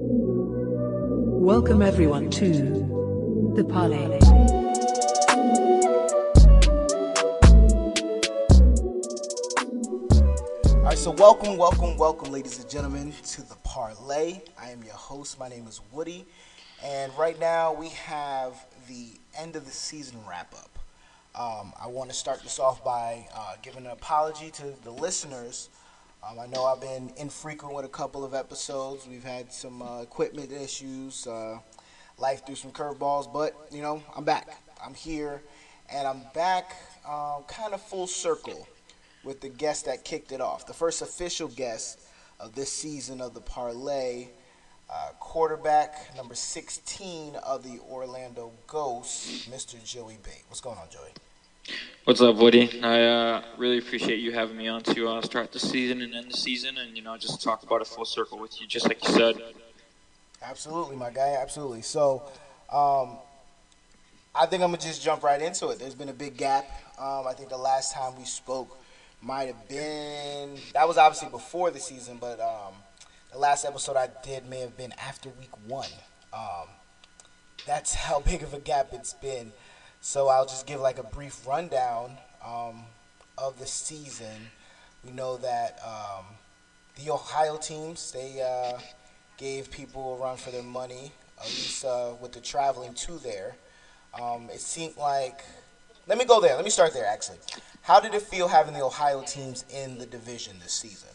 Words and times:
Welcome 0.00 1.82
everyone 1.82 2.30
to 2.30 2.52
the 3.56 3.64
parlay. 3.64 4.20
All 10.70 10.82
right, 10.84 10.96
so 10.96 11.10
welcome, 11.10 11.56
welcome, 11.56 11.96
welcome, 11.96 12.30
ladies 12.30 12.60
and 12.60 12.70
gentlemen, 12.70 13.12
to 13.24 13.42
the 13.42 13.56
parlay. 13.64 14.40
I 14.56 14.70
am 14.70 14.84
your 14.84 14.94
host. 14.94 15.36
My 15.40 15.48
name 15.48 15.66
is 15.66 15.80
Woody, 15.90 16.24
and 16.84 17.12
right 17.18 17.40
now 17.40 17.72
we 17.72 17.88
have 17.88 18.54
the 18.86 19.08
end 19.36 19.56
of 19.56 19.64
the 19.64 19.72
season 19.72 20.20
wrap 20.28 20.54
up. 20.54 20.78
Um, 21.34 21.72
I 21.82 21.88
want 21.88 22.08
to 22.10 22.16
start 22.16 22.44
this 22.44 22.60
off 22.60 22.84
by 22.84 23.26
uh, 23.34 23.56
giving 23.62 23.84
an 23.84 23.90
apology 23.90 24.52
to 24.52 24.74
the 24.84 24.92
listeners. 24.92 25.70
Um, 26.26 26.38
I 26.40 26.46
know 26.46 26.64
I've 26.64 26.80
been 26.80 27.12
infrequent 27.16 27.74
with 27.74 27.84
a 27.84 27.88
couple 27.88 28.24
of 28.24 28.34
episodes. 28.34 29.06
We've 29.06 29.22
had 29.22 29.52
some 29.52 29.80
uh, 29.82 30.02
equipment 30.02 30.50
issues. 30.50 31.26
Uh, 31.26 31.58
life 32.18 32.44
threw 32.44 32.56
some 32.56 32.72
curveballs, 32.72 33.32
but 33.32 33.54
you 33.70 33.82
know 33.82 34.02
I'm 34.16 34.24
back. 34.24 34.48
I'm 34.84 34.94
here, 34.94 35.42
and 35.92 36.08
I'm 36.08 36.22
back 36.34 36.74
um, 37.08 37.44
kind 37.46 37.72
of 37.72 37.80
full 37.80 38.08
circle 38.08 38.66
with 39.22 39.40
the 39.40 39.48
guest 39.48 39.84
that 39.86 40.04
kicked 40.04 40.32
it 40.32 40.40
off. 40.40 40.66
The 40.66 40.74
first 40.74 41.02
official 41.02 41.48
guest 41.48 42.00
of 42.40 42.54
this 42.54 42.72
season 42.72 43.20
of 43.20 43.34
the 43.34 43.40
parlay, 43.40 44.28
uh, 44.90 45.10
quarterback 45.20 46.16
number 46.16 46.34
16 46.34 47.36
of 47.36 47.62
the 47.62 47.78
Orlando 47.88 48.52
Ghosts, 48.66 49.46
Mr. 49.48 49.82
Joey 49.84 50.18
Baitt. 50.22 50.42
What's 50.48 50.60
going 50.60 50.78
on, 50.78 50.88
Joey? 50.90 51.10
What's 52.04 52.20
up, 52.20 52.36
Woody? 52.36 52.82
I 52.82 53.02
uh, 53.02 53.42
really 53.58 53.78
appreciate 53.78 54.18
you 54.20 54.32
having 54.32 54.56
me 54.56 54.68
on 54.68 54.82
to 54.84 55.08
uh, 55.08 55.22
start 55.22 55.52
the 55.52 55.58
season 55.58 56.00
and 56.00 56.14
end 56.14 56.30
the 56.30 56.36
season, 56.36 56.78
and 56.78 56.96
you 56.96 57.02
know, 57.02 57.16
just 57.18 57.42
talk 57.42 57.62
about 57.62 57.82
a 57.82 57.84
full 57.84 58.04
circle 58.04 58.38
with 58.38 58.60
you, 58.60 58.66
just 58.66 58.88
like 58.88 59.06
you 59.06 59.12
said. 59.12 59.36
Absolutely, 60.42 60.96
my 60.96 61.10
guy. 61.10 61.36
Absolutely. 61.40 61.82
So, 61.82 62.22
um, 62.72 63.18
I 64.34 64.46
think 64.46 64.62
I'm 64.62 64.70
gonna 64.70 64.78
just 64.78 65.02
jump 65.02 65.22
right 65.22 65.42
into 65.42 65.68
it. 65.68 65.78
There's 65.78 65.94
been 65.94 66.08
a 66.08 66.14
big 66.14 66.36
gap. 66.36 66.64
Um, 66.98 67.26
I 67.26 67.34
think 67.34 67.48
the 67.50 67.58
last 67.58 67.92
time 67.92 68.16
we 68.16 68.24
spoke 68.24 68.78
might 69.20 69.48
have 69.48 69.68
been 69.68 70.56
that 70.74 70.86
was 70.86 70.96
obviously 70.96 71.28
before 71.28 71.70
the 71.70 71.80
season, 71.80 72.18
but 72.20 72.40
um, 72.40 72.74
the 73.32 73.38
last 73.38 73.64
episode 73.64 73.96
I 73.96 74.08
did 74.24 74.48
may 74.48 74.60
have 74.60 74.76
been 74.76 74.92
after 74.92 75.28
week 75.40 75.50
one. 75.66 75.90
Um, 76.32 76.68
that's 77.66 77.94
how 77.94 78.20
big 78.26 78.42
of 78.42 78.54
a 78.54 78.60
gap 78.60 78.88
it's 78.92 79.14
been. 79.14 79.52
So 80.00 80.28
I'll 80.28 80.46
just 80.46 80.66
give 80.66 80.80
like 80.80 80.98
a 80.98 81.02
brief 81.02 81.46
rundown 81.46 82.12
um, 82.44 82.84
of 83.36 83.58
the 83.58 83.66
season. 83.66 84.50
We 85.04 85.10
know 85.12 85.36
that 85.38 85.78
um, 85.84 86.24
the 86.96 87.10
Ohio 87.10 87.56
teams 87.56 88.12
they 88.12 88.40
uh, 88.42 88.78
gave 89.36 89.70
people 89.70 90.14
a 90.14 90.16
run 90.18 90.36
for 90.36 90.50
their 90.50 90.62
money, 90.62 91.12
at 91.38 91.46
least 91.46 91.84
uh, 91.84 92.12
with 92.20 92.32
the 92.32 92.40
traveling 92.40 92.94
to 92.94 93.18
there. 93.18 93.56
Um, 94.20 94.48
it 94.52 94.60
seemed 94.60 94.96
like. 94.96 95.42
Let 96.06 96.16
me 96.16 96.24
go 96.24 96.40
there. 96.40 96.56
Let 96.56 96.64
me 96.64 96.70
start 96.70 96.94
there. 96.94 97.04
Actually, 97.04 97.36
how 97.82 98.00
did 98.00 98.14
it 98.14 98.22
feel 98.22 98.48
having 98.48 98.72
the 98.72 98.82
Ohio 98.82 99.22
teams 99.22 99.66
in 99.68 99.98
the 99.98 100.06
division 100.06 100.56
this 100.62 100.72
season? 100.72 101.10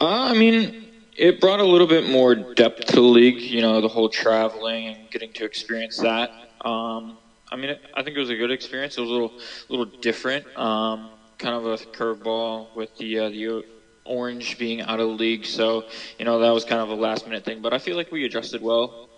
Uh, 0.00 0.30
I 0.30 0.32
mean, 0.32 0.86
it 1.16 1.40
brought 1.40 1.60
a 1.60 1.64
little 1.64 1.86
bit 1.86 2.10
more 2.10 2.34
depth 2.34 2.86
to 2.86 2.96
the 2.96 3.00
league. 3.00 3.40
You 3.40 3.60
know, 3.60 3.80
the 3.80 3.86
whole 3.86 4.08
traveling 4.08 4.88
and 4.88 5.10
getting 5.12 5.32
to 5.34 5.44
experience 5.44 5.98
that. 5.98 6.32
Um, 6.62 7.18
I 7.52 7.56
mean, 7.56 7.76
I 7.92 8.02
think 8.02 8.16
it 8.16 8.20
was 8.20 8.30
a 8.30 8.36
good 8.36 8.50
experience. 8.50 8.96
It 8.96 9.02
was 9.02 9.10
a 9.10 9.12
little, 9.12 9.32
little 9.68 9.84
different. 9.84 10.46
Um, 10.56 11.10
kind 11.36 11.54
of 11.54 11.66
a 11.66 11.76
curveball 11.76 12.74
with 12.74 12.96
the 12.96 13.18
uh, 13.18 13.28
the 13.28 13.64
orange 14.04 14.58
being 14.58 14.80
out 14.80 15.00
of 15.00 15.08
the 15.08 15.14
league. 15.14 15.44
So, 15.44 15.84
you 16.18 16.24
know, 16.24 16.38
that 16.38 16.50
was 16.50 16.64
kind 16.64 16.80
of 16.80 16.88
a 16.88 16.94
last 16.94 17.26
minute 17.26 17.44
thing. 17.44 17.60
But 17.60 17.74
I 17.74 17.78
feel 17.78 17.96
like 17.96 18.10
we 18.10 18.24
adjusted 18.24 18.62
well. 18.62 19.08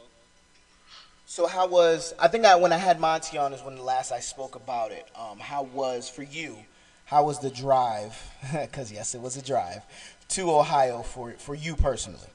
So 1.27 1.47
how 1.47 1.67
was 1.69 2.13
I 2.19 2.29
think 2.29 2.45
I 2.45 2.57
when 2.57 2.73
I 2.73 2.77
had 2.77 2.99
Monty 2.99 3.39
on 3.39 3.53
is 3.53 3.63
when 3.63 3.77
the 3.77 3.83
last 3.83 4.11
I 4.11 4.21
spoke 4.21 4.57
about 4.57 4.91
it. 4.91 5.07
Um, 5.17 5.39
how 5.39 5.63
was 5.63 6.09
for 6.09 6.23
you? 6.23 6.59
How 7.07 7.25
was 7.25 7.39
the 7.39 7.51
drive? 7.51 8.21
Because 8.53 8.91
yes, 8.91 9.15
it 9.15 9.21
was 9.21 9.37
a 9.37 9.43
drive 9.43 9.83
to 10.31 10.51
Ohio 10.51 11.03
for 11.03 11.33
for 11.39 11.55
you 11.55 11.77
personally. 11.77 12.29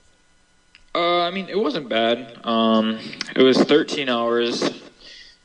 Uh, 0.96 1.22
I 1.22 1.30
mean, 1.30 1.50
it 1.50 1.58
wasn't 1.58 1.88
bad. 1.88 2.40
Um, 2.44 3.00
it 3.36 3.44
was 3.44 3.58
13 3.58 4.10
hours. 4.10 4.89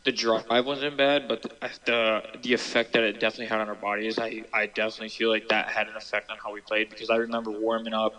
The 0.04 0.12
drive 0.12 0.66
wasn't 0.66 0.98
bad, 0.98 1.28
but 1.28 1.40
the, 1.40 1.50
the 1.86 2.22
the 2.42 2.52
effect 2.52 2.92
that 2.92 3.02
it 3.02 3.18
definitely 3.18 3.46
had 3.46 3.60
on 3.60 3.68
our 3.70 3.74
bodies, 3.74 4.18
I, 4.18 4.44
I 4.52 4.66
definitely 4.66 5.08
feel 5.08 5.30
like 5.30 5.48
that 5.48 5.68
had 5.68 5.88
an 5.88 5.96
effect 5.96 6.30
on 6.30 6.36
how 6.36 6.52
we 6.52 6.60
played 6.60 6.90
because 6.90 7.08
I 7.08 7.16
remember 7.16 7.50
warming 7.50 7.94
up, 7.94 8.12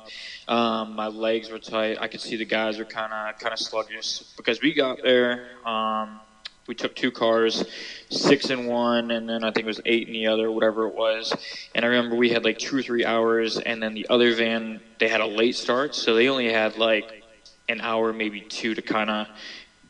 um, 0.48 0.96
my 0.96 1.08
legs 1.08 1.52
were 1.52 1.60
tight. 1.60 1.98
I 2.02 2.08
could 2.08 2.22
see 2.22 2.38
the 2.38 2.46
guys 2.46 2.80
were 2.80 2.86
kind 2.86 3.14
of 3.14 3.38
kind 3.40 3.54
of 3.54 3.60
sluggish 3.60 4.24
because 4.36 4.62
we 4.64 4.74
got 4.74 5.04
there. 5.04 5.48
Um, 5.64 6.22
we 6.68 6.74
took 6.74 6.96
two 6.96 7.12
cars, 7.12 7.64
six 8.10 8.50
in 8.50 8.66
one, 8.66 9.12
and 9.12 9.30
then 9.30 9.44
I 9.44 9.52
think 9.52 9.66
it 9.66 9.68
was 9.68 9.82
eight 9.86 10.08
in 10.08 10.14
the 10.14 10.26
other, 10.26 10.52
whatever 10.52 10.88
it 10.88 10.96
was. 10.96 11.36
And 11.76 11.86
I 11.86 11.90
remember 11.90 12.16
we 12.16 12.30
had 12.30 12.44
like 12.44 12.58
two 12.58 12.78
or 12.78 12.82
three 12.82 13.06
hours, 13.06 13.60
and 13.60 13.82
then 13.84 13.94
the 13.94 14.08
other 14.10 14.34
van 14.34 14.82
they 14.98 15.08
had 15.08 15.22
a 15.22 15.28
late 15.28 15.56
start, 15.56 15.94
so 15.94 16.16
they 16.16 16.30
only 16.30 16.52
had 16.52 16.78
like 16.78 17.22
an 17.70 17.82
hour, 17.82 18.14
maybe 18.14 18.42
two, 18.42 18.74
to 18.74 18.82
kind 18.82 19.12
of 19.12 19.28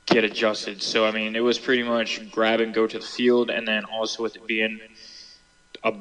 get 0.06 0.24
adjusted. 0.24 0.82
So 0.82 1.06
I 1.06 1.12
mean, 1.12 1.36
it 1.36 1.44
was 1.44 1.60
pretty 1.60 1.84
much 1.84 2.30
grab 2.32 2.60
and 2.60 2.74
go 2.74 2.88
to 2.88 3.00
the 3.00 3.06
field, 3.06 3.50
and 3.50 3.68
then 3.68 3.86
also 3.86 4.24
with 4.24 4.36
it 4.36 4.46
being 4.48 4.80
a 5.84 5.94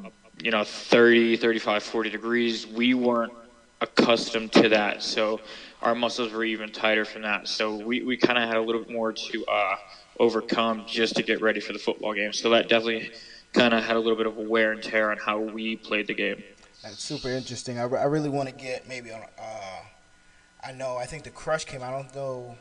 you 0.42 0.50
know 0.50 0.64
30, 0.64 1.36
35, 1.36 1.82
40 1.82 2.10
degrees, 2.10 2.66
we 2.66 2.94
weren't 2.94 3.32
accustomed 3.80 4.52
to 4.52 4.68
that, 4.70 5.02
so 5.02 5.40
our 5.82 5.94
muscles 5.94 6.32
were 6.32 6.44
even 6.44 6.70
tighter 6.70 7.04
from 7.04 7.22
that. 7.22 7.46
So 7.46 7.76
we, 7.76 8.02
we 8.02 8.16
kind 8.16 8.38
of 8.38 8.48
had 8.48 8.56
a 8.56 8.62
little 8.62 8.82
bit 8.82 8.90
more 8.90 9.12
to 9.12 9.44
uh, 9.44 9.76
overcome 10.18 10.84
just 10.86 11.16
to 11.16 11.22
get 11.22 11.42
ready 11.42 11.60
for 11.60 11.74
the 11.74 11.78
football 11.78 12.14
game. 12.14 12.32
So 12.32 12.50
that 12.50 12.68
definitely 12.68 13.12
kind 13.52 13.74
of 13.74 13.84
had 13.84 13.96
a 13.96 13.98
little 13.98 14.16
bit 14.16 14.26
of 14.26 14.38
a 14.38 14.40
wear 14.40 14.72
and 14.72 14.82
tear 14.82 15.10
on 15.10 15.18
how 15.18 15.38
we 15.38 15.76
played 15.76 16.06
the 16.06 16.14
game. 16.14 16.42
That's 16.82 17.02
super 17.02 17.28
interesting. 17.28 17.78
I, 17.78 17.82
I 17.82 18.04
really 18.04 18.30
want 18.30 18.48
to 18.48 18.54
get 18.54 18.88
maybe 18.88 19.12
on. 19.12 19.22
Uh, 19.38 19.80
I 20.62 20.72
know. 20.72 20.96
I 20.96 21.04
think 21.04 21.24
the 21.24 21.30
crush 21.30 21.64
came. 21.64 21.82
I 21.82 21.90
don't 21.90 22.14
know. 22.14 22.56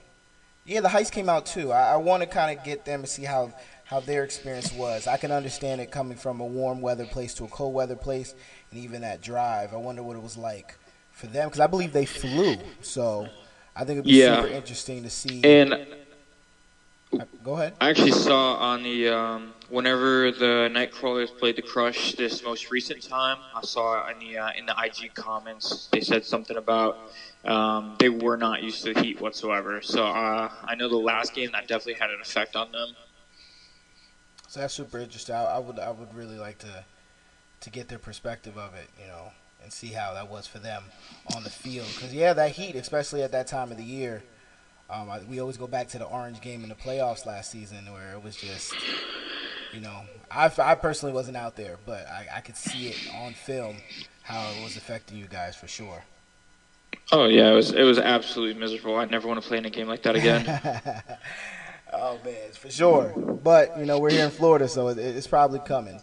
Yeah, 0.66 0.79
the 0.81 0.88
heist 0.90 1.12
came 1.12 1.28
out 1.29 1.46
too. 1.46 1.72
I, 1.72 1.94
I 1.94 1.97
want 1.97 2.22
to 2.24 2.28
kind 2.28 2.57
of 2.57 2.63
get 2.63 2.85
them 2.85 3.01
to 3.01 3.07
see 3.07 3.24
how 3.24 3.53
how 3.85 4.00
their 4.00 4.24
experience 4.24 4.72
was. 4.74 5.07
I 5.07 5.18
can 5.18 5.31
understand 5.31 5.81
it 5.81 5.91
coming 5.91 6.18
from 6.18 6.40
a 6.40 6.46
warm 6.46 6.81
weather 6.81 7.06
place 7.06 7.34
to 7.35 7.44
a 7.44 7.47
cold 7.50 7.74
weather 7.74 7.96
place, 7.97 8.34
and 8.72 8.79
even 8.79 9.01
that 9.01 9.22
drive. 9.22 9.74
I 9.74 9.78
wonder 9.78 10.01
what 10.01 10.16
it 10.16 10.24
was 10.24 10.38
like 10.38 10.75
for 11.12 11.28
them 11.28 11.47
because 11.50 11.59
I 11.59 11.68
believe 11.68 11.91
they 11.94 12.06
flew. 12.06 12.57
So 12.81 13.28
I 13.75 13.79
think 13.79 13.97
it'd 14.00 14.06
be 14.06 14.13
Yeah. 14.13 14.41
super 14.41 14.53
interesting 14.53 15.03
to 15.03 15.09
see. 15.09 15.44
And 15.44 15.74
Uh, 17.19 17.25
go 17.44 17.53
ahead. 17.53 17.74
I 17.80 17.90
actually 17.90 18.12
saw 18.12 18.56
on 18.56 18.81
the 18.81 19.09
um, 19.09 19.53
whenever 19.73 20.31
the 20.31 20.69
Nightcrawlers 20.72 21.35
played 21.38 21.56
the 21.56 21.61
Crush 21.61 22.13
this 22.13 22.44
most 22.44 22.69
recent 22.69 23.01
time, 23.01 23.38
I 23.56 23.61
saw 23.63 24.07
in 24.09 24.19
the 24.19 24.38
uh, 24.38 24.51
in 24.56 24.67
the 24.67 24.75
IG 24.78 25.13
comments 25.16 25.89
they 25.91 26.01
said 26.01 26.23
something 26.23 26.56
about 26.56 27.11
um, 27.44 27.95
they 27.97 28.09
were 28.09 28.38
not 28.38 28.62
used 28.62 28.83
to 28.85 28.94
the 28.94 29.01
heat 29.01 29.19
whatsoever. 29.19 29.81
So 29.81 30.06
uh, 30.06 30.50
I 30.63 30.75
know 30.75 30.88
the 30.88 30.95
last 30.97 31.33
game 31.33 31.50
that 31.53 31.67
definitely 31.67 31.95
had 31.95 32.12
an 32.12 32.22
effect 32.22 32.56
on 32.56 32.72
them. 32.72 32.89
So 34.47 34.59
that's 34.59 34.75
super 34.75 35.00
interesting. 35.00 35.35
I, 35.35 35.44
I 35.44 35.59
would 35.59 35.79
I 35.79 35.89
would 35.89 36.13
really 36.13 36.38
like 36.38 36.59
to 36.59 36.85
to 37.62 37.69
get 37.69 37.88
their 37.88 38.00
perspective 38.00 38.57
of 38.57 38.75
it, 38.75 38.89
you 39.01 39.07
know, 39.07 39.31
and 39.63 39.73
see 39.73 39.88
how 39.88 40.13
that 40.13 40.29
was 40.29 40.45
for 40.45 40.59
them 40.59 40.83
on 41.35 41.44
the 41.44 41.50
field. 41.50 41.88
Because 41.95 42.13
yeah, 42.13 42.33
that 42.33 42.51
heat, 42.51 42.75
especially 42.75 43.23
at 43.23 43.31
that 43.31 43.47
time 43.47 43.72
of 43.72 43.78
the 43.78 43.83
year, 43.83 44.23
um, 44.89 45.09
I, 45.09 45.19
we 45.29 45.39
always 45.39 45.57
go 45.57 45.67
back 45.67 45.88
to 45.89 45.97
the 45.97 46.05
orange 46.05 46.41
game 46.41 46.63
in 46.63 46.69
the 46.69 46.75
playoffs 46.75 47.25
last 47.25 47.51
season 47.51 47.91
where 47.91 48.13
it 48.13 48.23
was 48.23 48.35
just, 48.35 48.73
you 49.73 49.81
know, 49.81 50.01
I, 50.29 50.51
I 50.57 50.75
personally 50.75 51.13
wasn't 51.13 51.38
out 51.38 51.55
there, 51.55 51.77
but 51.85 52.07
I, 52.07 52.27
I 52.38 52.39
could 52.41 52.57
see 52.57 52.88
it 52.88 52.97
on 53.16 53.33
film 53.33 53.77
how 54.23 54.41
it 54.51 54.63
was 54.63 54.77
affecting 54.77 55.17
you 55.17 55.27
guys 55.27 55.55
for 55.55 55.67
sure. 55.67 56.03
Oh 57.11 57.25
yeah, 57.25 57.51
it 57.51 57.55
was 57.55 57.71
it 57.71 57.83
was 57.83 57.97
absolutely 57.97 58.59
miserable. 58.59 58.95
I 58.95 59.05
never 59.05 59.27
want 59.27 59.41
to 59.41 59.47
play 59.47 59.57
in 59.57 59.65
a 59.65 59.69
game 59.69 59.88
like 59.88 60.03
that 60.03 60.15
again. 60.15 61.01
Oh 61.94 62.19
man, 62.25 62.51
for 62.53 62.71
sure. 62.71 63.13
But 63.15 63.77
you 63.77 63.86
know, 63.86 64.00
we're 64.00 64.09
here 64.09 64.25
in 64.25 64.31
Florida, 64.31 64.68
so 64.68 64.88
it, 64.88 64.97
it's 64.97 65.27
probably 65.27 65.59
coming. 65.59 66.01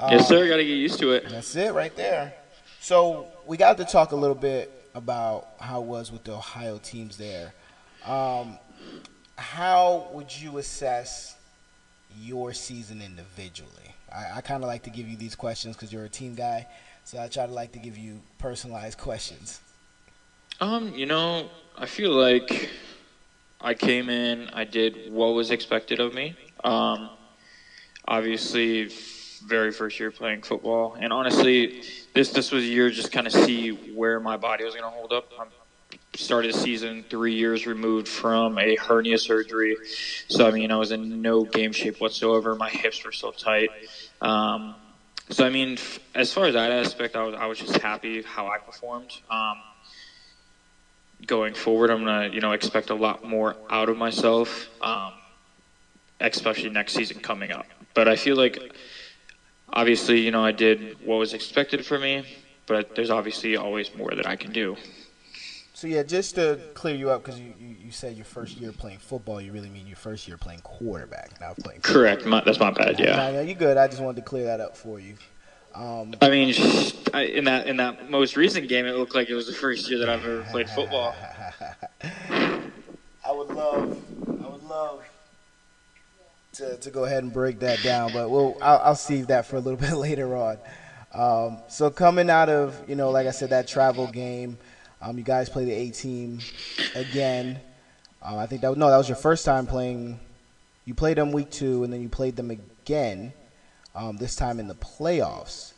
yes, 0.00 0.28
sir. 0.28 0.48
Got 0.48 0.56
to 0.58 0.64
get 0.64 0.74
used 0.74 1.00
to 1.00 1.12
it. 1.12 1.28
That's 1.28 1.54
it 1.56 1.74
right 1.74 1.94
there. 1.96 2.34
So 2.80 3.26
we 3.46 3.56
got 3.56 3.76
to 3.78 3.84
talk 3.84 4.12
a 4.12 4.16
little 4.16 4.36
bit 4.36 4.70
about 4.94 5.48
how 5.58 5.82
it 5.82 5.86
was 5.86 6.12
with 6.12 6.24
the 6.24 6.34
Ohio 6.34 6.78
teams 6.78 7.16
there. 7.16 7.52
Um, 8.06 8.58
how 9.36 10.08
would 10.12 10.36
you 10.36 10.58
assess 10.58 11.36
your 12.20 12.52
season 12.52 13.00
individually? 13.00 13.94
I, 14.14 14.38
I 14.38 14.40
kind 14.42 14.62
of 14.62 14.68
like 14.68 14.82
to 14.84 14.90
give 14.90 15.08
you 15.08 15.16
these 15.16 15.34
questions 15.34 15.76
because 15.76 15.92
you're 15.92 16.04
a 16.04 16.08
team 16.08 16.34
guy, 16.34 16.66
so 17.04 17.20
I 17.20 17.28
try 17.28 17.46
to 17.46 17.52
like 17.52 17.72
to 17.72 17.78
give 17.78 17.96
you 17.96 18.20
personalized 18.38 18.98
questions. 18.98 19.60
Um, 20.60 20.94
you 20.94 21.06
know, 21.06 21.48
I 21.76 21.86
feel 21.86 22.12
like 22.12 22.70
I 23.60 23.74
came 23.74 24.08
in, 24.08 24.48
I 24.52 24.64
did 24.64 25.12
what 25.12 25.28
was 25.28 25.50
expected 25.50 25.98
of 25.98 26.14
me. 26.14 26.36
Um, 26.62 27.10
obviously, 28.06 28.90
very 29.46 29.72
first 29.72 29.98
year 29.98 30.10
playing 30.10 30.42
football, 30.42 30.96
and 30.98 31.12
honestly, 31.12 31.82
this 32.14 32.30
this 32.30 32.52
was 32.52 32.62
a 32.64 32.66
year 32.66 32.90
just 32.90 33.10
kind 33.10 33.26
of 33.26 33.32
see 33.32 33.70
where 33.70 34.20
my 34.20 34.36
body 34.36 34.64
was 34.64 34.74
going 34.74 34.84
to 34.84 34.90
hold 34.90 35.12
up. 35.12 35.30
I'm 35.40 35.48
started 36.16 36.54
the 36.54 36.58
season 36.58 37.04
three 37.08 37.34
years 37.34 37.66
removed 37.66 38.08
from 38.08 38.58
a 38.58 38.76
hernia 38.76 39.18
surgery. 39.18 39.76
So, 40.28 40.46
I 40.46 40.50
mean, 40.50 40.70
I 40.70 40.76
was 40.76 40.92
in 40.92 41.22
no 41.22 41.44
game 41.44 41.72
shape 41.72 42.00
whatsoever. 42.00 42.54
My 42.54 42.70
hips 42.70 43.04
were 43.04 43.12
so 43.12 43.30
tight. 43.30 43.70
Um, 44.20 44.74
so, 45.30 45.44
I 45.44 45.50
mean, 45.50 45.74
f- 45.74 46.00
as 46.14 46.32
far 46.32 46.46
as 46.46 46.54
that 46.54 46.70
aspect, 46.70 47.16
I 47.16 47.22
was, 47.22 47.34
I 47.34 47.46
was 47.46 47.58
just 47.58 47.76
happy 47.78 48.22
how 48.22 48.46
I 48.46 48.58
performed. 48.58 49.10
Um, 49.30 49.56
going 51.26 51.54
forward, 51.54 51.90
I'm 51.90 52.04
going 52.04 52.30
to, 52.30 52.34
you 52.34 52.40
know, 52.40 52.52
expect 52.52 52.90
a 52.90 52.94
lot 52.94 53.24
more 53.24 53.56
out 53.70 53.88
of 53.88 53.96
myself, 53.96 54.68
um, 54.82 55.12
especially 56.20 56.70
next 56.70 56.94
season 56.94 57.20
coming 57.20 57.52
up. 57.52 57.66
But 57.94 58.08
I 58.08 58.16
feel 58.16 58.36
like, 58.36 58.74
obviously, 59.72 60.20
you 60.20 60.30
know, 60.30 60.44
I 60.44 60.52
did 60.52 61.04
what 61.04 61.16
was 61.16 61.34
expected 61.34 61.84
for 61.86 61.98
me, 61.98 62.24
but 62.66 62.94
there's 62.94 63.10
obviously 63.10 63.56
always 63.56 63.94
more 63.94 64.10
that 64.14 64.26
I 64.26 64.36
can 64.36 64.52
do. 64.52 64.76
So 65.74 65.88
yeah, 65.88 66.04
just 66.04 66.36
to 66.36 66.60
clear 66.74 66.94
you 66.94 67.10
up, 67.10 67.24
because 67.24 67.38
you, 67.40 67.52
you, 67.58 67.74
you 67.86 67.90
said 67.90 68.14
your 68.14 68.24
first 68.24 68.58
year 68.58 68.70
playing 68.70 68.98
football, 68.98 69.40
you 69.40 69.50
really 69.50 69.68
mean 69.68 69.88
your 69.88 69.96
first 69.96 70.28
year 70.28 70.36
playing 70.36 70.60
quarterback, 70.60 71.40
not 71.40 71.56
playing. 71.56 71.80
Correct. 71.80 72.24
My, 72.24 72.42
that's 72.44 72.60
my 72.60 72.70
bad. 72.70 73.00
Yeah. 73.00 73.16
No, 73.16 73.32
no, 73.32 73.40
you 73.40 73.54
good. 73.54 73.76
I 73.76 73.88
just 73.88 74.00
wanted 74.00 74.22
to 74.22 74.22
clear 74.22 74.44
that 74.44 74.60
up 74.60 74.76
for 74.76 75.00
you. 75.00 75.16
Um, 75.74 76.14
I 76.22 76.30
mean, 76.30 76.54
in 77.12 77.44
that 77.46 77.66
in 77.66 77.78
that 77.78 78.08
most 78.08 78.36
recent 78.36 78.68
game, 78.68 78.86
it 78.86 78.92
looked 78.92 79.16
like 79.16 79.28
it 79.28 79.34
was 79.34 79.48
the 79.48 79.52
first 79.52 79.90
year 79.90 79.98
that 79.98 80.08
I've 80.08 80.24
ever 80.24 80.42
played 80.44 80.70
football. 80.70 81.12
I 83.26 83.32
would 83.32 83.48
love, 83.48 83.98
I 84.28 84.48
would 84.48 84.62
love 84.62 85.02
to, 86.52 86.76
to 86.76 86.90
go 86.90 87.04
ahead 87.04 87.24
and 87.24 87.32
break 87.32 87.58
that 87.58 87.82
down, 87.82 88.12
but 88.12 88.30
we'll 88.30 88.56
I'll, 88.62 88.78
I'll 88.78 88.94
save 88.94 89.26
that 89.26 89.46
for 89.46 89.56
a 89.56 89.60
little 89.60 89.80
bit 89.80 89.94
later 89.94 90.36
on. 90.36 90.58
Um, 91.12 91.58
so 91.66 91.90
coming 91.90 92.30
out 92.30 92.48
of 92.48 92.80
you 92.88 92.94
know, 92.94 93.10
like 93.10 93.26
I 93.26 93.32
said, 93.32 93.50
that 93.50 93.66
travel 93.66 94.06
game, 94.06 94.56
um, 95.04 95.18
you 95.18 95.24
guys 95.24 95.48
play 95.48 95.64
the 95.64 95.72
A 95.72 95.90
team 95.90 96.40
again. 96.94 97.60
Um, 98.22 98.38
I 98.38 98.46
think 98.46 98.62
that 98.62 98.76
no, 98.76 98.88
that 98.88 98.96
was 98.96 99.08
your 99.08 99.16
first 99.16 99.44
time 99.44 99.66
playing. 99.66 100.18
You 100.86 100.94
played 100.94 101.18
them 101.18 101.30
week 101.30 101.50
two, 101.50 101.84
and 101.84 101.92
then 101.92 102.00
you 102.00 102.08
played 102.08 102.36
them 102.36 102.50
again. 102.50 103.32
Um, 103.94 104.16
this 104.16 104.34
time 104.34 104.58
in 104.58 104.66
the 104.66 104.74
playoffs. 104.74 105.72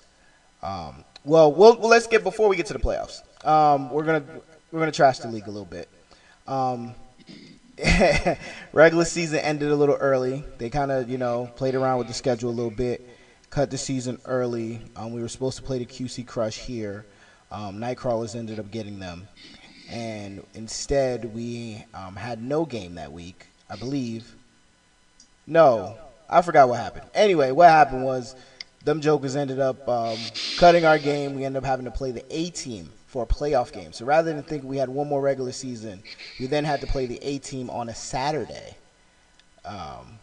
Um, 0.63 1.05
well, 1.25 1.53
well, 1.53 1.77
let's 1.83 2.07
get 2.07 2.23
before 2.23 2.49
we 2.49 2.57
get 2.57 2.67
to 2.67 2.73
the 2.73 2.79
playoffs. 2.79 3.23
Um, 3.47 3.91
we're 3.91 4.05
gonna 4.05 4.25
we're 4.71 4.79
gonna 4.79 4.93
trash 4.93 5.19
the 5.19 5.29
league 5.29 5.49
a 5.49 5.51
little 5.51 5.65
bit. 5.65 5.89
Um, 6.47 6.95
regular 8.73 9.05
season 9.05 9.41
ended 9.41 9.71
a 9.71 9.77
little 9.77 9.97
early. 9.97 10.45
They 10.59 10.71
kind 10.71 10.93
of 10.93 11.11
you 11.11 11.19
know 11.19 11.51
played 11.57 11.75
around 11.75 11.99
with 11.99 12.07
the 12.07 12.15
schedule 12.15 12.51
a 12.51 12.53
little 12.53 12.71
bit, 12.71 13.07
cut 13.51 13.71
the 13.73 13.79
season 13.79 14.21
early. 14.25 14.81
Um, 14.95 15.13
we 15.13 15.21
were 15.21 15.29
supposed 15.29 15.57
to 15.57 15.65
play 15.65 15.79
the 15.79 15.87
QC 15.87 16.25
Crush 16.27 16.59
here. 16.59 17.07
Um, 17.51 17.79
Nightcrawlers 17.79 18.35
ended 18.35 18.59
up 18.59 18.71
getting 18.71 18.99
them, 18.99 19.29
and 19.89 20.45
instead 20.55 21.35
we 21.35 21.85
um, 21.95 22.17
had 22.17 22.43
no 22.43 22.65
game 22.65 22.97
that 22.97 23.13
week. 23.13 23.47
I 23.69 23.77
believe. 23.77 24.35
No, 25.47 25.97
I 26.29 26.43
forgot 26.43 26.69
what 26.69 26.79
happened. 26.79 27.07
Anyway, 27.15 27.51
what 27.51 27.69
happened 27.69 28.05
was 28.05 28.35
them 28.85 29.01
jokers 29.01 29.37
ended 29.37 29.61
up 29.61 29.89
um, 29.89 30.17
cutting 30.59 30.85
our 30.85 30.99
game. 30.99 31.35
We 31.35 31.45
ended 31.45 31.63
up 31.63 31.67
having 31.67 31.85
to 31.85 31.91
play 31.91 32.13
the 32.13 32.25
A 32.31 32.51
team 32.51 32.91
for 33.07 33.23
a 33.23 33.27
playoff 33.27 33.73
game. 33.73 33.93
So 33.93 34.05
rather 34.05 34.33
than 34.33 34.43
think 34.43 34.65
we 34.65 34.77
had 34.77 34.89
one 34.89 35.09
more 35.09 35.21
regular 35.21 35.53
season, 35.53 36.03
we 36.39 36.47
then 36.47 36.65
had 36.65 36.81
to 36.81 36.87
play 36.87 37.07
the 37.07 37.19
A 37.23 37.39
team 37.39 37.71
on 37.71 37.89
a 37.89 37.95
Saturday, 37.95 38.77
um, 39.65 40.19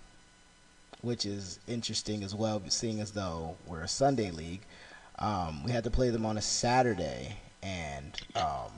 which 1.01 1.25
is 1.25 1.59
interesting 1.67 2.23
as 2.23 2.35
well, 2.35 2.61
seeing 2.67 2.99
as 2.99 3.11
though 3.11 3.55
we're 3.67 3.81
a 3.81 3.87
Sunday 3.87 4.31
league. 4.31 4.61
Um, 5.19 5.63
we 5.63 5.71
had 5.71 5.83
to 5.83 5.91
play 5.91 6.09
them 6.09 6.25
on 6.25 6.37
a 6.37 6.41
Saturday, 6.41 7.37
and 7.61 8.19
um, 8.35 8.71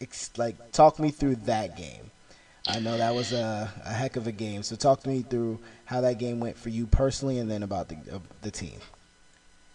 ex- 0.00 0.30
like 0.36 0.72
talk 0.72 0.98
me 0.98 1.10
through 1.10 1.36
that 1.36 1.76
game. 1.76 2.10
I 2.66 2.78
know 2.78 2.98
that 2.98 3.14
was 3.14 3.32
a, 3.32 3.72
a 3.84 3.92
heck 3.92 4.16
of 4.16 4.26
a 4.26 4.32
game. 4.32 4.62
So 4.62 4.76
talk 4.76 5.02
to 5.02 5.08
me 5.08 5.22
through 5.22 5.58
how 5.86 6.02
that 6.02 6.18
game 6.18 6.40
went 6.40 6.56
for 6.58 6.68
you 6.68 6.86
personally, 6.86 7.38
and 7.38 7.50
then 7.50 7.62
about 7.62 7.88
the 7.88 7.96
uh, 8.12 8.18
the 8.42 8.50
team. 8.50 8.78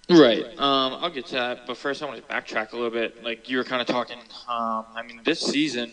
Right. 0.10 0.46
Um, 0.60 0.94
I'll 1.02 1.10
get 1.10 1.26
to 1.28 1.36
that, 1.36 1.66
but 1.66 1.78
first 1.78 2.04
I 2.04 2.06
want 2.06 2.26
to 2.26 2.34
backtrack 2.34 2.74
a 2.74 2.76
little 2.76 2.92
bit. 2.92 3.24
Like 3.24 3.50
you 3.50 3.58
were 3.58 3.64
kind 3.64 3.82
of 3.82 3.88
talking. 3.88 4.20
Um, 4.48 4.86
I 4.96 5.02
mean, 5.06 5.22
this 5.24 5.40
season, 5.40 5.92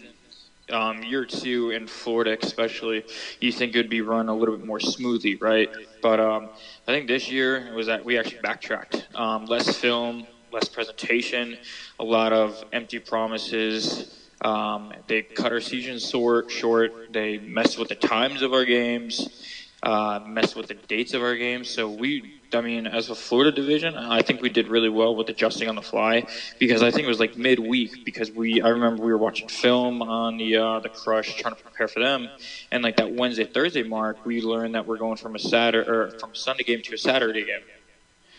um, 0.73 1.03
year 1.03 1.25
two 1.25 1.71
in 1.71 1.87
Florida, 1.87 2.37
especially, 2.43 3.05
you 3.41 3.53
think 3.53 3.75
it 3.75 3.79
would 3.79 3.91
be 3.91 4.01
run 4.01 4.29
a 4.29 4.35
little 4.35 4.57
bit 4.57 4.67
more 4.67 4.81
smoothly, 4.81 5.37
right? 5.37 5.69
But 6.01 6.21
um, 6.21 6.51
I 6.89 6.93
think 6.93 7.09
this 7.09 7.31
year 7.31 7.73
was 7.75 7.87
that 7.87 8.05
we 8.05 8.19
actually 8.19 8.41
backtracked. 8.41 9.09
Um, 9.15 9.47
less 9.47 9.77
film, 9.77 10.27
less 10.53 10.69
presentation, 10.69 11.57
a 11.99 12.05
lot 12.05 12.33
of 12.33 12.65
empty 12.73 12.99
promises. 12.99 14.31
Um, 14.41 14.93
they 15.07 15.23
cut 15.23 15.53
our 15.53 15.61
season 15.61 15.99
short. 15.99 16.51
Short. 16.51 17.13
They 17.13 17.39
messed 17.39 17.79
with 17.79 17.89
the 17.89 17.95
times 17.95 18.43
of 18.43 18.53
our 18.53 18.65
games. 18.65 19.47
Uh, 19.83 20.21
messed 20.27 20.55
with 20.55 20.69
the 20.69 20.75
dates 20.75 21.13
of 21.13 21.23
our 21.23 21.37
games. 21.37 21.69
So 21.69 21.89
we, 21.89 22.41
I 22.55 22.61
mean, 22.61 22.87
as 22.87 23.11
a 23.11 23.15
Florida 23.15 23.53
division, 23.53 23.97
I 23.97 24.23
think 24.23 24.43
we 24.43 24.49
did 24.49 24.69
really 24.69 24.89
well 24.89 25.15
with 25.15 25.29
adjusting 25.29 25.69
on 25.69 25.75
the 25.75 25.83
fly 25.83 26.27
because 26.59 26.83
I 26.83 26.91
think 26.91 27.05
it 27.05 27.09
was 27.09 27.21
like 27.21 27.37
midweek 27.37 28.05
because 28.05 28.31
we, 28.31 28.61
I 28.61 28.69
remember 28.69 29.03
we 29.03 29.13
were 29.13 29.19
watching 29.19 29.49
film 29.49 30.03
on 30.03 30.37
the 30.37 30.57
uh, 30.57 30.81
the 30.81 30.89
Crush 30.89 31.37
trying 31.37 31.55
to 31.55 31.63
prepare 31.63 31.89
for 31.89 32.01
them, 32.01 32.29
and 32.71 32.83
like 32.83 32.97
that 32.97 33.13
Wednesday 33.13 33.45
Thursday 33.45 33.83
mark, 33.83 34.25
we 34.25 34.41
learned 34.41 34.75
that 34.75 34.87
we're 34.87 34.99
going 34.99 35.17
from 35.17 35.35
a 35.35 35.39
Saturday 35.39 35.89
or 35.89 36.11
from 36.19 36.33
a 36.33 36.37
Sunday 36.37 36.65
game 36.65 36.83
to 36.83 36.95
a 36.95 36.99
Saturday 36.99 37.45
game. 37.45 37.63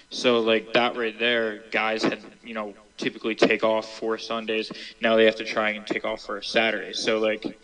So 0.09 0.41
like 0.41 0.73
that 0.73 0.95
right 0.95 1.17
there, 1.17 1.63
guys 1.71 2.03
had 2.03 2.19
you 2.43 2.53
know 2.53 2.73
typically 2.97 3.35
take 3.35 3.63
off 3.63 3.97
for 3.97 4.17
Sundays. 4.17 4.71
Now 5.01 5.15
they 5.15 5.25
have 5.25 5.35
to 5.35 5.45
try 5.45 5.71
and 5.71 5.85
take 5.85 6.05
off 6.05 6.21
for 6.21 6.37
a 6.37 6.43
Saturday. 6.43 6.93
So 6.93 7.19
like 7.19 7.57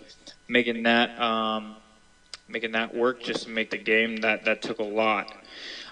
making 0.48 0.84
that 0.84 1.20
um, 1.20 1.76
making 2.48 2.72
that 2.72 2.96
work 2.96 3.22
just 3.22 3.44
to 3.44 3.50
make 3.50 3.70
the 3.70 3.78
game 3.78 4.18
that 4.18 4.46
that 4.46 4.62
took 4.62 4.80
a 4.80 4.84
lot. 4.84 5.32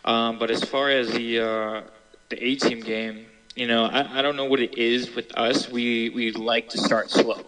Um, 0.08 0.40
but 0.40 0.50
as 0.50 0.64
far 0.64 0.90
as 0.90 1.12
the 1.12 1.40
uh, 1.40 1.82
the 2.30 2.44
A 2.44 2.56
team 2.56 2.80
game, 2.80 3.28
you 3.56 3.68
know, 3.68 3.86
I, 3.86 4.20
I 4.20 4.22
don't 4.24 4.36
know 4.36 4.46
what 4.46 4.60
it 4.60 4.78
is 4.78 5.14
with 5.14 5.38
us. 5.38 5.70
We 5.70 6.10
we 6.10 6.32
like 6.32 6.70
to 6.70 6.80
start 6.80 7.12
slow. 7.12 7.42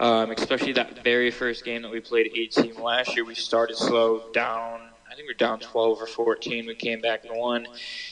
Um, 0.00 0.30
especially 0.30 0.72
that 0.72 1.04
very 1.04 1.30
first 1.30 1.64
game 1.64 1.82
that 1.82 1.90
we 1.90 2.00
played 2.00 2.30
A 2.34 2.46
team 2.46 2.80
last 2.80 3.14
year, 3.14 3.24
we 3.24 3.34
started 3.34 3.76
slow, 3.76 4.22
down 4.32 4.92
I 5.12 5.14
think 5.14 5.26
we 5.28 5.34
were 5.34 5.38
down 5.38 5.60
12 5.60 6.00
or 6.00 6.06
14. 6.06 6.64
We 6.66 6.74
came 6.74 7.02
back 7.02 7.26
and 7.26 7.36
won. 7.36 7.68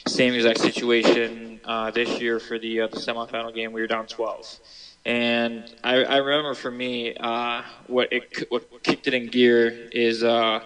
Same 0.07 0.35
exact 0.35 0.59
situation 0.59 1.59
uh, 1.65 1.89
this 1.89 2.21
year 2.21 2.39
for 2.39 2.59
the, 2.59 2.81
uh, 2.81 2.87
the 2.87 2.97
semifinal 2.97 3.51
game. 3.55 3.71
We 3.71 3.81
were 3.81 3.87
down 3.87 4.05
12. 4.05 4.59
And 5.05 5.73
I, 5.83 6.03
I 6.03 6.17
remember 6.17 6.53
for 6.53 6.69
me, 6.69 7.15
uh, 7.15 7.63
what 7.87 8.13
it 8.13 8.45
what 8.49 8.83
kicked 8.83 9.07
it 9.07 9.15
in 9.15 9.25
gear 9.29 9.89
is 9.91 10.23
uh, 10.23 10.59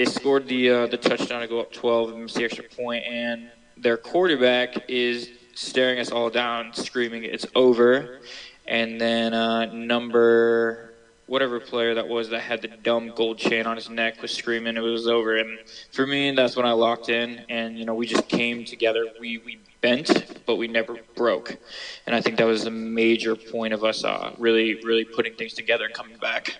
they 0.00 0.06
scored 0.06 0.48
the 0.48 0.70
uh, 0.70 0.86
the 0.86 0.96
touchdown 0.96 1.42
to 1.42 1.46
go 1.46 1.60
up 1.60 1.70
12 1.74 2.12
and 2.12 2.22
miss 2.22 2.32
the 2.32 2.42
extra 2.42 2.64
point, 2.64 3.04
and 3.04 3.50
their 3.76 3.98
quarterback 3.98 4.88
is 4.88 5.28
staring 5.54 5.98
us 5.98 6.10
all 6.10 6.30
down, 6.30 6.72
screaming, 6.72 7.24
"It's 7.24 7.44
over!" 7.54 8.20
And 8.66 8.98
then 8.98 9.34
uh, 9.34 9.66
number 9.66 10.94
whatever 11.26 11.60
player 11.60 11.94
that 11.94 12.08
was 12.08 12.30
that 12.30 12.40
had 12.40 12.62
the 12.62 12.68
dumb 12.68 13.12
gold 13.14 13.36
chain 13.36 13.66
on 13.66 13.76
his 13.76 13.90
neck 13.90 14.22
was 14.22 14.32
screaming 14.32 14.74
it 14.78 14.80
was 14.80 15.06
over. 15.06 15.36
And 15.36 15.58
for 15.92 16.06
me, 16.06 16.30
that's 16.30 16.56
when 16.56 16.64
I 16.64 16.72
locked 16.72 17.10
in, 17.10 17.44
and 17.50 17.78
you 17.78 17.84
know 17.84 17.94
we 17.94 18.06
just 18.06 18.26
came 18.26 18.64
together. 18.64 19.06
We 19.20 19.36
we 19.44 19.58
bent, 19.82 20.40
but 20.46 20.56
we 20.56 20.66
never 20.66 20.96
broke, 21.14 21.58
and 22.06 22.16
I 22.16 22.22
think 22.22 22.38
that 22.38 22.46
was 22.46 22.64
a 22.64 22.70
major 22.70 23.36
point 23.36 23.74
of 23.74 23.84
us 23.84 24.02
uh, 24.02 24.34
really 24.38 24.80
really 24.82 25.04
putting 25.04 25.34
things 25.34 25.52
together 25.52 25.84
and 25.84 25.92
coming 25.92 26.16
back. 26.16 26.56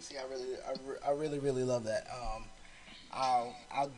See, 0.00 0.16
I 0.16 0.28
really, 0.28 0.51
re- 0.86 0.96
I 1.06 1.10
really, 1.12 1.38
really 1.38 1.64
love 1.64 1.84
that. 1.84 2.06
Um, 2.12 2.44
I'll, 3.12 3.56
I'll 3.72 3.90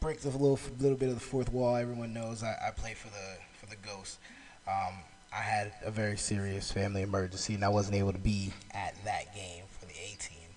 break 0.00 0.20
the 0.20 0.30
little, 0.30 0.58
little 0.78 0.96
bit 0.96 1.08
of 1.08 1.14
the 1.14 1.20
fourth 1.20 1.52
wall. 1.52 1.76
Everyone 1.76 2.12
knows 2.12 2.42
I, 2.42 2.56
I 2.68 2.70
play 2.70 2.94
for 2.94 3.08
the, 3.08 3.38
for 3.58 3.66
the 3.66 3.76
Ghost. 3.76 4.18
Um, 4.66 4.94
I 5.32 5.42
had 5.42 5.72
a 5.84 5.90
very 5.90 6.16
serious 6.16 6.72
family 6.72 7.02
emergency, 7.02 7.54
and 7.54 7.64
I 7.64 7.68
wasn't 7.68 7.96
able 7.96 8.12
to 8.12 8.18
be 8.18 8.52
at 8.72 8.94
that 9.04 9.34
game 9.34 9.64
for 9.78 9.86
the 9.86 9.92
A 9.92 10.16
team. 10.18 10.48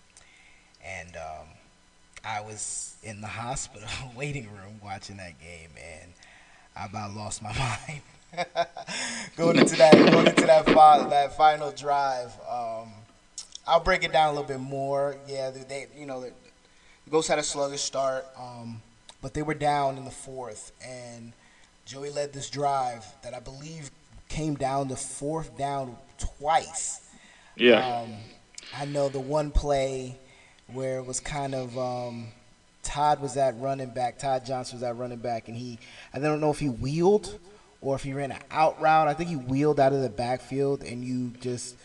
And 0.84 1.16
um, 1.16 1.48
I 2.26 2.42
was 2.42 2.96
in 3.04 3.22
the 3.22 3.28
hospital 3.28 3.88
waiting 4.16 4.46
room 4.46 4.80
watching 4.84 5.18
that 5.18 5.40
game, 5.40 5.70
and 5.78 6.12
I 6.76 6.86
about 6.86 7.14
lost 7.16 7.42
my 7.42 7.54
mind. 7.88 8.02
going 9.38 9.58
into 9.60 9.76
that, 9.76 9.94
going 9.94 10.26
into 10.28 10.46
that, 10.48 10.66
fi- 10.66 11.08
that 11.10 11.38
final 11.38 11.72
drive. 11.72 12.32
Um, 12.50 12.92
I'll 13.66 13.80
break 13.80 14.04
it 14.04 14.12
down 14.12 14.30
a 14.30 14.32
little 14.32 14.48
bit 14.48 14.60
more. 14.60 15.16
Yeah, 15.28 15.52
they, 15.52 15.62
they 15.62 15.88
you 15.98 16.06
know, 16.06 16.22
the 16.22 16.32
Ghosts 17.10 17.30
had 17.30 17.40
a 17.40 17.44
sluggish 17.44 17.82
start, 17.82 18.26
um, 18.38 18.82
but 19.22 19.34
they 19.34 19.42
were 19.42 19.54
down 19.54 19.98
in 19.98 20.06
the 20.06 20.12
fourth, 20.12 20.72
and 20.86 21.34
Joey 21.86 22.10
led 22.10 22.34
this 22.34 22.50
drive 22.50 23.06
that 23.24 23.34
I 23.34 23.40
believe 23.40 23.92
came 24.30 24.56
down 24.56 24.88
the 24.88 24.96
fourth 24.96 25.58
down 25.58 25.98
twice. 26.18 27.02
Yeah. 27.56 28.02
Um, 28.02 28.16
I 28.76 28.86
know 28.86 29.10
the 29.10 29.20
one 29.20 29.52
play 29.52 30.18
where 30.68 30.98
it 30.98 31.06
was 31.06 31.20
kind 31.20 31.54
of 31.54 31.78
um, 31.78 32.28
Todd 32.82 33.22
was 33.22 33.38
at 33.38 33.60
running 33.60 33.90
back, 33.90 34.18
Todd 34.18 34.46
Johnson 34.46 34.78
was 34.78 34.84
at 34.84 34.98
running 34.98 35.20
back, 35.20 35.48
and 35.48 35.58
he 35.58 35.78
I 36.14 36.20
don't 36.20 36.42
know 36.42 36.52
if 36.52 36.60
he 36.60 36.70
wheeled 36.70 37.40
or 37.82 37.96
if 37.96 38.04
he 38.04 38.14
ran 38.14 38.32
an 38.32 38.40
out 38.50 38.82
route. 38.82 39.08
I 39.08 39.14
think 39.14 39.30
he 39.30 39.36
wheeled 39.36 39.80
out 39.80 39.94
of 39.94 40.02
the 40.02 40.10
backfield 40.10 40.84
and 40.84 41.04
you 41.04 41.34
just 41.42 41.76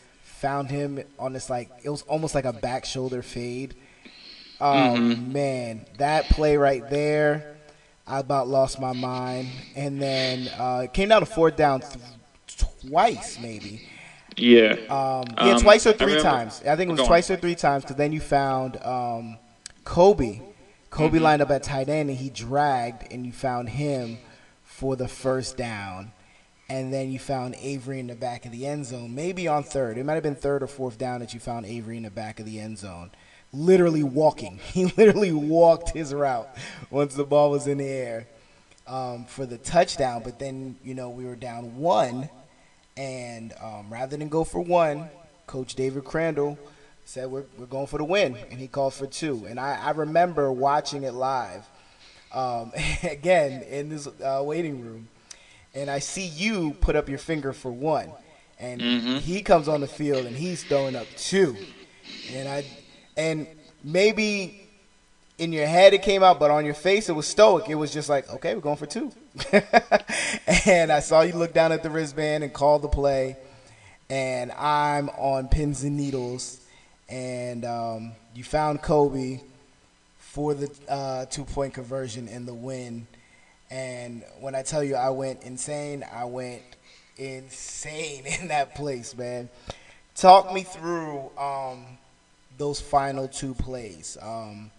found 0.40 0.70
him 0.70 1.02
on 1.18 1.32
this 1.32 1.50
like 1.50 1.70
it 1.82 1.90
was 1.90 2.02
almost 2.02 2.34
like 2.34 2.44
a 2.44 2.52
back 2.52 2.84
shoulder 2.84 3.22
fade. 3.22 3.74
Oh 4.60 4.94
Mm-hmm. 4.96 5.32
man, 5.32 5.86
that 5.98 6.24
play 6.30 6.56
right 6.56 6.88
there, 6.90 7.56
I 8.06 8.18
about 8.20 8.48
lost 8.48 8.80
my 8.80 8.92
mind. 8.92 9.48
And 9.76 10.00
then 10.02 10.48
uh, 10.58 10.82
it 10.84 10.92
came 10.92 11.08
down 11.10 11.20
to 11.20 11.26
fourth 11.26 11.56
down 11.56 11.80
th- 11.80 11.98
twice, 12.88 13.38
maybe. 13.40 13.82
Yeah. 14.36 14.72
Um, 14.88 15.24
yeah, 15.36 15.54
Um, 15.54 15.60
twice 15.60 15.86
or 15.86 15.92
three 15.92 16.14
remember- 16.14 16.22
times. 16.30 16.62
I 16.66 16.74
think 16.76 16.88
it 16.88 16.92
was 16.92 16.98
Go 16.98 17.04
on. 17.04 17.08
twice 17.08 17.30
or 17.30 17.36
three 17.36 17.54
times 17.54 17.84
because 17.84 17.96
then 17.96 18.12
you 18.12 18.20
found 18.20 18.76
um, 18.84 19.38
Kobe. 19.84 20.40
Kobe 20.90 21.16
Mm-hmm. 21.16 21.24
lined 21.24 21.42
up 21.42 21.50
at 21.50 21.62
tight 21.62 21.88
end 21.88 22.08
and 22.10 22.18
he 22.18 22.30
dragged, 22.30 23.12
and 23.12 23.26
you 23.26 23.32
found 23.32 23.68
him 23.68 24.18
for 24.64 24.96
the 24.96 25.06
first 25.08 25.56
down. 25.56 26.12
And 26.70 26.92
then 26.92 27.10
you 27.10 27.18
found 27.18 27.54
Avery 27.60 27.98
in 27.98 28.08
the 28.08 28.14
back 28.14 28.44
of 28.44 28.52
the 28.52 28.66
end 28.66 28.84
zone, 28.84 29.14
maybe 29.14 29.48
on 29.48 29.62
third. 29.62 29.96
It 29.96 30.04
might 30.04 30.14
have 30.14 30.22
been 30.22 30.34
third 30.34 30.62
or 30.62 30.66
fourth 30.66 30.98
down 30.98 31.20
that 31.20 31.32
you 31.32 31.40
found 31.40 31.64
Avery 31.64 31.96
in 31.96 32.02
the 32.02 32.10
back 32.10 32.40
of 32.40 32.46
the 32.46 32.60
end 32.60 32.78
zone, 32.78 33.10
literally 33.52 34.02
walking. 34.02 34.60
He 34.72 34.86
literally 34.96 35.32
walked 35.32 35.90
his 35.90 36.12
route 36.12 36.48
once 36.90 37.14
the 37.14 37.24
ball 37.24 37.50
was 37.50 37.66
in 37.66 37.78
the 37.78 37.88
air 37.88 38.26
um, 38.86 39.24
for 39.24 39.46
the 39.46 39.58
touchdown. 39.58 40.22
But 40.22 40.38
then, 40.38 40.76
you 40.84 40.94
know, 40.94 41.08
we 41.10 41.24
were 41.24 41.36
down 41.36 41.76
one. 41.76 42.28
And 42.96 43.54
um, 43.62 43.86
rather 43.90 44.16
than 44.16 44.28
go 44.28 44.44
for 44.44 44.60
one, 44.60 45.08
Coach 45.46 45.74
David 45.74 46.04
Crandall 46.04 46.58
said 47.04 47.30
we're, 47.30 47.44
we're 47.56 47.66
going 47.66 47.86
for 47.86 47.96
the 47.96 48.04
win, 48.04 48.36
and 48.50 48.60
he 48.60 48.68
called 48.68 48.92
for 48.92 49.06
two. 49.06 49.46
And 49.48 49.58
I, 49.58 49.78
I 49.80 49.90
remember 49.92 50.52
watching 50.52 51.04
it 51.04 51.14
live 51.14 51.66
um, 52.32 52.72
again 53.02 53.62
in 53.62 53.88
this 53.88 54.06
uh, 54.06 54.42
waiting 54.44 54.84
room, 54.84 55.08
and 55.78 55.88
I 55.90 56.00
see 56.00 56.26
you 56.26 56.72
put 56.80 56.96
up 56.96 57.08
your 57.08 57.18
finger 57.18 57.52
for 57.52 57.70
one, 57.70 58.10
and 58.58 58.80
he 59.20 59.42
comes 59.42 59.68
on 59.68 59.80
the 59.80 59.86
field 59.86 60.26
and 60.26 60.36
he's 60.36 60.64
throwing 60.64 60.96
up 60.96 61.06
two, 61.16 61.56
and 62.32 62.48
I 62.48 62.64
and 63.16 63.46
maybe 63.84 64.68
in 65.38 65.52
your 65.52 65.66
head 65.66 65.94
it 65.94 66.02
came 66.02 66.22
out, 66.22 66.40
but 66.40 66.50
on 66.50 66.64
your 66.64 66.74
face 66.74 67.08
it 67.08 67.12
was 67.12 67.26
stoic. 67.26 67.68
It 67.68 67.76
was 67.76 67.92
just 67.92 68.08
like, 68.08 68.28
okay, 68.34 68.54
we're 68.54 68.60
going 68.60 68.76
for 68.76 68.86
two. 68.86 69.12
and 70.66 70.90
I 70.90 70.98
saw 71.00 71.20
you 71.20 71.34
look 71.34 71.54
down 71.54 71.70
at 71.70 71.84
the 71.84 71.90
wristband 71.90 72.42
and 72.42 72.52
call 72.52 72.80
the 72.80 72.88
play, 72.88 73.36
and 74.10 74.50
I'm 74.52 75.08
on 75.10 75.48
pins 75.48 75.84
and 75.84 75.96
needles, 75.96 76.60
and 77.08 77.64
um, 77.64 78.12
you 78.34 78.42
found 78.42 78.82
Kobe 78.82 79.40
for 80.18 80.54
the 80.54 80.70
uh, 80.88 81.26
two 81.26 81.44
point 81.44 81.74
conversion 81.74 82.26
and 82.26 82.46
the 82.46 82.54
win. 82.54 83.06
And 83.70 84.24
when 84.40 84.54
I 84.54 84.62
tell 84.62 84.82
you 84.82 84.94
I 84.96 85.10
went 85.10 85.42
insane, 85.42 86.04
I 86.12 86.24
went 86.24 86.62
insane 87.16 88.24
in 88.40 88.48
that 88.48 88.74
place, 88.74 89.16
man. 89.16 89.48
Talk 90.14 90.52
me 90.52 90.62
through 90.62 91.30
um, 91.38 91.84
those 92.56 92.80
final 92.80 93.28
two 93.28 93.54
plays. 93.54 94.18
Um, 94.20 94.70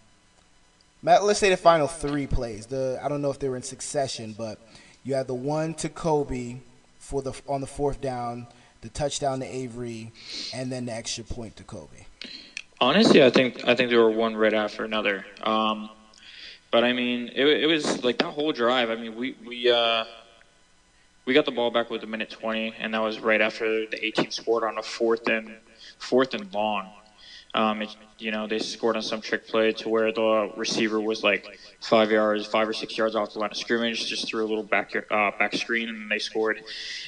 let's 1.01 1.39
say 1.39 1.49
the 1.49 1.57
final 1.57 1.87
three 1.87 2.27
plays. 2.27 2.65
The 2.65 2.99
I 3.01 3.07
don't 3.07 3.21
know 3.21 3.31
if 3.31 3.39
they 3.39 3.47
were 3.47 3.55
in 3.55 3.63
succession, 3.63 4.35
but 4.37 4.59
you 5.03 5.13
had 5.13 5.27
the 5.27 5.33
one 5.33 5.73
to 5.75 5.89
Kobe 5.89 6.57
for 6.99 7.21
the 7.21 7.33
on 7.47 7.61
the 7.61 7.67
fourth 7.67 8.01
down, 8.01 8.47
the 8.81 8.89
touchdown 8.89 9.39
to 9.39 9.45
Avery, 9.45 10.11
and 10.53 10.71
then 10.71 10.85
the 10.85 10.93
extra 10.93 11.23
point 11.23 11.55
to 11.57 11.63
Kobe. 11.63 12.05
Honestly, 12.81 13.23
I 13.23 13.29
think 13.29 13.65
I 13.67 13.75
think 13.75 13.89
they 13.89 13.97
were 13.97 14.11
one 14.11 14.35
right 14.35 14.53
after 14.53 14.83
another. 14.83 15.25
Um, 15.43 15.89
but 16.71 16.83
I 16.83 16.93
mean, 16.93 17.29
it, 17.33 17.45
it 17.45 17.67
was 17.67 18.03
like 18.03 18.17
that 18.19 18.29
whole 18.29 18.51
drive. 18.51 18.89
I 18.89 18.95
mean, 18.95 19.15
we 19.15 19.35
we 19.45 19.71
uh, 19.71 20.05
we 21.25 21.33
got 21.33 21.45
the 21.45 21.51
ball 21.51 21.71
back 21.71 21.89
with 21.89 22.03
a 22.03 22.07
minute 22.07 22.29
twenty, 22.29 22.73
and 22.79 22.93
that 22.93 22.99
was 23.01 23.19
right 23.19 23.41
after 23.41 23.85
the 23.87 24.05
18 24.05 24.31
scored 24.31 24.63
on 24.63 24.77
a 24.77 24.83
fourth 24.83 25.27
and 25.27 25.55
fourth 25.97 26.33
and 26.33 26.53
long. 26.53 26.89
Um, 27.55 27.81
it, 27.81 27.95
you 28.19 28.29
know, 28.29 28.45
they 28.45 28.59
scored 28.59 28.95
on 28.95 29.01
some 29.01 29.21
trick 29.21 29.47
play 29.47 29.71
to 29.71 29.89
where 29.89 30.11
the 30.11 30.51
receiver 30.55 30.99
was 30.99 31.23
like 31.23 31.59
five 31.81 32.11
yards, 32.11 32.45
five 32.45 32.69
or 32.69 32.73
six 32.73 32.95
yards 32.95 33.15
off 33.15 33.33
the 33.33 33.39
line 33.39 33.49
of 33.49 33.57
scrimmage, 33.57 34.05
just 34.05 34.27
threw 34.27 34.45
a 34.45 34.47
little 34.47 34.63
back 34.63 34.93
uh, 34.95 35.31
back 35.39 35.55
screen, 35.55 35.89
and 35.89 36.11
they 36.11 36.19
scored. 36.19 36.61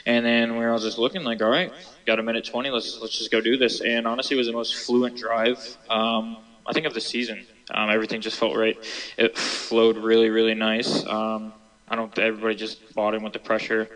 And 0.07 0.25
then 0.25 0.53
we 0.53 0.59
were 0.59 0.71
all 0.71 0.79
just 0.79 0.97
looking 0.97 1.23
like, 1.23 1.43
all 1.43 1.49
right, 1.49 1.71
got 2.07 2.17
a 2.19 2.23
minute 2.23 2.45
twenty, 2.45 2.71
let's 2.71 2.99
let's 2.99 3.15
just 3.15 3.29
go 3.29 3.39
do 3.39 3.55
this. 3.55 3.81
And 3.81 4.07
honestly, 4.07 4.35
it 4.35 4.39
was 4.39 4.47
the 4.47 4.53
most 4.53 4.75
fluent 4.75 5.15
drive 5.17 5.77
um, 5.91 6.37
I 6.65 6.73
think 6.73 6.87
of 6.87 6.93
the 6.95 7.01
season. 7.01 7.45
Um, 7.73 7.89
everything 7.89 8.21
just 8.21 8.37
felt 8.37 8.55
right. 8.55 8.77
It 9.17 9.37
flowed 9.37 9.97
really, 9.97 10.29
really 10.29 10.55
nice. 10.55 11.05
Um, 11.05 11.53
I 11.87 11.95
don't. 11.95 12.17
Everybody 12.17 12.55
just 12.55 12.93
bought 12.93 13.15
in 13.15 13.23
with 13.23 13.33
the 13.33 13.39
pressure. 13.39 13.89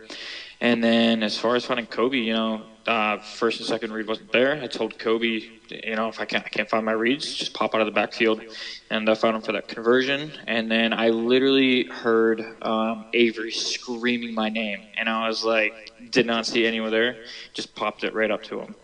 And 0.62 0.84
then 0.84 1.24
as 1.24 1.38
far 1.38 1.56
as 1.56 1.66
finding 1.66 1.86
Kobe, 1.86 2.18
you 2.18 2.34
know, 2.34 2.64
uh, 2.88 3.18
first 3.18 3.60
and 3.60 3.68
second 3.68 3.92
read 3.92 4.08
wasn't 4.08 4.32
there. 4.32 4.62
I 4.62 4.68
told 4.68 4.98
Kobe, 5.00 5.42
you 5.70 5.96
know, 5.96 6.08
if 6.08 6.20
I 6.20 6.26
can't, 6.26 6.46
I 6.46 6.50
can't 6.50 6.70
find 6.70 6.86
my 6.86 6.92
reads, 6.92 7.34
just 7.34 7.54
pop 7.54 7.74
out 7.74 7.82
of 7.82 7.88
the 7.88 7.92
backfield, 7.92 8.42
and 8.90 9.10
I 9.10 9.16
found 9.16 9.36
him 9.36 9.42
for 9.42 9.52
that 9.54 9.68
conversion. 9.68 10.32
And 10.48 10.70
then 10.70 10.94
I 10.94 11.10
literally 11.10 11.86
heard 11.86 12.46
um, 12.62 13.06
Avery 13.14 13.52
screaming 13.52 14.34
my 14.34 14.50
name, 14.50 14.82
and 14.98 15.10
I 15.10 15.28
was 15.28 15.44
like, 15.44 15.92
did 16.12 16.26
not 16.26 16.46
see 16.46 16.66
anyone 16.66 16.92
there, 16.92 17.18
just 17.54 17.76
popped 17.76 18.04
it 18.04 18.14
right 18.14 18.32
up 18.32 18.44
to 18.44 18.60
him. 18.60 18.76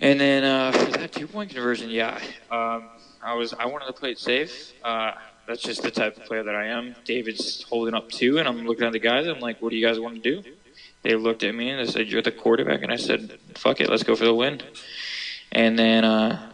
And 0.00 0.20
then 0.20 0.44
uh, 0.44 0.72
for 0.72 0.90
that 0.98 1.12
two 1.12 1.26
point 1.26 1.50
conversion, 1.50 1.88
yeah, 1.88 2.20
um, 2.50 2.88
I 3.24 3.32
was 3.32 3.54
I 3.54 3.64
wanted 3.64 3.86
to 3.86 3.92
play 3.94 4.10
it 4.10 4.18
safe. 4.18 4.72
Uh, 4.84 5.12
that's 5.46 5.62
just 5.62 5.82
the 5.82 5.90
type 5.90 6.16
of 6.16 6.24
player 6.26 6.42
that 6.42 6.54
I 6.54 6.66
am. 6.66 6.94
David's 7.04 7.62
holding 7.62 7.94
up 7.94 8.10
two, 8.10 8.38
and 8.38 8.46
I'm 8.46 8.66
looking 8.66 8.84
at 8.84 8.92
the 8.92 8.98
guys. 8.98 9.26
I'm 9.26 9.40
like, 9.40 9.62
"What 9.62 9.70
do 9.70 9.76
you 9.76 9.86
guys 9.86 9.98
want 9.98 10.22
to 10.22 10.42
do?" 10.42 10.50
They 11.02 11.14
looked 11.14 11.42
at 11.42 11.54
me 11.54 11.70
and 11.70 11.80
they 11.80 11.90
said, 11.90 12.08
"You're 12.08 12.22
the 12.22 12.30
quarterback," 12.32 12.82
and 12.82 12.92
I 12.92 12.96
said, 12.96 13.38
"Fuck 13.54 13.80
it, 13.80 13.88
let's 13.88 14.02
go 14.02 14.14
for 14.14 14.26
the 14.26 14.34
win." 14.34 14.60
And 15.52 15.78
then 15.78 16.04
uh, 16.04 16.50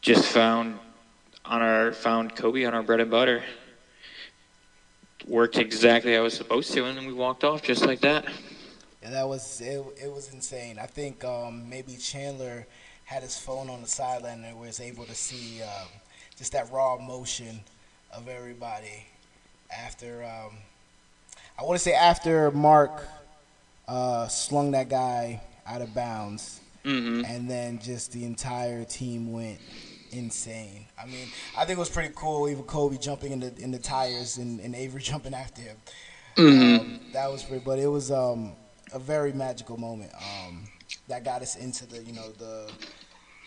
just 0.00 0.24
found 0.24 0.78
on 1.44 1.62
our 1.62 1.92
found 1.92 2.34
Kobe 2.34 2.64
on 2.64 2.74
our 2.74 2.82
bread 2.82 3.00
and 3.00 3.10
butter. 3.10 3.44
Worked 5.28 5.58
exactly 5.58 6.16
I 6.16 6.20
was 6.20 6.34
supposed 6.34 6.72
to, 6.72 6.84
and 6.84 6.98
then 6.98 7.06
we 7.06 7.12
walked 7.12 7.44
off 7.44 7.62
just 7.62 7.86
like 7.86 8.00
that. 8.00 8.24
Yeah, 9.02 9.10
that 9.10 9.28
was 9.28 9.60
it. 9.60 9.84
It 10.02 10.12
was 10.12 10.32
insane. 10.32 10.80
I 10.80 10.86
think 10.86 11.24
um, 11.24 11.68
maybe 11.68 11.96
Chandler 11.96 12.66
had 13.04 13.22
his 13.22 13.38
phone 13.38 13.68
on 13.68 13.82
the 13.82 13.88
sideline 13.88 14.44
and 14.44 14.58
was 14.58 14.80
able 14.80 15.04
to 15.04 15.14
see 15.14 15.62
um, 15.62 15.88
just 16.36 16.52
that 16.52 16.70
raw 16.72 16.96
emotion 16.96 17.60
of 18.14 18.28
everybody 18.28 19.06
after. 19.70 20.22
Um, 20.24 20.56
I 21.58 21.64
want 21.64 21.74
to 21.74 21.82
say 21.82 21.92
after 21.92 22.50
Mark 22.50 23.06
uh, 23.88 24.28
slung 24.28 24.70
that 24.72 24.88
guy 24.88 25.40
out 25.66 25.82
of 25.82 25.94
bounds, 25.94 26.60
hmm 26.84 27.22
and 27.24 27.48
then 27.48 27.78
just 27.78 28.12
the 28.12 28.24
entire 28.24 28.84
team 28.84 29.32
went 29.32 29.60
insane. 30.10 30.86
I 31.00 31.06
mean, 31.06 31.28
I 31.56 31.64
think 31.64 31.76
it 31.76 31.80
was 31.80 31.88
pretty 31.90 32.12
cool. 32.16 32.48
Even 32.48 32.64
Kobe 32.64 32.96
jumping 32.98 33.32
in 33.32 33.40
the 33.40 33.54
in 33.58 33.70
the 33.70 33.78
tires 33.78 34.38
and, 34.38 34.60
and 34.60 34.74
Avery 34.74 35.00
jumping 35.10 35.34
after 35.34 35.62
him. 35.62 35.76
Um, 36.38 37.00
that 37.12 37.30
was 37.30 37.42
pretty. 37.42 37.62
But 37.64 37.78
it 37.78 37.86
was 37.86 38.10
um, 38.10 38.52
a 38.92 38.98
very 38.98 39.32
magical 39.32 39.76
moment 39.78 40.12
um, 40.14 40.64
that 41.08 41.24
got 41.24 41.42
us 41.42 41.56
into 41.56 41.86
the 41.86 42.02
you 42.02 42.12
know 42.12 42.30
the 42.32 42.70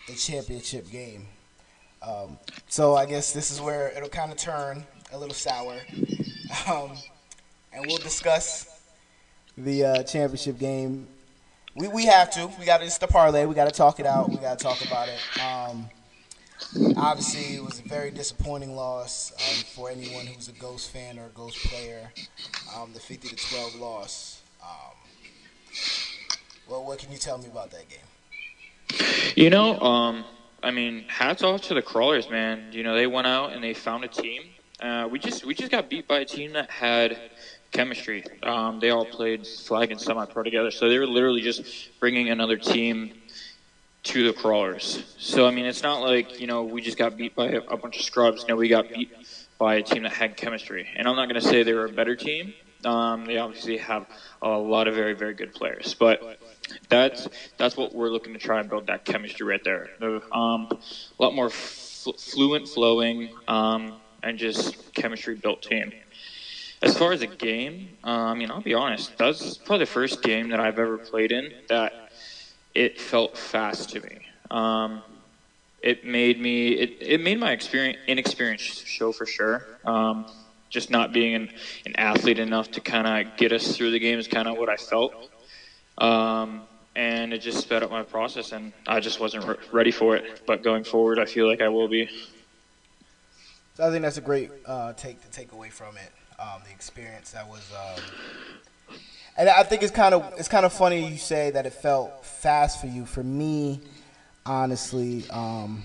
the 0.08 0.14
championship 0.14 0.90
game. 0.90 1.26
Um, 2.02 2.38
so 2.68 2.94
I 2.94 3.06
guess 3.06 3.32
this 3.32 3.50
is 3.50 3.60
where 3.60 3.88
it'll 3.96 4.08
kind 4.08 4.30
of 4.30 4.38
turn 4.38 4.84
a 5.12 5.18
little 5.18 5.34
sour, 5.34 5.76
um, 6.68 6.92
and 7.72 7.84
we'll 7.86 7.98
discuss 7.98 8.80
the 9.56 9.84
uh, 9.84 10.02
championship 10.02 10.58
game. 10.58 11.06
We 11.74 11.88
we 11.88 12.06
have 12.06 12.30
to. 12.32 12.50
We 12.58 12.64
got 12.66 12.78
to. 12.78 12.84
It's 12.84 12.98
the 12.98 13.06
parlay. 13.06 13.44
We 13.46 13.54
got 13.54 13.66
to 13.66 13.74
talk 13.74 14.00
it 14.00 14.06
out. 14.06 14.30
We 14.30 14.36
got 14.36 14.58
to 14.58 14.64
talk 14.64 14.84
about 14.84 15.08
it. 15.08 15.20
Um, 15.42 15.88
obviously, 16.96 17.56
it 17.56 17.64
was 17.64 17.80
a 17.80 17.88
very 17.88 18.10
disappointing 18.10 18.76
loss 18.76 19.32
um, 19.32 19.64
for 19.74 19.90
anyone 19.90 20.26
who's 20.26 20.48
a 20.48 20.52
Ghost 20.52 20.90
fan 20.90 21.18
or 21.18 21.26
a 21.26 21.34
Ghost 21.34 21.58
player. 21.66 22.10
Um, 22.76 22.92
the 22.92 23.00
50 23.00 23.28
to 23.28 23.36
12 23.36 23.74
loss. 23.76 24.42
Well, 26.68 26.84
what 26.84 26.98
can 26.98 27.12
you 27.12 27.18
tell 27.18 27.38
me 27.38 27.46
about 27.46 27.70
that 27.70 27.84
game? 27.88 29.04
You 29.36 29.50
know, 29.50 29.78
um, 29.80 30.24
I 30.62 30.70
mean, 30.72 31.04
hats 31.06 31.42
off 31.42 31.62
to 31.62 31.74
the 31.74 31.82
crawlers, 31.82 32.28
man. 32.28 32.72
You 32.72 32.82
know, 32.82 32.94
they 32.94 33.06
went 33.06 33.26
out 33.26 33.52
and 33.52 33.62
they 33.62 33.74
found 33.74 34.04
a 34.04 34.08
team. 34.08 34.42
Uh, 34.80 35.08
we 35.10 35.18
just 35.18 35.44
we 35.44 35.54
just 35.54 35.70
got 35.70 35.88
beat 35.88 36.08
by 36.08 36.18
a 36.18 36.24
team 36.24 36.52
that 36.54 36.70
had 36.70 37.18
chemistry. 37.70 38.24
Um, 38.42 38.80
they 38.80 38.90
all 38.90 39.04
played 39.04 39.46
flag 39.46 39.90
and 39.90 40.00
semi-pro 40.00 40.42
together, 40.42 40.70
so 40.70 40.88
they 40.88 40.98
were 40.98 41.06
literally 41.06 41.40
just 41.40 41.64
bringing 42.00 42.30
another 42.30 42.56
team 42.56 43.12
to 44.04 44.26
the 44.26 44.32
crawlers. 44.32 45.14
So 45.18 45.46
I 45.46 45.50
mean, 45.52 45.66
it's 45.66 45.82
not 45.82 46.00
like 46.00 46.40
you 46.40 46.46
know 46.46 46.64
we 46.64 46.82
just 46.82 46.98
got 46.98 47.16
beat 47.16 47.34
by 47.34 47.46
a, 47.48 47.60
a 47.60 47.76
bunch 47.76 47.98
of 47.98 48.04
scrubs. 48.04 48.44
No, 48.48 48.56
we 48.56 48.68
got 48.68 48.88
beat 48.88 49.12
by 49.58 49.76
a 49.76 49.82
team 49.82 50.02
that 50.02 50.12
had 50.12 50.36
chemistry. 50.36 50.88
And 50.96 51.08
I'm 51.08 51.16
not 51.16 51.28
going 51.28 51.40
to 51.40 51.46
say 51.46 51.62
they 51.62 51.72
were 51.72 51.86
a 51.86 51.92
better 51.92 52.16
team. 52.16 52.52
Um, 52.84 53.24
they 53.24 53.38
obviously 53.38 53.78
have 53.78 54.06
a 54.42 54.50
lot 54.50 54.88
of 54.88 54.94
very 54.94 55.14
very 55.14 55.34
good 55.34 55.54
players, 55.54 55.94
but 55.94 56.38
that's 56.88 57.28
that's 57.58 57.76
what 57.76 57.94
we're 57.94 58.10
looking 58.10 58.32
to 58.34 58.38
try 58.38 58.60
and 58.60 58.68
build 58.68 58.86
that 58.88 59.04
chemistry 59.04 59.46
right 59.46 59.62
there. 59.64 59.90
Um, 60.32 60.68
a 60.72 61.22
lot 61.22 61.34
more 61.34 61.46
f- 61.46 62.06
fluent, 62.18 62.68
flowing, 62.68 63.30
um, 63.48 63.94
and 64.22 64.38
just 64.38 64.92
chemistry 64.94 65.34
built 65.34 65.62
team. 65.62 65.92
as 66.82 66.96
far 66.96 67.12
as 67.12 67.22
a 67.22 67.26
game, 67.26 67.96
uh, 68.04 68.10
I 68.10 68.34
mean, 68.34 68.50
I'll 68.50 68.60
be 68.62 68.74
honest. 68.74 69.16
That's 69.18 69.56
probably 69.58 69.84
the 69.84 69.90
first 69.90 70.22
game 70.22 70.50
that 70.50 70.60
I've 70.60 70.78
ever 70.78 70.98
played 70.98 71.32
in 71.32 71.54
that 71.68 71.94
it 72.74 73.00
felt 73.00 73.36
fast 73.38 73.90
to 73.90 74.00
me. 74.00 74.18
Um, 74.50 75.02
it 75.82 76.04
made 76.04 76.40
me 76.40 76.68
it, 76.70 76.96
it 77.00 77.20
made 77.20 77.38
my 77.38 77.52
experience 77.52 77.98
inexperience 78.06 78.62
show 78.62 79.12
for 79.12 79.26
sure. 79.26 79.66
Um, 79.84 80.26
just 80.70 80.90
not 80.90 81.12
being 81.12 81.34
an, 81.34 81.50
an 81.86 81.96
athlete 81.96 82.38
enough 82.38 82.70
to 82.72 82.80
kind 82.80 83.06
of 83.06 83.36
get 83.36 83.52
us 83.52 83.76
through 83.76 83.92
the 83.92 84.00
game 84.00 84.18
is 84.18 84.28
kind 84.28 84.48
of 84.48 84.56
what 84.56 84.68
I 84.68 84.76
felt. 84.76 85.14
Um, 85.98 86.62
and 86.94 87.32
it 87.32 87.38
just 87.38 87.60
sped 87.60 87.82
up 87.82 87.90
my 87.90 88.02
process, 88.02 88.52
and 88.52 88.72
I 88.86 89.00
just 89.00 89.20
wasn't 89.20 89.44
re- 89.44 89.56
ready 89.70 89.90
for 89.90 90.16
it. 90.16 90.42
But 90.46 90.62
going 90.62 90.84
forward, 90.84 91.18
I 91.18 91.26
feel 91.26 91.46
like 91.46 91.60
I 91.60 91.68
will 91.68 91.88
be. 91.88 92.08
So 93.74 93.86
I 93.86 93.90
think 93.90 94.02
that's 94.02 94.16
a 94.16 94.22
great 94.22 94.50
uh, 94.64 94.94
take 94.94 95.20
to 95.22 95.30
take 95.30 95.52
away 95.52 95.68
from 95.68 95.96
it. 95.96 96.10
Um, 96.38 96.62
the 96.64 96.70
experience 96.70 97.32
that 97.32 97.46
was, 97.48 97.70
um, 97.72 98.96
and 99.36 99.48
I 99.48 99.62
think 99.62 99.82
it's 99.82 99.92
kind 99.92 100.14
of 100.14 100.32
it's 100.38 100.48
kind 100.48 100.64
of 100.66 100.72
funny 100.72 101.06
you 101.06 101.18
say 101.18 101.50
that 101.50 101.66
it 101.66 101.72
felt 101.72 102.24
fast 102.24 102.80
for 102.80 102.86
you. 102.86 103.04
For 103.04 103.22
me, 103.22 103.80
honestly, 104.44 105.24
um, 105.30 105.82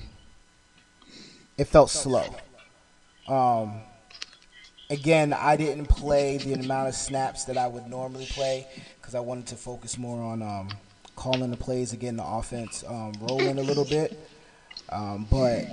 it 1.57 1.65
felt 1.65 1.89
slow. 1.89 2.25
Um, 3.27 3.81
again, 4.91 5.33
I 5.33 5.55
didn't 5.55 5.85
play 5.85 6.37
the 6.37 6.53
amount 6.53 6.89
of 6.89 6.95
snaps 6.95 7.45
that 7.45 7.57
I 7.57 7.65
would 7.65 7.87
normally 7.87 8.25
play 8.25 8.67
because 8.99 9.15
I 9.15 9.21
wanted 9.21 9.47
to 9.47 9.55
focus 9.55 9.97
more 9.97 10.21
on 10.21 10.41
um, 10.43 10.69
calling 11.15 11.49
the 11.49 11.57
plays, 11.57 11.93
again, 11.93 12.17
the 12.17 12.25
offense 12.25 12.83
um, 12.87 13.13
rolling 13.21 13.57
a 13.57 13.63
little 13.63 13.85
bit. 13.85 14.19
Um, 14.89 15.25
but 15.31 15.65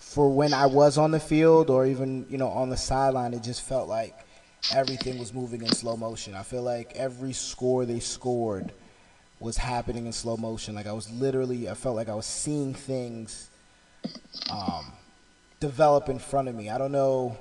for 0.00 0.28
when 0.28 0.52
I 0.52 0.66
was 0.66 0.98
on 0.98 1.12
the 1.12 1.20
field 1.20 1.70
or 1.70 1.86
even 1.86 2.26
you 2.28 2.36
know 2.36 2.48
on 2.48 2.68
the 2.68 2.76
sideline, 2.76 3.32
it 3.32 3.42
just 3.42 3.62
felt 3.62 3.88
like 3.88 4.14
everything 4.74 5.18
was 5.18 5.32
moving 5.32 5.62
in 5.62 5.72
slow 5.72 5.96
motion. 5.96 6.34
I 6.34 6.42
feel 6.42 6.62
like 6.62 6.92
every 6.96 7.32
score 7.32 7.86
they 7.86 8.00
scored 8.00 8.72
was 9.38 9.56
happening 9.56 10.06
in 10.06 10.12
slow 10.12 10.36
motion. 10.36 10.74
Like 10.74 10.86
I 10.86 10.92
was 10.92 11.10
literally, 11.10 11.68
I 11.68 11.74
felt 11.74 11.96
like 11.96 12.08
I 12.08 12.14
was 12.14 12.26
seeing 12.26 12.74
things 12.74 13.50
um, 14.50 14.92
develop 15.60 16.08
in 16.08 16.18
front 16.18 16.48
of 16.48 16.54
me. 16.56 16.68
I 16.68 16.78
don't 16.78 16.92
know 16.92 17.36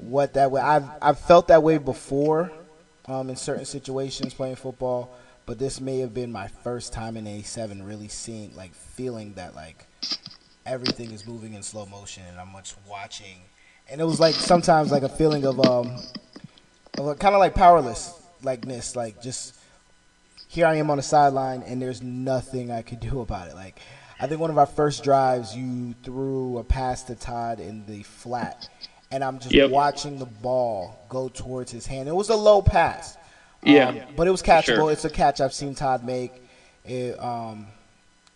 what 0.00 0.34
that 0.34 0.50
way. 0.50 0.60
I've 0.60 0.88
I've 1.00 1.18
felt 1.18 1.48
that 1.48 1.62
way 1.62 1.78
before 1.78 2.50
um, 3.06 3.30
in 3.30 3.36
certain 3.36 3.64
situations 3.64 4.34
playing 4.34 4.56
football, 4.56 5.16
but 5.46 5.58
this 5.58 5.80
may 5.80 5.98
have 6.00 6.14
been 6.14 6.32
my 6.32 6.48
first 6.48 6.92
time 6.92 7.16
in 7.16 7.24
A7 7.24 7.86
really 7.86 8.08
seeing 8.08 8.54
like 8.56 8.74
feeling 8.74 9.34
that 9.34 9.54
like 9.54 9.86
everything 10.66 11.10
is 11.12 11.26
moving 11.26 11.54
in 11.54 11.62
slow 11.62 11.86
motion 11.86 12.22
and 12.28 12.38
I'm 12.38 12.52
much 12.52 12.74
watching, 12.88 13.38
and 13.88 14.00
it 14.00 14.04
was 14.04 14.20
like 14.20 14.34
sometimes 14.34 14.90
like 14.90 15.02
a 15.02 15.08
feeling 15.08 15.44
of 15.44 15.60
um 15.60 15.98
of 16.98 17.18
kind 17.18 17.34
of 17.34 17.38
like 17.38 17.54
powerless 17.54 18.12
likeness, 18.42 18.96
like 18.96 19.22
just 19.22 19.54
here 20.48 20.66
I 20.66 20.76
am 20.76 20.90
on 20.90 20.96
the 20.96 21.02
sideline 21.02 21.62
and 21.62 21.80
there's 21.80 22.02
nothing 22.02 22.70
I 22.70 22.82
could 22.82 23.00
do 23.10 23.20
about 23.20 23.48
it. 23.48 23.54
Like 23.54 23.80
I 24.20 24.26
think 24.26 24.40
one 24.40 24.50
of 24.50 24.58
our 24.58 24.66
first 24.66 25.04
drives, 25.04 25.56
you 25.56 25.94
threw 26.02 26.58
a 26.58 26.64
pass 26.64 27.04
to 27.04 27.14
Todd 27.14 27.60
in 27.60 27.86
the 27.86 28.02
flat, 28.02 28.68
and 29.10 29.24
I'm 29.24 29.38
just 29.38 29.52
Yep. 29.52 29.70
watching 29.70 30.18
the 30.18 30.26
ball 30.26 30.98
go 31.08 31.28
towards 31.28 31.70
his 31.72 31.86
hand. 31.86 32.08
It 32.08 32.14
was 32.14 32.28
a 32.28 32.36
low 32.36 32.60
pass, 32.62 33.16
Yeah, 33.62 33.88
um, 33.88 34.00
but 34.16 34.26
it 34.28 34.30
was 34.30 34.42
catchable. 34.42 34.64
sure. 34.76 34.92
It's 34.92 35.04
a 35.04 35.10
catch 35.10 35.40
I've 35.40 35.54
seen 35.54 35.74
Todd 35.74 36.04
make 36.04 36.32
it, 36.84 37.18
um, 37.22 37.66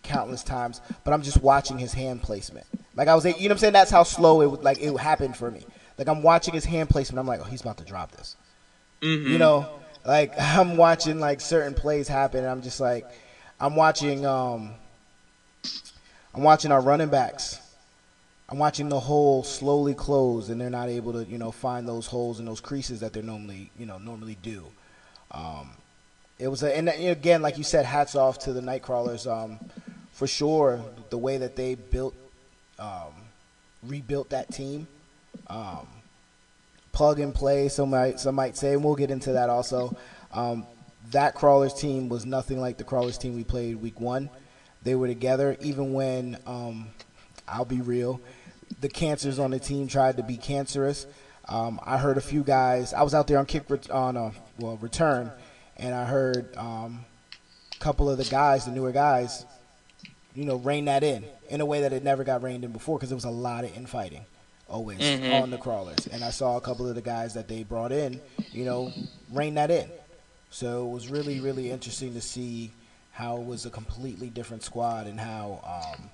countless 0.03 0.43
times. 0.43 0.81
But 1.05 1.13
I'm 1.15 1.23
just 1.23 1.43
watching 1.43 1.79
his 1.79 1.93
hand 1.93 2.23
placement. 2.23 2.67
Like 2.97 3.09
I 3.09 3.15
was, 3.15 3.25
you 3.25 3.31
know, 3.33 3.37
what 3.41 3.51
I'm 3.53 3.59
saying 3.59 3.73
that's 3.75 3.91
how 3.91 4.03
slow 4.03 4.41
it 4.43 4.51
would, 4.51 4.63
like 4.65 4.81
it 4.83 4.95
happened 4.99 5.37
for 5.37 5.51
me. 5.51 5.65
Like 5.99 6.09
I'm 6.09 6.23
watching 6.23 6.55
his 6.55 6.65
hand 6.65 6.89
placement. 6.91 7.19
I'm 7.21 7.27
like, 7.27 7.41
oh, 7.41 7.45
he's 7.45 7.61
about 7.61 7.77
to 7.79 7.85
drop 7.85 8.13
this. 8.13 8.37
You 9.01 9.39
know, 9.39 9.69
like 10.05 10.33
I'm 10.41 10.77
watching 10.77 11.21
like 11.21 11.41
certain 11.41 11.75
plays 11.75 12.09
happen. 12.09 12.41
And 12.41 12.49
I'm 12.49 12.63
just 12.63 12.81
like, 12.81 13.07
I'm 13.61 13.77
watching, 13.77 14.25
um, 14.27 14.73
I'm 16.35 16.43
watching 16.43 16.73
our 16.73 16.81
running 16.81 17.09
backs. 17.09 17.59
I'm 18.49 18.59
watching 18.59 18.89
the 18.89 19.01
hole 19.01 19.43
slowly 19.43 19.95
close, 19.95 20.51
and 20.51 20.61
they're 20.61 20.69
not 20.71 20.89
able 20.89 21.13
to, 21.15 21.25
you 21.25 21.39
know, 21.39 21.51
find 21.51 21.89
those 21.89 22.07
holes 22.07 22.39
and 22.39 22.47
those 22.47 22.61
creases 22.61 23.01
that 23.01 23.13
they're 23.13 23.23
normally, 23.23 23.71
you 23.79 23.87
know, 23.87 23.99
normally 23.99 24.37
do. 24.43 24.67
Um, 25.31 25.71
it 26.39 26.49
was, 26.49 26.63
a, 26.63 26.77
and 26.77 26.89
again, 26.89 27.41
like 27.41 27.57
you 27.57 27.65
said, 27.65 27.87
hats 27.87 28.15
off 28.15 28.41
to 28.41 28.53
the 28.53 28.61
Nightcrawlers 28.61 29.31
um, 29.31 29.59
for 30.13 30.27
sure. 30.27 30.81
The 31.11 31.19
way 31.19 31.39
that 31.39 31.57
they 31.57 31.77
built, 31.77 32.15
um, 32.79 33.13
rebuilt 33.83 34.31
that 34.31 34.53
team, 34.53 34.87
um, 35.47 35.87
plug 36.93 37.21
and 37.21 37.35
play. 37.35 37.69
Some 37.69 37.91
might, 37.91 38.21
some 38.21 38.35
might 38.35 38.57
say, 38.57 38.75
and 38.75 38.85
we'll 38.85 38.97
get 38.97 39.11
into 39.11 39.33
that 39.33 39.49
also. 39.49 39.97
Um, 40.33 40.67
that 41.11 41.35
Crawlers 41.35 41.75
team 41.75 42.09
was 42.09 42.27
nothing 42.27 42.61
like 42.61 42.77
the 42.77 42.85
Crawlers 42.85 43.19
team 43.19 43.35
we 43.35 43.45
played 43.45 43.77
week 43.77 44.01
one. 44.01 44.29
They 44.83 44.95
were 44.95 45.07
together, 45.07 45.57
even 45.61 45.93
when 45.93 46.39
um, 46.47 46.89
I'll 47.47 47.65
be 47.65 47.81
real, 47.81 48.21
the 48.81 48.89
cancers 48.89 49.39
on 49.39 49.51
the 49.51 49.59
team 49.59 49.89
tried 49.89 50.17
to 50.17 50.23
be 50.23 50.37
cancerous. 50.37 51.07
Um, 51.49 51.81
I 51.85 51.99
heard 51.99 52.17
a 52.17 52.21
few 52.21 52.43
guys. 52.43 52.95
I 52.95 53.03
was 53.03 53.15
out 53.15 53.27
there 53.27 53.39
on 53.39 53.47
kick 53.47 53.65
ret- 53.69 53.91
on 53.91 54.17
a 54.17 54.33
well 54.59 54.77
return, 54.79 55.31
and 55.77 55.95
I 55.95 56.05
heard 56.05 56.57
um, 56.57 57.05
a 57.75 57.79
couple 57.79 58.09
of 58.09 58.19
the 58.19 58.25
guys, 58.25 58.65
the 58.65 58.71
newer 58.71 58.93
guys, 58.93 59.45
you 60.35 60.45
know, 60.45 60.57
rein 60.57 60.87
that 60.87 61.03
in 61.03 61.25
in 61.51 61.61
a 61.61 61.67
way 61.67 61.83
that 61.83 61.93
it 61.93 62.03
never 62.03 62.25
got 62.25 62.43
reined 62.43 62.65
in 62.65 62.73
before 62.73 62.97
because 62.99 63.11
there 63.11 63.17
was 63.17 63.25
a 63.25 63.31
lot 63.31 63.65
of 63.65 63.77
infighting 63.77 64.25
always 64.69 65.01
on 65.43 65.51
the 65.51 65.59
crawlers. 65.59 66.07
And 66.07 66.25
I 66.25 66.31
saw 66.31 66.57
a 66.57 66.61
couple 66.61 66.89
of 66.89 66.95
the 66.95 67.03
guys 67.03 67.35
that 67.35 67.47
they 67.47 67.63
brought 67.63 67.93
in, 67.93 68.21
you 68.53 68.65
know, 68.65 68.91
rein 69.31 69.55
that 69.55 69.71
in. 69.71 69.87
So 70.51 70.87
it 70.87 70.91
was 70.91 71.09
really, 71.09 71.41
really 71.41 71.71
interesting 71.71 72.15
to 72.15 72.21
see 72.23 72.71
how 73.11 73.37
it 73.37 73.45
was 73.45 73.67
a 73.67 73.71
completely 73.71 74.31
different 74.31 74.63
squad 74.63 75.07
and 75.07 75.21
how. 75.21 75.93
Um, 75.99 76.11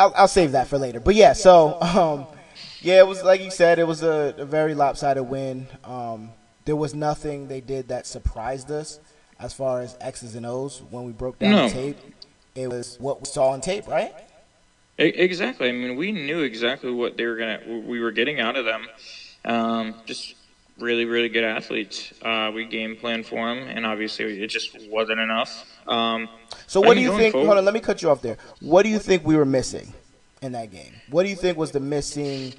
I'll, 0.00 0.12
I'll 0.16 0.28
save 0.28 0.52
that 0.52 0.66
for 0.66 0.78
later. 0.78 0.98
But 1.00 1.14
yeah, 1.14 1.34
so 1.34 1.80
um, 1.82 2.26
yeah, 2.80 3.00
it 3.00 3.06
was 3.06 3.22
like 3.22 3.42
you 3.42 3.50
said, 3.50 3.78
it 3.78 3.86
was 3.86 4.02
a, 4.02 4.34
a 4.38 4.44
very 4.46 4.74
lopsided 4.74 5.24
win. 5.28 5.66
Um, 5.84 6.30
there 6.64 6.76
was 6.76 6.94
nothing 6.94 7.48
they 7.48 7.60
did 7.60 7.88
that 7.88 8.06
surprised 8.06 8.70
us 8.70 8.98
as 9.38 9.52
far 9.52 9.80
as 9.80 9.96
X's 10.00 10.34
and 10.34 10.46
O's 10.46 10.82
when 10.90 11.04
we 11.04 11.12
broke 11.12 11.38
down 11.38 11.52
No. 11.52 11.68
the 11.68 11.74
tape. 11.74 11.98
It 12.54 12.68
was 12.68 12.96
what 12.98 13.20
we 13.20 13.26
saw 13.26 13.50
on 13.50 13.60
tape, 13.60 13.86
right? 13.86 14.12
Exactly. 14.98 15.68
I 15.68 15.72
mean, 15.72 15.96
we 15.96 16.12
knew 16.12 16.40
exactly 16.40 16.90
what 16.90 17.16
they 17.16 17.24
were 17.24 17.36
gonna, 17.36 17.60
we 17.86 18.00
were 18.00 18.10
getting 18.12 18.38
out 18.40 18.56
of 18.56 18.64
them. 18.66 18.86
Um, 19.44 19.94
just 20.04 20.34
really, 20.80 21.04
really 21.04 21.28
good 21.28 21.44
athletes. 21.44 22.12
Uh, 22.22 22.50
we 22.54 22.64
game 22.64 22.96
planned 22.96 23.26
for 23.26 23.46
them, 23.54 23.58
and 23.68 23.86
obviously 23.86 24.42
it 24.42 24.48
just 24.48 24.76
wasn't 24.88 25.20
enough. 25.20 25.66
Um, 25.86 26.28
So 26.66 26.80
what 26.80 26.94
do 26.94 27.00
you 27.00 27.16
think? 27.16 27.32
forward- 27.32 27.46
Hold 27.46 27.58
on, 27.58 27.64
let 27.64 27.74
me 27.74 27.80
cut 27.80 28.02
you 28.02 28.10
off 28.10 28.22
there. 28.22 28.38
What 28.60 28.82
do 28.84 28.88
you 28.88 28.98
think 28.98 29.24
we 29.26 29.36
were 29.36 29.44
missing 29.44 29.92
in 30.42 30.52
that 30.52 30.70
game? 30.70 30.92
What 31.10 31.24
do 31.24 31.28
you 31.28 31.36
think 31.36 31.56
was 31.58 31.70
the 31.72 31.80
missing 31.80 32.54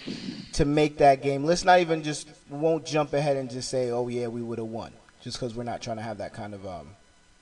to 0.53 0.65
make 0.65 0.97
that 0.99 1.21
game? 1.21 1.43
Let's 1.45 1.63
not 1.65 1.79
even 1.79 2.03
just 2.03 2.27
won't 2.49 2.85
jump 2.85 3.13
ahead 3.13 3.37
and 3.37 3.49
just 3.49 3.69
say, 3.69 3.89
"Oh 3.91 4.07
yeah, 4.07 4.27
we 4.27 4.41
would 4.41 4.57
have 4.59 4.67
won," 4.67 4.91
just 5.23 5.37
because 5.37 5.55
we're 5.55 5.63
not 5.63 5.81
trying 5.81 5.97
to 5.97 6.03
have 6.03 6.17
that 6.19 6.33
kind 6.33 6.53
of 6.53 6.65
um, 6.67 6.89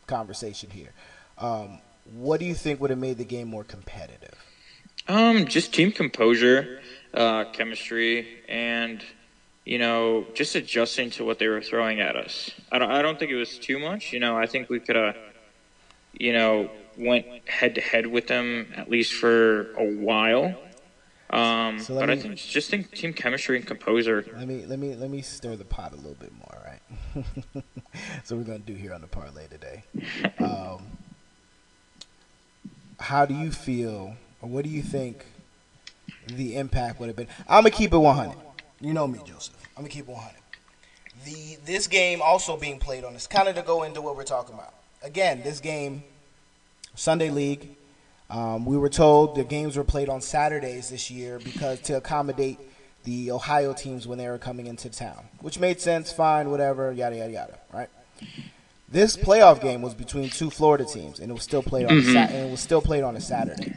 conversation 0.08 0.70
here. 0.70 0.92
Um, 1.38 1.80
what 2.13 2.39
do 2.39 2.46
you 2.46 2.56
think 2.56 2.80
would 2.82 2.89
have 2.89 3.00
made 3.00 3.18
the 3.18 3.26
game 3.26 3.48
more 3.48 3.63
competitive? 3.63 4.34
Um, 5.08 5.46
just 5.46 5.74
team 5.74 5.92
composure, 5.92 6.82
uh, 7.13 7.46
chemistry, 7.46 8.28
and 8.48 9.04
you 9.65 9.78
know, 9.78 10.26
just 10.34 10.56
adjusting 10.56 11.10
to 11.12 11.24
what 11.26 11.39
they 11.39 11.48
were 11.48 11.62
throwing 11.62 12.00
at 12.00 12.15
us. 12.15 12.50
I 12.72 12.80
don't, 12.80 12.91
I 12.91 13.02
don't 13.02 13.19
think 13.19 13.32
it 13.32 13.36
was 13.36 13.58
too 13.60 13.78
much. 13.80 14.12
You 14.13 14.19
know, 14.19 14.38
I 14.38 14.45
think 14.48 14.69
we 14.69 14.80
could 14.80 14.95
have, 14.95 15.15
you 16.13 16.34
know, 16.34 16.69
went 16.98 17.26
head 17.48 17.76
to 17.76 17.82
head 17.82 18.08
with 18.08 18.28
them 18.28 18.74
at 18.76 18.89
least 18.89 19.13
for 19.13 19.72
a 19.76 19.86
while. 19.86 20.56
Um, 21.30 21.80
So 21.80 21.93
but 22.00 22.10
I 22.10 22.15
me- 22.15 22.22
think 22.22 22.36
just 22.38 22.72
think 22.72 22.91
team 22.91 23.13
chemistry 23.13 23.56
and 23.58 23.65
composer. 23.65 24.26
Let 24.36 24.48
me 24.48 24.65
let 24.65 24.80
me 24.80 24.95
let 24.95 25.12
me 25.12 25.22
stir 25.22 25.56
the 25.56 25.63
pot 25.65 25.93
a 25.93 25.95
little 25.95 26.15
bit 26.15 26.32
more, 26.34 26.58
right? 26.65 27.63
so 28.24 28.36
we're 28.36 28.43
gonna 28.43 28.58
do 28.60 28.74
here 28.74 28.93
on 28.93 29.02
the 29.02 29.08
parlay 29.08 29.45
today. 29.48 29.84
Um, 30.39 30.82
how 33.00 33.26
do 33.26 33.34
you 33.34 33.52
feel, 33.52 34.15
or 34.41 34.50
what 34.50 34.63
do 34.63 34.69
you 34.72 34.82
think 34.82 35.26
the 36.28 36.56
impact 36.56 37.00
would 37.00 37.08
have 37.08 37.15
been? 37.15 37.28
I'm 37.48 37.62
gonna 37.63 37.72
keep 37.72 37.93
it 37.93 37.98
100. 37.98 38.36
You 38.82 38.94
know 38.94 39.08
me, 39.08 39.20
Joseph. 39.26 39.56
I'm 39.76 39.84
gonna 39.84 39.89
keep 39.89 40.08
it 40.08 40.12
100. 40.12 40.36
The 41.26 41.58
this 41.65 41.88
game 41.88 42.22
also 42.22 42.56
being 42.58 42.80
played 42.80 43.04
on 43.04 43.13
this, 43.13 43.28
kind 43.28 43.48
of 43.48 43.56
to 43.56 43.62
go 43.62 43.84
into 43.84 44.02
what 44.02 44.15
we're 44.15 44.24
talking 44.24 44.56
about. 44.56 44.74
Again, 45.04 45.42
this 45.44 45.60
game, 45.60 46.04
Sunday 46.96 47.30
League. 47.30 47.70
Um, 48.30 48.63
we 48.65 48.78
were 48.78 48.89
told 48.89 49.36
the 49.36 49.44
games 49.44 49.76
were 49.76 49.84
played 49.84 50.08
on 50.08 50.22
Saturdays 50.22 50.89
this 50.89 51.10
year 51.10 51.39
because 51.39 51.80
to 51.82 51.98
accommodate 51.98 52.60
the 53.04 53.32
Ohio 53.32 53.74
teams 53.74 54.06
when 54.08 54.18
they 54.20 54.28
were 54.28 54.38
coming 54.38 54.68
into 54.68 54.88
town, 54.89 55.26
which 55.42 55.58
made 55.58 55.82
sense, 55.82 56.12
fine, 56.12 56.52
whatever, 56.52 56.92
yada 56.92 57.15
yada 57.18 57.32
yada, 57.32 57.60
right? 57.74 57.89
This 58.88 59.18
playoff 59.18 59.62
game 59.62 59.82
was 59.82 59.94
between 59.94 60.30
two 60.30 60.50
Florida 60.50 60.86
teams, 60.86 61.20
and 61.20 61.30
it 61.32 61.34
was 61.34 61.44
still 61.44 61.63
played 61.63 61.86
on 61.88 62.02
Sa- 62.04 62.20
and 62.20 62.48
it 62.48 62.52
was 62.52 62.60
still 62.60 62.82
played 62.82 63.04
on 63.04 63.15
a 63.15 63.22
Saturday. 63.22 63.74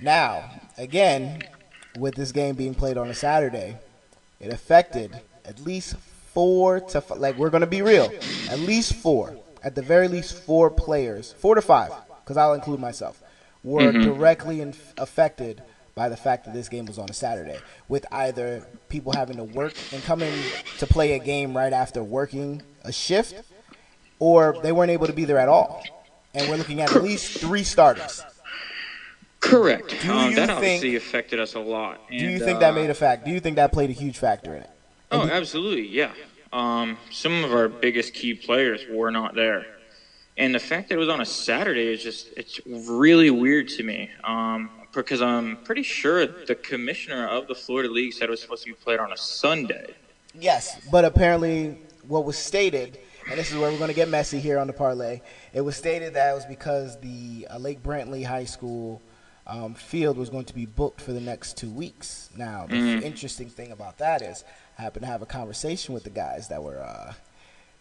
Now, 0.00 0.50
again, 0.76 1.42
with 1.98 2.14
this 2.14 2.32
game 2.32 2.54
being 2.54 2.74
played 2.74 2.96
on 2.96 3.08
a 3.08 3.14
Saturday, 3.14 3.76
it 4.40 4.52
affected 4.52 5.20
at 5.44 5.60
least 5.60 5.96
four 6.32 6.80
to 6.80 6.98
f- 6.98 7.16
like 7.16 7.38
we're 7.38 7.50
gonna 7.50 7.66
be 7.66 7.82
real, 7.82 8.10
at 8.50 8.58
least 8.58 8.94
four, 8.94 9.36
at 9.62 9.74
the 9.74 9.82
very 9.82 10.08
least 10.08 10.34
four 10.34 10.70
players, 10.70 11.32
four 11.38 11.54
to 11.54 11.62
five, 11.62 11.92
because 12.22 12.36
I'll 12.36 12.54
include 12.54 12.80
myself, 12.80 13.22
were 13.62 13.92
mm-hmm. 13.92 14.02
directly 14.02 14.60
in- 14.60 14.74
affected 14.98 15.62
by 15.94 16.08
the 16.08 16.16
fact 16.16 16.44
that 16.44 16.54
this 16.54 16.68
game 16.68 16.86
was 16.86 16.98
on 16.98 17.08
a 17.08 17.12
Saturday, 17.12 17.58
with 17.88 18.04
either 18.10 18.66
people 18.88 19.12
having 19.12 19.36
to 19.36 19.44
work 19.44 19.74
and 19.92 20.02
coming 20.02 20.32
to 20.78 20.86
play 20.86 21.12
a 21.12 21.18
game 21.18 21.56
right 21.56 21.72
after 21.72 22.02
working 22.02 22.62
a 22.82 22.92
shift, 22.92 23.34
or 24.18 24.56
they 24.62 24.72
weren't 24.72 24.90
able 24.90 25.06
to 25.06 25.12
be 25.12 25.24
there 25.24 25.38
at 25.38 25.48
all. 25.48 25.84
And 26.34 26.48
we're 26.48 26.56
looking 26.56 26.80
at 26.80 26.94
at 26.94 27.02
least 27.02 27.38
three 27.38 27.62
starters. 27.62 28.24
Correct. 29.44 29.94
Do 30.02 30.12
um, 30.12 30.30
you 30.30 30.36
that 30.36 30.46
think- 30.46 30.58
obviously 30.58 30.96
affected 30.96 31.38
us 31.38 31.54
a 31.54 31.60
lot. 31.60 32.08
Do 32.08 32.16
you 32.16 32.38
think 32.38 32.56
uh, 32.56 32.60
that 32.60 32.74
made 32.74 32.90
a 32.90 32.94
fact? 32.94 33.24
Do 33.24 33.30
you 33.30 33.40
think 33.40 33.56
that 33.56 33.72
played 33.72 33.90
a 33.90 33.94
huge 33.94 34.18
factor 34.18 34.54
in 34.54 34.62
it? 34.62 34.70
Oh, 35.10 35.28
absolutely, 35.28 35.86
yeah. 35.86 36.12
Um, 36.52 36.96
some 37.10 37.44
of 37.44 37.52
our 37.52 37.68
biggest 37.68 38.14
key 38.14 38.34
players 38.34 38.84
were 38.90 39.10
not 39.10 39.34
there, 39.34 39.66
and 40.36 40.54
the 40.54 40.58
fact 40.58 40.88
that 40.88 40.94
it 40.96 40.98
was 40.98 41.08
on 41.08 41.20
a 41.20 41.26
Saturday 41.26 41.92
is 41.92 42.02
just—it's 42.02 42.60
really 42.66 43.30
weird 43.30 43.68
to 43.70 43.82
me. 43.82 44.10
Um, 44.22 44.70
because 44.92 45.20
I'm 45.20 45.56
pretty 45.58 45.82
sure 45.82 46.26
the 46.26 46.54
commissioner 46.54 47.26
of 47.26 47.48
the 47.48 47.54
Florida 47.54 47.92
League 47.92 48.12
said 48.12 48.28
it 48.28 48.30
was 48.30 48.40
supposed 48.40 48.62
to 48.64 48.70
be 48.70 48.76
played 48.76 49.00
on 49.00 49.12
a 49.12 49.16
Sunday. 49.16 49.94
Yes, 50.38 50.80
but 50.90 51.04
apparently 51.04 51.78
what 52.06 52.24
was 52.24 52.38
stated, 52.38 52.98
and 53.28 53.38
this 53.38 53.50
is 53.50 53.58
where 53.58 53.70
we're 53.70 53.78
going 53.78 53.88
to 53.88 53.94
get 53.94 54.08
messy 54.08 54.38
here 54.38 54.58
on 54.58 54.66
the 54.66 54.72
parlay. 54.72 55.20
It 55.52 55.60
was 55.60 55.76
stated 55.76 56.14
that 56.14 56.30
it 56.30 56.34
was 56.34 56.46
because 56.46 56.98
the 57.00 57.46
uh, 57.50 57.58
Lake 57.58 57.82
Brantley 57.82 58.24
High 58.24 58.44
School 58.44 59.02
um, 59.46 59.74
field 59.74 60.16
was 60.16 60.30
going 60.30 60.46
to 60.46 60.54
be 60.54 60.66
booked 60.66 61.00
for 61.00 61.12
the 61.12 61.20
next 61.20 61.56
two 61.56 61.70
weeks. 61.70 62.30
Now, 62.36 62.66
the 62.68 62.76
interesting 63.06 63.48
thing 63.48 63.72
about 63.72 63.98
that 63.98 64.22
is, 64.22 64.44
I 64.78 64.82
happened 64.82 65.02
to 65.02 65.08
have 65.08 65.22
a 65.22 65.26
conversation 65.26 65.94
with 65.94 66.04
the 66.04 66.10
guys 66.10 66.48
that 66.48 66.62
were, 66.62 66.78
uh, 66.80 67.12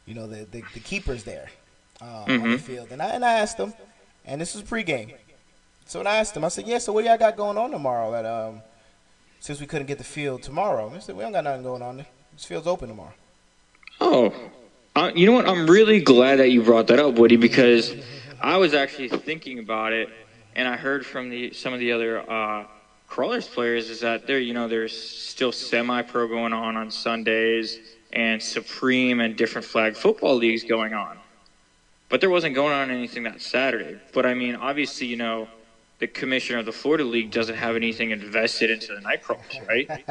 you 0.06 0.14
know, 0.14 0.28
the, 0.28 0.46
the, 0.46 0.62
the 0.74 0.80
keepers 0.80 1.24
there 1.24 1.50
um, 2.02 2.08
on 2.08 2.52
the 2.52 2.58
field, 2.58 2.92
and 2.92 3.02
I 3.02 3.10
and 3.10 3.24
I 3.24 3.34
asked 3.34 3.58
them, 3.58 3.74
and 4.26 4.42
this 4.42 4.54
was 4.54 4.64
pregame. 4.64 5.14
So 5.86 6.00
when 6.00 6.08
I 6.08 6.18
asked 6.18 6.34
them, 6.34 6.44
I 6.44 6.50
said, 6.50 6.68
"Yeah, 6.68 6.80
so 6.80 6.92
what 6.92 7.04
do 7.04 7.08
y'all 7.08 7.18
got 7.18 7.38
going 7.38 7.58
on 7.58 7.72
tomorrow? 7.72 8.12
That 8.12 8.26
um, 8.26 8.62
since 9.40 9.60
we 9.60 9.68
couldn't 9.68 9.88
get 9.88 9.98
the 9.98 10.04
field 10.04 10.44
tomorrow, 10.44 10.90
they 10.90 11.00
said 11.00 11.16
we 11.16 11.24
don't 11.24 11.32
got 11.32 11.44
nothing 11.44 11.64
going 11.64 11.82
on. 11.82 12.06
This 12.34 12.46
field's 12.46 12.68
open 12.68 12.90
tomorrow." 12.90 13.14
Oh, 14.02 14.34
uh, 14.96 15.12
you 15.16 15.26
know 15.26 15.34
what? 15.34 15.48
I'm 15.48 15.68
really 15.68 16.02
glad 16.02 16.40
that 16.40 16.50
you 16.50 16.62
brought 16.62 16.88
that 16.88 17.00
up, 17.00 17.16
Woody, 17.16 17.38
because 17.38 17.96
I 18.42 18.58
was 18.58 18.74
actually 18.74 19.10
thinking 19.10 19.60
about 19.60 19.94
it, 19.94 20.10
and 20.56 20.68
I 20.68 20.76
heard 20.76 21.06
from 21.06 21.30
the 21.30 21.54
some 21.54 21.74
of 21.74 21.80
the 21.80 21.92
other 21.92 22.30
uh, 22.30 22.66
crawlers 23.08 23.48
players 23.48 23.90
is 23.90 24.02
that 24.02 24.28
there, 24.28 24.40
you 24.40 24.54
know, 24.54 24.68
there's 24.68 24.98
still 24.98 25.52
semi-pro 25.52 26.28
going 26.28 26.54
on 26.54 26.78
on 26.78 26.92
Sundays 26.92 27.80
and 28.12 28.42
Supreme 28.42 29.20
and 29.20 29.36
different 29.36 29.66
flag 29.66 29.96
football 29.96 30.36
leagues 30.36 30.64
going 30.64 30.94
on, 30.94 31.18
but 32.10 32.22
there 32.22 32.30
wasn't 32.30 32.56
going 32.56 32.74
on 32.74 32.92
anything 32.92 33.24
that 33.24 33.42
Saturday. 33.42 34.00
But 34.14 34.26
I 34.26 34.34
mean, 34.34 34.56
obviously, 34.56 35.08
you 35.08 35.18
know. 35.18 35.48
The 36.00 36.08
commissioner 36.08 36.60
of 36.60 36.66
the 36.66 36.74
Florida 36.74 37.06
League 37.06 37.32
doesn't 37.32 37.56
have 37.56 37.78
anything 37.78 38.12
invested 38.12 38.70
into 38.70 38.94
the 38.94 39.00
night 39.00 39.24
crawls, 39.24 39.46
right? 39.70 39.88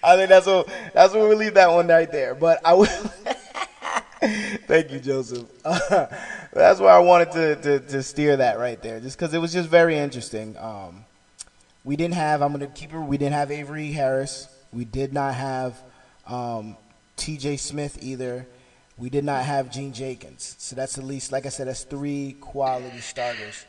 I 0.00 0.16
think 0.16 0.28
that's 0.28 0.46
what 0.46 0.68
that's 0.94 1.12
where 1.12 1.28
we 1.28 1.34
leave 1.34 1.54
that 1.54 1.72
one 1.72 1.88
right 1.88 2.12
there. 2.12 2.36
But 2.36 2.60
I 2.64 2.74
will. 2.74 2.86
Thank 4.66 4.90
you, 4.90 4.98
Joseph. 4.98 5.46
that's 5.62 6.80
why 6.80 6.90
I 6.90 6.98
wanted 6.98 7.30
to, 7.32 7.56
to, 7.56 7.80
to 7.80 8.02
steer 8.02 8.36
that 8.36 8.58
right 8.58 8.80
there, 8.82 8.98
just 8.98 9.16
because 9.16 9.32
it 9.32 9.38
was 9.38 9.52
just 9.52 9.68
very 9.68 9.96
interesting. 9.96 10.56
Um, 10.58 11.04
we 11.84 11.94
didn't 11.94 12.14
have. 12.14 12.42
I'm 12.42 12.50
gonna 12.50 12.66
keep 12.66 12.92
it. 12.92 12.98
We 12.98 13.16
didn't 13.16 13.34
have 13.34 13.52
Avery 13.52 13.92
Harris. 13.92 14.48
We 14.72 14.84
did 14.84 15.12
not 15.12 15.34
have 15.34 15.80
um, 16.26 16.76
T.J. 17.16 17.58
Smith 17.58 17.98
either. 18.02 18.46
We 18.96 19.08
did 19.08 19.24
not 19.24 19.44
have 19.44 19.70
Gene 19.70 19.92
Jenkins. 19.92 20.56
So 20.58 20.74
that's 20.74 20.98
at 20.98 21.04
least, 21.04 21.30
like 21.30 21.46
I 21.46 21.50
said, 21.50 21.68
that's 21.68 21.84
three 21.84 22.36
quality 22.40 22.98
starters. 22.98 23.64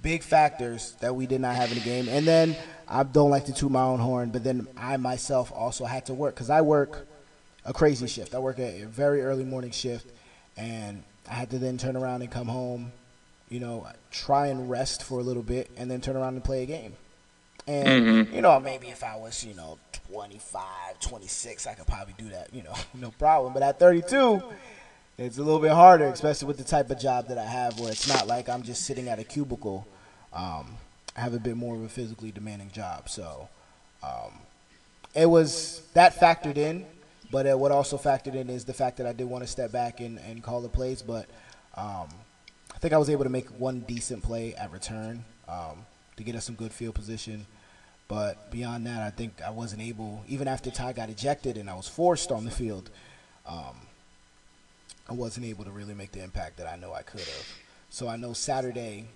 Big 0.00 0.22
factors 0.22 0.94
that 1.00 1.16
we 1.16 1.26
did 1.26 1.40
not 1.40 1.56
have 1.56 1.72
in 1.72 1.78
the 1.78 1.84
game. 1.84 2.08
And 2.08 2.24
then 2.24 2.56
I 2.86 3.02
don't 3.02 3.30
like 3.30 3.46
to 3.46 3.52
toot 3.52 3.72
my 3.72 3.82
own 3.82 3.98
horn, 3.98 4.30
but 4.30 4.44
then 4.44 4.68
I 4.76 4.96
myself 4.96 5.50
also 5.52 5.84
had 5.84 6.06
to 6.06 6.14
work 6.14 6.36
because 6.36 6.50
I 6.50 6.60
work 6.60 7.08
a 7.64 7.72
crazy 7.72 8.06
shift. 8.06 8.34
I 8.34 8.38
work 8.38 8.58
a 8.58 8.84
very 8.84 9.22
early 9.22 9.44
morning 9.44 9.70
shift, 9.70 10.06
and 10.56 11.02
I 11.28 11.34
had 11.34 11.50
to 11.50 11.58
then 11.58 11.78
turn 11.78 11.96
around 11.96 12.22
and 12.22 12.30
come 12.30 12.48
home, 12.48 12.92
you 13.48 13.60
know, 13.60 13.86
try 14.10 14.48
and 14.48 14.70
rest 14.70 15.02
for 15.02 15.18
a 15.18 15.22
little 15.22 15.42
bit, 15.42 15.70
and 15.76 15.90
then 15.90 16.00
turn 16.00 16.16
around 16.16 16.34
and 16.34 16.44
play 16.44 16.62
a 16.62 16.66
game. 16.66 16.94
And, 17.66 18.32
you 18.32 18.40
know, 18.40 18.58
maybe 18.58 18.88
if 18.88 19.04
I 19.04 19.16
was, 19.16 19.44
you 19.44 19.54
know, 19.54 19.78
25, 20.10 20.62
26, 21.00 21.66
I 21.66 21.74
could 21.74 21.86
probably 21.86 22.14
do 22.16 22.30
that, 22.30 22.52
you 22.54 22.62
know, 22.62 22.74
no 22.94 23.10
problem. 23.12 23.52
But 23.52 23.62
at 23.62 23.78
32, 23.78 24.42
it's 25.18 25.36
a 25.36 25.42
little 25.42 25.60
bit 25.60 25.72
harder, 25.72 26.06
especially 26.06 26.48
with 26.48 26.56
the 26.56 26.64
type 26.64 26.90
of 26.90 26.98
job 26.98 27.28
that 27.28 27.36
I 27.36 27.44
have 27.44 27.78
where 27.78 27.90
it's 27.90 28.08
not 28.08 28.26
like 28.26 28.48
I'm 28.48 28.62
just 28.62 28.84
sitting 28.84 29.08
at 29.08 29.18
a 29.18 29.24
cubicle. 29.24 29.86
Um, 30.32 30.76
I 31.16 31.20
have 31.20 31.34
a 31.34 31.38
bit 31.38 31.56
more 31.56 31.74
of 31.74 31.82
a 31.82 31.88
physically 31.88 32.30
demanding 32.30 32.70
job. 32.70 33.08
So 33.08 33.48
um, 34.02 34.32
it 35.14 35.26
was 35.26 35.82
that 35.92 36.14
factored 36.14 36.56
in. 36.56 36.86
But 37.30 37.46
uh, 37.46 37.58
what 37.58 37.72
also 37.72 37.98
factored 37.98 38.34
in 38.34 38.48
is 38.48 38.64
the 38.64 38.72
fact 38.72 38.96
that 38.98 39.06
I 39.06 39.12
did 39.12 39.26
want 39.26 39.44
to 39.44 39.48
step 39.48 39.70
back 39.70 40.00
and, 40.00 40.18
and 40.18 40.42
call 40.42 40.60
the 40.60 40.68
plays. 40.68 41.02
But 41.02 41.26
um, 41.74 42.08
I 42.74 42.78
think 42.78 42.94
I 42.94 42.98
was 42.98 43.10
able 43.10 43.24
to 43.24 43.30
make 43.30 43.48
one 43.48 43.80
decent 43.80 44.22
play 44.22 44.54
at 44.54 44.72
return 44.72 45.24
um, 45.48 45.84
to 46.16 46.22
get 46.22 46.34
us 46.34 46.44
some 46.44 46.54
good 46.54 46.72
field 46.72 46.94
position. 46.94 47.46
But 48.08 48.50
beyond 48.50 48.86
that, 48.86 49.02
I 49.02 49.10
think 49.10 49.42
I 49.46 49.50
wasn't 49.50 49.82
able, 49.82 50.24
even 50.26 50.48
after 50.48 50.70
Ty 50.70 50.94
got 50.94 51.10
ejected 51.10 51.58
and 51.58 51.68
I 51.68 51.74
was 51.74 51.86
forced 51.86 52.32
on 52.32 52.46
the 52.46 52.50
field, 52.50 52.88
um, 53.46 53.76
I 55.08 55.12
wasn't 55.12 55.44
able 55.44 55.64
to 55.64 55.70
really 55.70 55.94
make 55.94 56.12
the 56.12 56.22
impact 56.22 56.56
that 56.56 56.66
I 56.66 56.76
know 56.76 56.94
I 56.94 57.02
could 57.02 57.20
have. 57.20 57.46
So 57.90 58.08
I 58.08 58.16
know 58.16 58.32
Saturday 58.32 59.08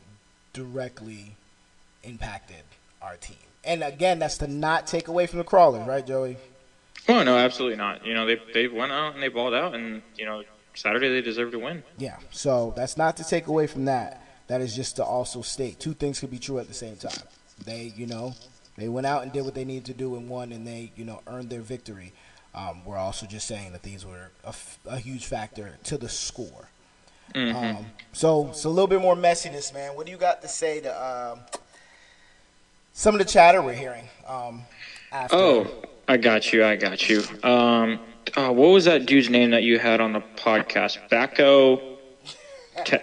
directly 0.53 1.37
impacted 2.03 2.65
our 3.01 3.17
team. 3.17 3.37
And 3.65 3.83
again, 3.83 4.19
that's 4.19 4.39
to 4.39 4.47
not 4.47 4.87
take 4.87 5.09
away 5.09 5.27
from 5.27 5.39
the 5.39 5.45
crawlers, 5.45 5.87
right, 5.87 6.07
Joey? 6.07 6.37
Oh 7.09 7.23
no, 7.23 7.37
absolutely 7.37 7.77
not. 7.77 8.07
You 8.07 8.15
know, 8.15 8.27
they 8.27 8.41
they 8.55 8.69
went 8.69 8.93
out 8.93 9.15
and 9.15 9.23
they 9.23 9.29
balled 9.29 9.55
out, 9.55 9.75
and 9.75 10.03
you 10.17 10.25
know, 10.25 10.43
Saturday 10.75 11.09
they 11.09 11.21
deserve 11.21 11.51
to 11.53 11.59
win. 11.59 11.83
Yeah. 11.99 12.17
So 12.31 12.73
that's 12.77 12.97
not 12.97 13.17
to 13.19 13.25
take 13.25 13.47
away 13.49 13.67
from 13.67 13.85
that. 13.87 14.23
That 14.49 14.61
is 14.61 14.75
just 14.77 14.97
to 14.97 15.05
also 15.05 15.43
state 15.43 15.81
two 15.81 15.95
things 15.95 16.21
could 16.21 16.31
be 16.31 16.39
true 16.39 16.59
at 16.59 16.69
the 16.69 16.75
same 16.75 16.97
time. 16.97 17.23
They, 17.65 17.93
you 17.97 18.07
know, 18.07 18.35
they 18.77 18.89
went 18.89 19.07
out 19.07 19.23
and 19.23 19.33
did 19.33 19.45
what 19.45 19.55
they 19.55 19.65
needed 19.65 19.87
to 19.87 19.95
do 19.95 20.17
and 20.17 20.29
won, 20.29 20.53
and 20.53 20.67
they, 20.67 20.93
you 20.97 21.05
know, 21.05 21.23
earned 21.27 21.49
their 21.51 21.61
victory. 21.61 22.13
Um, 22.55 22.85
we're 22.85 22.99
also 22.99 23.25
just 23.27 23.47
saying 23.47 23.73
that 23.73 23.83
these 23.83 24.05
were 24.05 24.31
a, 24.45 24.49
f- 24.49 24.79
a 24.87 24.99
huge 24.99 25.25
factor 25.27 25.79
to 25.85 25.97
the 25.97 26.09
score. 26.09 26.69
Um, 27.35 27.87
so 28.13 28.49
it's 28.49 28.65
a 28.65 28.69
little 28.69 28.89
bit 28.89 29.01
more 29.01 29.17
messiness, 29.17 29.73
man. 29.73 29.97
What 29.97 30.05
do 30.05 30.13
you 30.13 30.19
got 30.19 30.43
to 30.43 30.49
say 30.49 30.81
to 30.81 31.03
um, 31.33 31.39
some 32.93 33.15
of 33.15 33.21
the 33.21 33.25
chatter 33.25 33.63
we're 33.63 33.73
hearing? 33.73 34.07
Um, 34.29 34.63
after 35.11 35.37
Oh, 35.37 35.67
I 36.09 36.17
got 36.17 36.53
you. 36.53 36.65
I 36.65 36.77
got 36.77 37.09
you. 37.09 37.23
Um, 37.43 38.01
uh, 38.37 38.51
what 38.53 38.69
was 38.69 38.85
that 38.87 39.07
dude's 39.07 39.31
name 39.31 39.51
that 39.51 39.63
you 39.63 39.79
had 39.79 40.01
on 40.01 40.13
the 40.13 40.21
podcast? 40.37 40.99
Bacco. 41.09 41.99
Te- 42.85 42.99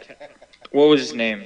what 0.72 0.86
was 0.86 1.02
his 1.02 1.14
name? 1.14 1.46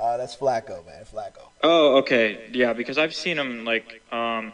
uh, 0.00 0.16
that's 0.16 0.34
Flacco, 0.34 0.84
man. 0.86 1.04
Flacco. 1.04 1.48
Oh, 1.62 1.98
okay. 1.98 2.48
Yeah, 2.52 2.72
because 2.72 2.98
I've 2.98 3.14
seen 3.14 3.38
him 3.38 3.64
like 3.64 4.02
um, 4.12 4.52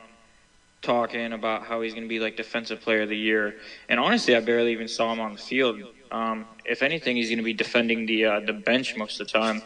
talking 0.83 1.33
about 1.33 1.65
how 1.65 1.81
he's 1.83 1.93
going 1.93 2.05
to 2.05 2.09
be 2.09 2.19
like 2.19 2.37
defensive 2.37 2.81
player 2.81 3.03
of 3.03 3.09
the 3.09 3.17
year, 3.17 3.57
and 3.89 4.01
honestly, 4.01 4.35
I 4.35 4.41
barely 4.41 4.73
even 4.73 4.89
saw 4.89 5.13
him 5.13 5.21
on 5.21 5.35
the 5.35 5.39
field. 5.39 5.81
Um, 6.11 6.47
if 6.65 6.83
anything, 6.83 7.17
he's 7.17 7.29
going 7.29 7.39
to 7.39 7.45
be 7.45 7.55
defending 7.55 8.07
the 8.07 8.25
uh, 8.25 8.41
the 8.41 8.53
bench 8.53 8.97
most 8.97 9.21
of 9.21 9.27
the 9.27 9.33
time. 9.33 9.63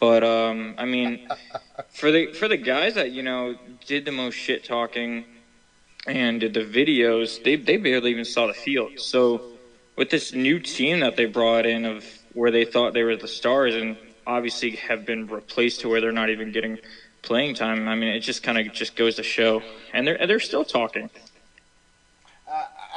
But 0.00 0.24
um, 0.24 0.74
I 0.76 0.84
mean, 0.84 1.28
for 1.90 2.10
the 2.10 2.32
for 2.32 2.48
the 2.48 2.56
guys 2.56 2.94
that 2.94 3.12
you 3.12 3.22
know 3.22 3.54
did 3.86 4.04
the 4.04 4.12
most 4.12 4.34
shit 4.34 4.64
talking 4.64 5.24
and 6.06 6.40
the 6.40 6.48
videos, 6.64 7.42
they 7.42 7.56
they 7.56 7.76
barely 7.76 8.10
even 8.10 8.24
saw 8.24 8.46
the 8.46 8.54
field. 8.54 8.98
So 9.00 9.42
with 9.96 10.10
this 10.10 10.32
new 10.32 10.58
team 10.60 11.00
that 11.00 11.16
they 11.16 11.24
brought 11.26 11.66
in 11.66 11.84
of 11.84 12.04
where 12.34 12.50
they 12.50 12.64
thought 12.64 12.92
they 12.94 13.02
were 13.02 13.16
the 13.16 13.28
stars 13.28 13.74
and 13.74 13.96
obviously 14.26 14.72
have 14.72 15.06
been 15.06 15.26
replaced 15.26 15.80
to 15.80 15.88
where 15.88 16.00
they're 16.00 16.12
not 16.12 16.30
even 16.30 16.52
getting 16.52 16.78
playing 17.22 17.54
time. 17.54 17.88
I 17.88 17.94
mean, 17.94 18.10
it 18.10 18.20
just 18.20 18.42
kind 18.42 18.58
of 18.58 18.72
just 18.72 18.94
goes 18.96 19.16
to 19.16 19.22
show, 19.22 19.62
and 19.92 20.06
they're 20.06 20.26
they're 20.26 20.40
still 20.40 20.64
talking. 20.64 21.10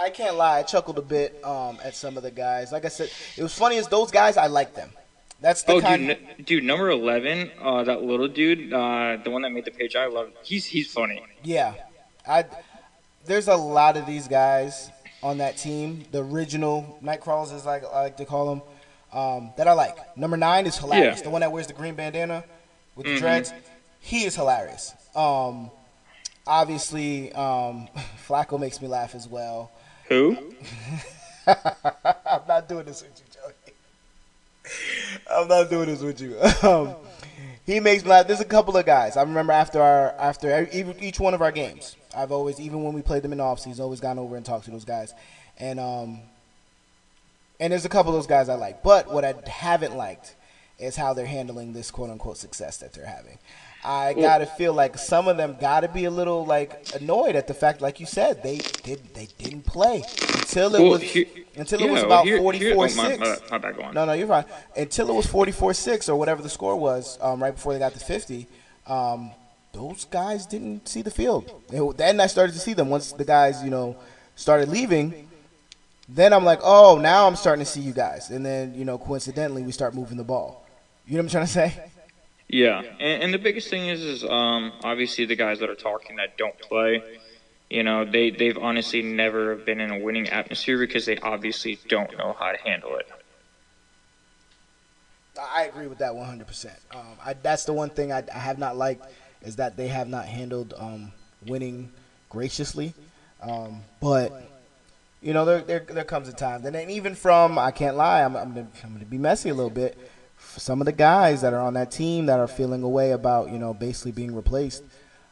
I 0.01 0.09
can't 0.11 0.37
lie. 0.37 0.59
I 0.59 0.63
chuckled 0.63 0.97
a 0.97 1.01
bit 1.01 1.43
um, 1.43 1.77
at 1.83 1.93
some 1.93 2.15
of 2.15 2.23
the 2.23 2.31
guys. 2.31 2.71
Like 2.71 2.85
I 2.85 2.87
said, 2.87 3.09
it 3.35 3.43
was 3.43 3.53
funny 3.53 3.77
as 3.77 3.87
those 3.89 4.11
guys. 4.11 4.37
I 4.37 4.47
like 4.47 4.73
them. 4.73 4.91
That's 5.41 5.63
the 5.63 5.73
Oh, 5.73 5.81
kind. 5.81 6.07
dude, 6.07 6.17
n- 6.17 6.45
dude, 6.45 6.63
number 6.63 6.89
eleven, 6.89 7.51
uh, 7.61 7.83
that 7.83 8.01
little 8.01 8.29
dude, 8.29 8.71
uh, 8.71 9.17
the 9.23 9.29
one 9.29 9.41
that 9.41 9.49
made 9.51 9.65
the 9.65 9.71
page, 9.71 9.95
I 9.97 10.05
love. 10.07 10.29
He's 10.43 10.65
he's 10.65 10.91
funny. 10.91 11.21
yeah, 11.43 11.73
I. 12.27 12.45
There's 13.29 13.47
a 13.47 13.55
lot 13.55 13.95
of 13.95 14.07
these 14.07 14.27
guys 14.27 14.89
on 15.21 15.37
that 15.37 15.55
team. 15.55 16.03
The 16.11 16.23
original 16.23 16.97
Nightcrawlers, 17.03 17.55
is 17.55 17.63
like 17.63 17.83
I 17.85 18.01
like 18.01 18.17
to 18.17 18.25
call 18.25 18.49
them, 18.49 18.61
um, 19.13 19.53
that 19.55 19.67
I 19.67 19.73
like. 19.73 20.17
Number 20.17 20.35
nine 20.35 20.65
is 20.65 20.79
hilarious. 20.79 21.19
Yeah. 21.19 21.25
The 21.25 21.29
one 21.29 21.41
that 21.41 21.51
wears 21.51 21.67
the 21.67 21.73
green 21.73 21.93
bandana 21.93 22.43
with 22.95 23.05
the 23.05 23.19
dreads. 23.19 23.53
He 23.99 24.23
is 24.23 24.35
hilarious. 24.35 24.95
Um, 25.15 25.69
obviously, 26.47 27.31
um, 27.33 27.87
Flacco 28.27 28.59
makes 28.59 28.81
me 28.81 28.87
laugh 28.87 29.13
as 29.13 29.27
well. 29.27 29.69
Who? 30.07 30.35
I'm 31.45 32.41
not 32.47 32.67
doing 32.67 32.85
this 32.85 33.03
with 33.03 33.21
you, 33.21 33.25
Joey. 33.35 33.53
I'm 35.31 35.47
not 35.47 35.69
doing 35.69 35.85
this 35.85 36.01
with 36.01 36.19
you. 36.19 36.35
Um, 36.67 36.95
he 37.63 37.79
makes 37.79 38.03
me 38.03 38.09
laugh. 38.09 38.25
There's 38.25 38.39
a 38.39 38.45
couple 38.45 38.75
of 38.75 38.87
guys. 38.87 39.15
I 39.15 39.21
remember 39.21 39.53
after 39.53 39.79
our 39.79 40.15
after 40.17 40.49
every, 40.49 40.95
each 40.99 41.19
one 41.19 41.35
of 41.35 41.43
our 41.43 41.51
games, 41.51 41.95
I've 42.15 42.31
always 42.31 42.59
even 42.59 42.83
when 42.83 42.93
we 42.93 43.01
played 43.01 43.23
them 43.23 43.31
in 43.31 43.37
the 43.37 43.43
offseason, 43.43 43.79
always 43.79 43.99
gone 43.99 44.19
over 44.19 44.35
and 44.35 44.45
talked 44.45 44.65
to 44.65 44.71
those 44.71 44.85
guys, 44.85 45.13
and 45.57 45.79
um, 45.79 46.19
and 47.59 47.71
there's 47.71 47.85
a 47.85 47.89
couple 47.89 48.11
of 48.11 48.17
those 48.17 48.27
guys 48.27 48.49
I 48.49 48.55
like. 48.55 48.81
But 48.83 49.11
what 49.11 49.25
I 49.25 49.33
haven't 49.47 49.95
liked 49.95 50.35
is 50.79 50.95
how 50.95 51.13
they're 51.13 51.25
handling 51.25 51.73
this 51.73 51.91
quote 51.91 52.09
unquote 52.09 52.37
success 52.37 52.77
that 52.77 52.93
they're 52.93 53.05
having. 53.05 53.37
I 53.83 54.13
gotta 54.13 54.45
feel 54.45 54.73
like 54.73 54.97
some 54.97 55.29
of 55.29 55.37
them 55.37 55.55
gotta 55.61 55.87
be 55.87 56.03
a 56.05 56.11
little 56.11 56.45
like 56.45 56.93
annoyed 56.95 57.37
at 57.37 57.47
the 57.47 57.53
fact, 57.53 57.79
like 57.81 57.99
you 58.01 58.05
said, 58.05 58.43
they 58.43 58.57
did 58.83 59.13
they 59.13 59.27
didn't 59.37 59.61
play 59.65 60.03
until 60.35 60.75
it 60.75 60.81
Well, 60.81 60.91
was 60.91 61.01
here- 61.01 61.25
until 61.55 61.79
it 61.81 61.85
yeah, 61.85 61.91
was 61.91 62.03
about 62.03 62.25
here- 62.25 62.39
forty 62.39 62.73
four 62.73 62.85
oh, 62.85 62.87
six. 62.87 63.19
my- 63.19 63.37
my 63.51 63.57
bad, 63.57 63.77
go 63.77 63.83
on. 63.83 63.93
No, 63.93 64.03
no, 64.05 64.11
you're 64.13 64.27
fine. 64.27 64.43
Until 64.75 65.09
it 65.09 65.13
was 65.13 65.27
forty 65.27 65.53
four 65.53 65.73
six 65.73 66.09
or 66.09 66.17
whatever 66.19 66.41
the 66.41 66.49
score 66.49 66.75
was, 66.75 67.17
um, 67.21 67.41
right 67.41 67.53
before 67.55 67.71
they 67.73 67.79
got 67.79 67.93
to 67.93 67.99
fifty. 67.99 68.47
Um, 68.85 69.31
those 69.71 70.05
guys 70.05 70.45
didn't 70.45 70.87
see 70.87 71.01
the 71.01 71.11
field. 71.11 71.51
And 71.71 71.97
then 71.97 72.19
I 72.19 72.27
started 72.27 72.53
to 72.53 72.59
see 72.59 72.73
them 72.73 72.89
once 72.89 73.11
the 73.11 73.25
guys, 73.25 73.63
you 73.63 73.69
know, 73.69 73.95
started 74.35 74.69
leaving. 74.69 75.29
Then 76.07 76.33
I'm 76.33 76.43
like, 76.43 76.59
oh, 76.63 76.97
now 76.97 77.27
I'm 77.27 77.35
starting 77.35 77.63
to 77.63 77.69
see 77.69 77.81
you 77.81 77.93
guys. 77.93 78.31
And 78.31 78.45
then, 78.45 78.73
you 78.73 78.83
know, 78.83 78.97
coincidentally, 78.97 79.61
we 79.61 79.71
start 79.71 79.93
moving 79.93 80.17
the 80.17 80.23
ball. 80.23 80.65
You 81.05 81.13
know 81.13 81.19
what 81.19 81.25
I'm 81.25 81.29
trying 81.29 81.45
to 81.45 81.51
say? 81.51 81.91
Yeah, 82.47 82.81
and, 82.99 83.23
and 83.23 83.33
the 83.33 83.37
biggest 83.37 83.69
thing 83.69 83.87
is, 83.87 84.01
is 84.01 84.23
um, 84.23 84.71
obviously 84.83 85.25
the 85.25 85.35
guys 85.35 85.59
that 85.59 85.69
are 85.69 85.75
talking 85.75 86.15
that 86.15 86.35
don't 86.35 86.57
play. 86.59 87.03
You 87.69 87.83
know, 87.83 88.05
they 88.05 88.31
they've 88.31 88.57
honestly 88.57 89.03
never 89.03 89.55
been 89.55 89.79
in 89.79 89.91
a 89.91 89.99
winning 89.99 90.29
atmosphere 90.29 90.79
because 90.79 91.05
they 91.05 91.17
obviously 91.17 91.77
don't 91.87 92.17
know 92.17 92.35
how 92.39 92.51
to 92.51 92.57
handle 92.57 92.95
it. 92.95 93.07
I 95.39 95.65
agree 95.65 95.85
with 95.87 95.99
that 95.99 96.13
100%. 96.13 96.65
Um, 96.91 97.01
I, 97.23 97.33
that's 97.33 97.65
the 97.65 97.71
one 97.71 97.91
thing 97.91 98.11
I, 98.11 98.23
I 98.33 98.39
have 98.39 98.57
not 98.57 98.75
liked 98.75 99.05
is 99.41 99.55
that 99.57 99.77
they 99.77 99.87
have 99.87 100.07
not 100.07 100.25
handled 100.25 100.73
um, 100.77 101.11
winning 101.45 101.91
graciously. 102.29 102.93
Um, 103.41 103.81
but 104.01 104.31
you 105.21 105.33
know, 105.33 105.45
there, 105.45 105.61
there 105.61 105.79
there 105.87 106.03
comes 106.03 106.27
a 106.29 106.33
time. 106.33 106.65
And 106.65 106.73
then 106.75 106.89
even 106.89 107.15
from 107.15 107.57
I 107.57 107.71
can't 107.71 107.95
lie, 107.97 108.23
I'm 108.23 108.35
I'm 108.35 108.53
gonna, 108.53 108.67
I'm 108.83 108.93
gonna 108.93 109.05
be 109.05 109.17
messy 109.17 109.49
a 109.49 109.53
little 109.53 109.69
bit. 109.69 109.97
Some 110.57 110.81
of 110.81 110.85
the 110.85 110.91
guys 110.93 111.41
that 111.41 111.53
are 111.53 111.59
on 111.59 111.73
that 111.73 111.91
team 111.91 112.25
that 112.27 112.39
are 112.39 112.47
feeling 112.47 112.83
away 112.83 113.11
about 113.11 113.49
you 113.51 113.59
know 113.59 113.73
basically 113.73 114.11
being 114.11 114.33
replaced. 114.35 114.83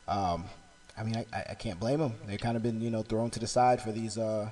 Um, 0.08 0.46
I 0.98 1.04
mean, 1.04 1.16
I, 1.16 1.26
I- 1.38 1.46
I 1.52 1.54
can't 1.54 1.80
blame 1.80 2.00
them. 2.00 2.14
They've 2.28 2.40
kind 2.40 2.58
of 2.58 2.64
been 2.64 2.82
you 2.82 2.90
know 2.90 3.02
thrown 3.04 3.30
to 3.32 3.40
the 3.40 3.48
side 3.48 3.82
for 3.82 3.92
these. 3.92 4.18
Uh, 4.18 4.50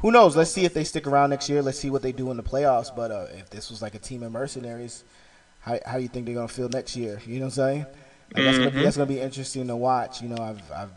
who 0.00 0.10
knows? 0.10 0.36
Let's 0.36 0.50
see 0.50 0.64
if 0.64 0.74
they 0.74 0.84
stick 0.84 1.06
around 1.06 1.30
next 1.30 1.48
year. 1.48 1.62
Let's 1.62 1.78
see 1.78 1.88
what 1.90 2.02
they 2.02 2.12
do 2.12 2.30
in 2.30 2.36
the 2.36 2.42
playoffs. 2.42 2.94
But 2.94 3.10
uh, 3.10 3.26
if 3.34 3.50
this 3.50 3.70
was 3.70 3.80
like 3.82 3.94
a 3.94 3.98
team 3.98 4.22
of 4.22 4.32
mercenaries, 4.32 5.04
how 5.60 5.78
how 5.86 5.96
do 5.96 6.02
you 6.02 6.08
think 6.08 6.26
they're 6.26 6.34
gonna 6.34 6.48
feel 6.48 6.68
next 6.68 6.96
year? 6.96 7.20
You 7.26 7.34
know 7.38 7.46
what 7.46 7.58
I'm 7.58 7.84
saying? 7.84 7.86
Like, 8.34 8.44
that's, 8.44 8.58
gonna 8.58 8.70
be, 8.70 8.82
that's 8.82 8.96
gonna 8.96 9.06
be 9.06 9.20
interesting 9.20 9.66
to 9.66 9.76
watch. 9.76 10.22
You 10.22 10.28
know, 10.28 10.42
I've 10.42 10.72
I've 10.72 10.90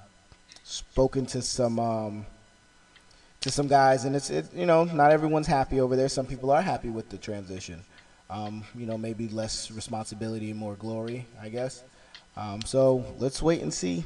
spoken 0.64 1.26
to 1.28 1.42
some 1.42 1.80
um, 1.80 2.26
to 3.42 3.52
some 3.52 3.68
guys, 3.68 4.06
and 4.06 4.16
it's 4.16 4.30
it, 4.30 4.54
you 4.54 4.66
know 4.66 4.86
not 4.86 5.12
everyone's 5.12 5.48
happy 5.48 5.82
over 5.82 5.96
there. 5.96 6.10
Some 6.10 6.26
people 6.26 6.52
are 6.52 6.62
happy 6.62 6.90
with 6.90 7.10
the 7.10 7.18
transition. 7.18 7.82
Um, 8.30 8.64
you 8.74 8.86
know, 8.86 8.98
maybe 8.98 9.28
less 9.28 9.70
responsibility 9.70 10.50
and 10.50 10.60
more 10.60 10.76
glory, 10.76 11.28
I 11.40 11.50
guess. 11.50 11.84
Um, 12.36 12.62
so 12.64 13.06
let's 13.20 13.42
wait 13.42 13.62
and 13.62 13.74
see. 13.74 14.04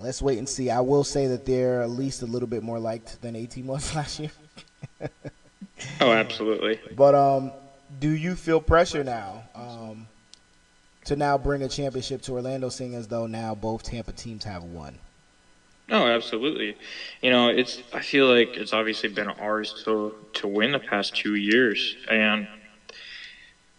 Let's 0.00 0.22
wait 0.22 0.38
and 0.38 0.48
see. 0.48 0.70
I 0.70 0.80
will 0.80 1.04
say 1.04 1.26
that 1.28 1.44
they're 1.44 1.82
at 1.82 1.90
least 1.90 2.22
a 2.22 2.26
little 2.26 2.48
bit 2.48 2.62
more 2.62 2.78
liked 2.78 3.20
than 3.20 3.36
18 3.36 3.66
was 3.68 3.94
last 3.94 4.20
year. 4.20 4.30
Oh, 6.00 6.12
absolutely. 6.12 6.80
But 6.96 7.14
um, 7.14 7.52
do 8.00 8.10
you 8.10 8.34
feel 8.34 8.60
pressure 8.60 9.04
now 9.04 9.44
um, 9.54 10.06
to 11.08 11.16
now 11.16 11.38
bring 11.38 11.62
a 11.62 11.68
championship 11.68 12.20
to 12.20 12.32
Orlando, 12.32 12.68
seeing 12.68 12.94
as 12.94 13.08
though 13.08 13.26
now 13.26 13.54
both 13.54 13.82
Tampa 13.82 14.12
teams 14.12 14.44
have 14.44 14.62
won? 14.62 14.98
No, 15.88 16.06
absolutely. 16.06 16.76
You 17.22 17.30
know, 17.30 17.48
it's. 17.48 17.82
I 17.94 18.00
feel 18.00 18.26
like 18.26 18.58
it's 18.58 18.74
obviously 18.74 19.08
been 19.08 19.28
ours 19.28 19.82
to 19.84 20.14
to 20.34 20.46
win 20.46 20.72
the 20.72 20.78
past 20.78 21.16
two 21.16 21.34
years, 21.34 21.96
and 22.10 22.46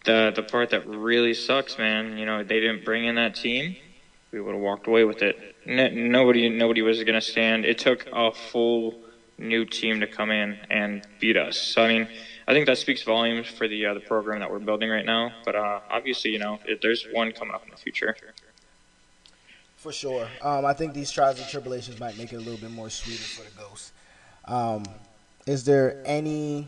the 0.04 0.32
the 0.34 0.42
part 0.42 0.70
that 0.70 0.88
really 0.88 1.34
sucks, 1.34 1.78
man. 1.78 2.18
You 2.18 2.26
know, 2.26 2.42
they 2.42 2.58
didn't 2.58 2.84
bring 2.84 3.04
in 3.04 3.14
that 3.14 3.36
team. 3.36 3.76
We 4.32 4.40
would 4.40 4.54
have 4.54 4.62
walked 4.62 4.88
away 4.88 5.04
with 5.04 5.22
it. 5.22 5.56
No, 5.64 5.88
nobody 5.88 6.48
nobody 6.48 6.82
was 6.82 6.98
going 7.04 7.14
to 7.14 7.20
stand. 7.20 7.64
It 7.64 7.78
took 7.78 8.08
a 8.12 8.32
full 8.32 8.96
new 9.38 9.64
team 9.64 10.00
to 10.00 10.08
come 10.08 10.32
in 10.32 10.58
and 10.68 11.06
beat 11.20 11.36
us. 11.36 11.56
So 11.56 11.84
I 11.84 11.88
mean, 11.88 12.08
I 12.50 12.52
think 12.52 12.66
that 12.66 12.78
speaks 12.78 13.04
volumes 13.04 13.46
for 13.46 13.68
the 13.68 13.86
uh, 13.86 13.94
the 13.94 14.00
program 14.00 14.40
that 14.40 14.50
we're 14.50 14.58
building 14.58 14.90
right 14.90 15.06
now. 15.06 15.30
But 15.44 15.54
uh, 15.54 15.78
obviously, 15.88 16.32
you 16.32 16.40
know, 16.40 16.58
it, 16.66 16.82
there's 16.82 17.06
one 17.12 17.30
coming 17.30 17.54
up 17.54 17.62
in 17.64 17.70
the 17.70 17.76
future. 17.76 18.16
For 19.76 19.92
sure. 19.92 20.26
Um, 20.42 20.64
I 20.64 20.72
think 20.72 20.92
these 20.92 21.12
trials 21.12 21.38
and 21.38 21.48
tribulations 21.48 22.00
might 22.00 22.18
make 22.18 22.32
it 22.32 22.36
a 22.36 22.40
little 22.40 22.58
bit 22.58 22.72
more 22.72 22.90
sweeter 22.90 23.22
for 23.22 23.48
the 23.48 23.62
Ghosts. 23.62 23.92
Um, 24.46 24.82
is 25.46 25.62
there 25.62 26.02
any 26.04 26.66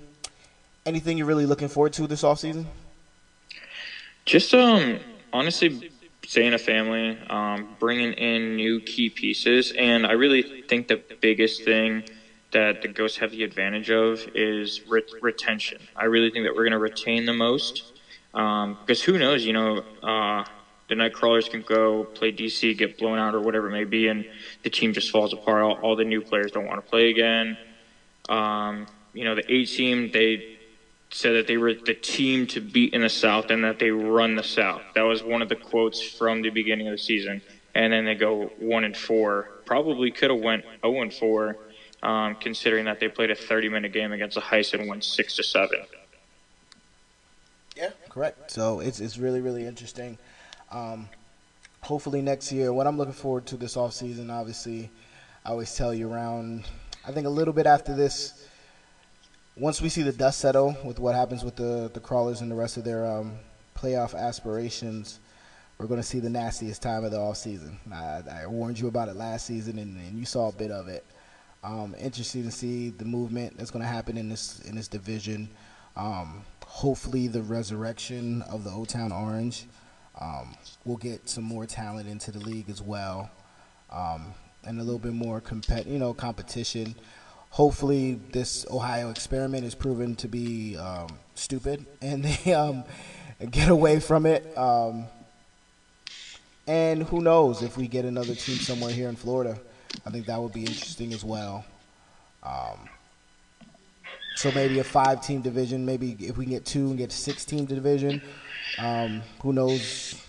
anything 0.86 1.18
you're 1.18 1.26
really 1.26 1.46
looking 1.46 1.66
forward 1.66 1.94
to 1.94 2.06
this 2.06 2.22
offseason? 2.22 2.66
Just 4.24 4.54
um, 4.54 5.00
honestly, 5.32 5.90
staying 6.24 6.54
a 6.54 6.58
family, 6.58 7.18
um, 7.28 7.74
bringing 7.80 8.12
in 8.12 8.54
new 8.54 8.78
key 8.78 9.10
pieces, 9.10 9.72
and 9.76 10.06
I 10.06 10.12
really 10.12 10.62
think 10.68 10.86
the 10.86 11.02
biggest 11.20 11.64
thing 11.64 12.04
that 12.52 12.82
the 12.82 12.88
Ghosts 12.88 13.18
have 13.18 13.30
the 13.30 13.44
advantage 13.44 13.90
of 13.90 14.26
is 14.34 14.82
ret- 14.88 15.10
retention. 15.20 15.78
I 15.96 16.04
really 16.04 16.30
think 16.30 16.46
that 16.46 16.54
we're 16.54 16.64
going 16.64 16.72
to 16.72 16.78
retain 16.78 17.26
the 17.26 17.32
most 17.32 17.92
um, 18.34 18.78
because 18.80 19.02
who 19.02 19.18
knows, 19.18 19.44
you 19.44 19.52
know, 19.52 19.78
uh, 20.02 20.44
the 20.88 20.94
Nightcrawlers 20.94 21.50
can 21.50 21.62
go 21.62 22.04
play 22.04 22.32
DC, 22.32 22.76
get 22.76 22.98
blown 22.98 23.18
out, 23.18 23.34
or 23.34 23.40
whatever 23.40 23.68
it 23.68 23.72
may 23.72 23.84
be, 23.84 24.08
and 24.08 24.26
the 24.62 24.70
team 24.70 24.92
just 24.92 25.10
falls 25.10 25.32
apart. 25.32 25.62
All, 25.62 25.72
all 25.82 25.96
the 25.96 26.04
new 26.04 26.20
players 26.20 26.52
don't 26.52 26.66
want 26.66 26.84
to 26.84 26.90
play 26.90 27.10
again. 27.10 27.56
Um, 28.28 28.86
you 29.12 29.24
know, 29.24 29.34
the 29.34 29.52
A 29.52 29.64
team, 29.64 30.10
they 30.12 30.58
said 31.10 31.34
that 31.34 31.46
they 31.46 31.58
were 31.58 31.74
the 31.74 31.94
team 31.94 32.46
to 32.48 32.60
beat 32.60 32.94
in 32.94 33.02
the 33.02 33.08
South 33.08 33.50
and 33.50 33.64
that 33.64 33.78
they 33.78 33.90
run 33.90 34.34
the 34.34 34.42
South. 34.42 34.82
That 34.94 35.02
was 35.02 35.22
one 35.22 35.42
of 35.42 35.48
the 35.48 35.56
quotes 35.56 36.02
from 36.02 36.40
the 36.40 36.50
beginning 36.50 36.88
of 36.88 36.92
the 36.92 36.98
season. 36.98 37.42
And 37.74 37.92
then 37.92 38.04
they 38.04 38.14
go 38.14 38.50
one 38.58 38.84
and 38.84 38.96
four. 38.96 39.48
Probably 39.66 40.10
could 40.10 40.30
have 40.30 40.40
went 40.40 40.64
zero 40.82 41.02
and 41.02 41.12
four, 41.12 41.56
um, 42.02 42.34
considering 42.36 42.84
that 42.86 43.00
they 43.00 43.08
played 43.08 43.30
a 43.30 43.34
30-minute 43.34 43.92
game 43.92 44.12
against 44.12 44.34
the 44.34 44.40
Heist 44.40 44.74
and 44.74 44.88
went 44.88 45.04
six 45.04 45.36
to 45.36 45.42
seven. 45.42 45.80
Yeah, 47.76 47.90
correct. 48.08 48.50
So 48.50 48.80
it's 48.80 49.00
it's 49.00 49.16
really 49.16 49.40
really 49.40 49.66
interesting. 49.66 50.18
Um, 50.70 51.08
hopefully 51.80 52.22
next 52.22 52.52
year, 52.52 52.72
what 52.72 52.86
I'm 52.86 52.98
looking 52.98 53.14
forward 53.14 53.46
to 53.46 53.56
this 53.56 53.76
off 53.76 53.92
season, 53.92 54.30
obviously, 54.30 54.90
I 55.44 55.50
always 55.50 55.74
tell 55.74 55.94
you 55.94 56.10
around. 56.10 56.64
I 57.06 57.12
think 57.12 57.26
a 57.26 57.30
little 57.30 57.54
bit 57.54 57.66
after 57.66 57.96
this, 57.96 58.46
once 59.56 59.80
we 59.80 59.88
see 59.88 60.02
the 60.02 60.12
dust 60.12 60.38
settle 60.38 60.76
with 60.84 60.98
what 60.98 61.14
happens 61.14 61.44
with 61.44 61.56
the 61.56 61.90
the 61.92 62.00
crawlers 62.00 62.40
and 62.40 62.50
the 62.50 62.54
rest 62.54 62.76
of 62.76 62.84
their 62.84 63.06
um, 63.06 63.32
playoff 63.76 64.14
aspirations, 64.14 65.18
we're 65.78 65.86
going 65.86 66.00
to 66.00 66.06
see 66.06 66.20
the 66.20 66.30
nastiest 66.30 66.82
time 66.82 67.04
of 67.04 67.10
the 67.10 67.18
off 67.18 67.38
season. 67.38 67.78
I, 67.92 68.22
I 68.42 68.46
warned 68.46 68.78
you 68.78 68.88
about 68.88 69.08
it 69.08 69.16
last 69.16 69.46
season, 69.46 69.78
and, 69.78 69.96
and 69.96 70.18
you 70.18 70.26
saw 70.26 70.48
a 70.48 70.52
bit 70.52 70.70
of 70.70 70.88
it. 70.88 71.04
Um, 71.64 71.94
interesting 71.98 72.42
to 72.42 72.50
see 72.50 72.90
the 72.90 73.04
movement 73.04 73.56
that's 73.56 73.70
going 73.70 73.84
to 73.84 73.88
happen 73.88 74.16
in 74.16 74.28
this 74.28 74.60
in 74.60 74.74
this 74.74 74.88
division. 74.88 75.48
Um, 75.96 76.42
hopefully, 76.66 77.28
the 77.28 77.42
resurrection 77.42 78.42
of 78.42 78.64
the 78.64 78.70
O 78.70 78.84
Town 78.84 79.12
Orange 79.12 79.66
um, 80.20 80.56
will 80.84 80.96
get 80.96 81.28
some 81.28 81.44
more 81.44 81.64
talent 81.64 82.08
into 82.08 82.32
the 82.32 82.40
league 82.40 82.68
as 82.68 82.82
well, 82.82 83.30
um, 83.92 84.34
and 84.64 84.80
a 84.80 84.82
little 84.82 84.98
bit 84.98 85.12
more 85.12 85.40
compet- 85.40 85.86
you 85.86 85.98
know, 85.98 86.12
competition. 86.12 86.96
Hopefully, 87.50 88.18
this 88.32 88.66
Ohio 88.68 89.10
experiment 89.10 89.64
is 89.64 89.74
proven 89.76 90.16
to 90.16 90.26
be 90.26 90.76
um, 90.76 91.08
stupid, 91.36 91.86
and 92.02 92.24
they 92.24 92.54
um, 92.54 92.82
get 93.52 93.68
away 93.68 94.00
from 94.00 94.26
it. 94.26 94.56
Um, 94.58 95.04
and 96.66 97.04
who 97.04 97.20
knows 97.20 97.62
if 97.62 97.76
we 97.76 97.86
get 97.86 98.04
another 98.04 98.34
team 98.34 98.56
somewhere 98.56 98.92
here 98.92 99.08
in 99.08 99.16
Florida? 99.16 99.58
I 100.06 100.10
think 100.10 100.26
that 100.26 100.40
would 100.40 100.52
be 100.52 100.60
interesting 100.62 101.12
as 101.12 101.24
well. 101.24 101.64
Um, 102.42 102.88
so 104.34 104.50
maybe 104.52 104.78
a 104.78 104.84
five-team 104.84 105.42
division. 105.42 105.84
Maybe 105.84 106.16
if 106.20 106.36
we 106.36 106.46
get 106.46 106.64
two 106.64 106.88
and 106.88 106.98
get 106.98 107.12
six-team 107.12 107.66
division, 107.66 108.22
um, 108.78 109.22
who 109.40 109.52
knows? 109.52 110.20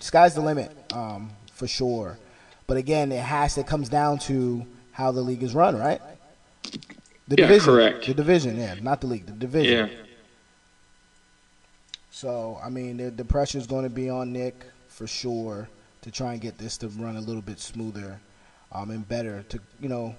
Sky's 0.00 0.34
the 0.34 0.40
limit 0.40 0.70
um, 0.92 1.30
for 1.52 1.66
sure. 1.68 2.18
But 2.66 2.76
again, 2.76 3.12
it 3.12 3.20
has. 3.22 3.56
It 3.58 3.66
comes 3.66 3.88
down 3.88 4.18
to 4.20 4.66
how 4.92 5.12
the 5.12 5.20
league 5.20 5.42
is 5.42 5.54
run, 5.54 5.76
right? 5.78 6.00
The 7.28 7.36
Yeah, 7.38 7.46
division, 7.46 7.64
correct. 7.74 8.06
The 8.06 8.14
division, 8.14 8.58
yeah, 8.58 8.74
not 8.80 9.00
the 9.00 9.06
league. 9.06 9.26
The 9.26 9.32
division. 9.32 9.88
Yeah. 9.88 9.94
So 12.10 12.58
I 12.62 12.68
mean, 12.68 12.96
the, 12.96 13.10
the 13.10 13.24
pressure 13.24 13.58
is 13.58 13.66
going 13.66 13.84
to 13.84 13.90
be 13.90 14.10
on 14.10 14.32
Nick 14.32 14.64
for 14.88 15.06
sure. 15.06 15.68
to 16.02 16.10
try 16.10 16.32
and 16.32 16.40
get 16.40 16.58
this 16.58 16.76
to 16.78 16.88
run 16.88 17.16
a 17.16 17.20
little 17.20 17.42
bit 17.42 17.60
smoother 17.60 18.20
um, 18.72 18.90
and 18.90 19.08
better. 19.08 19.44
To 19.48 19.58
you 19.80 19.88
know, 19.88 20.14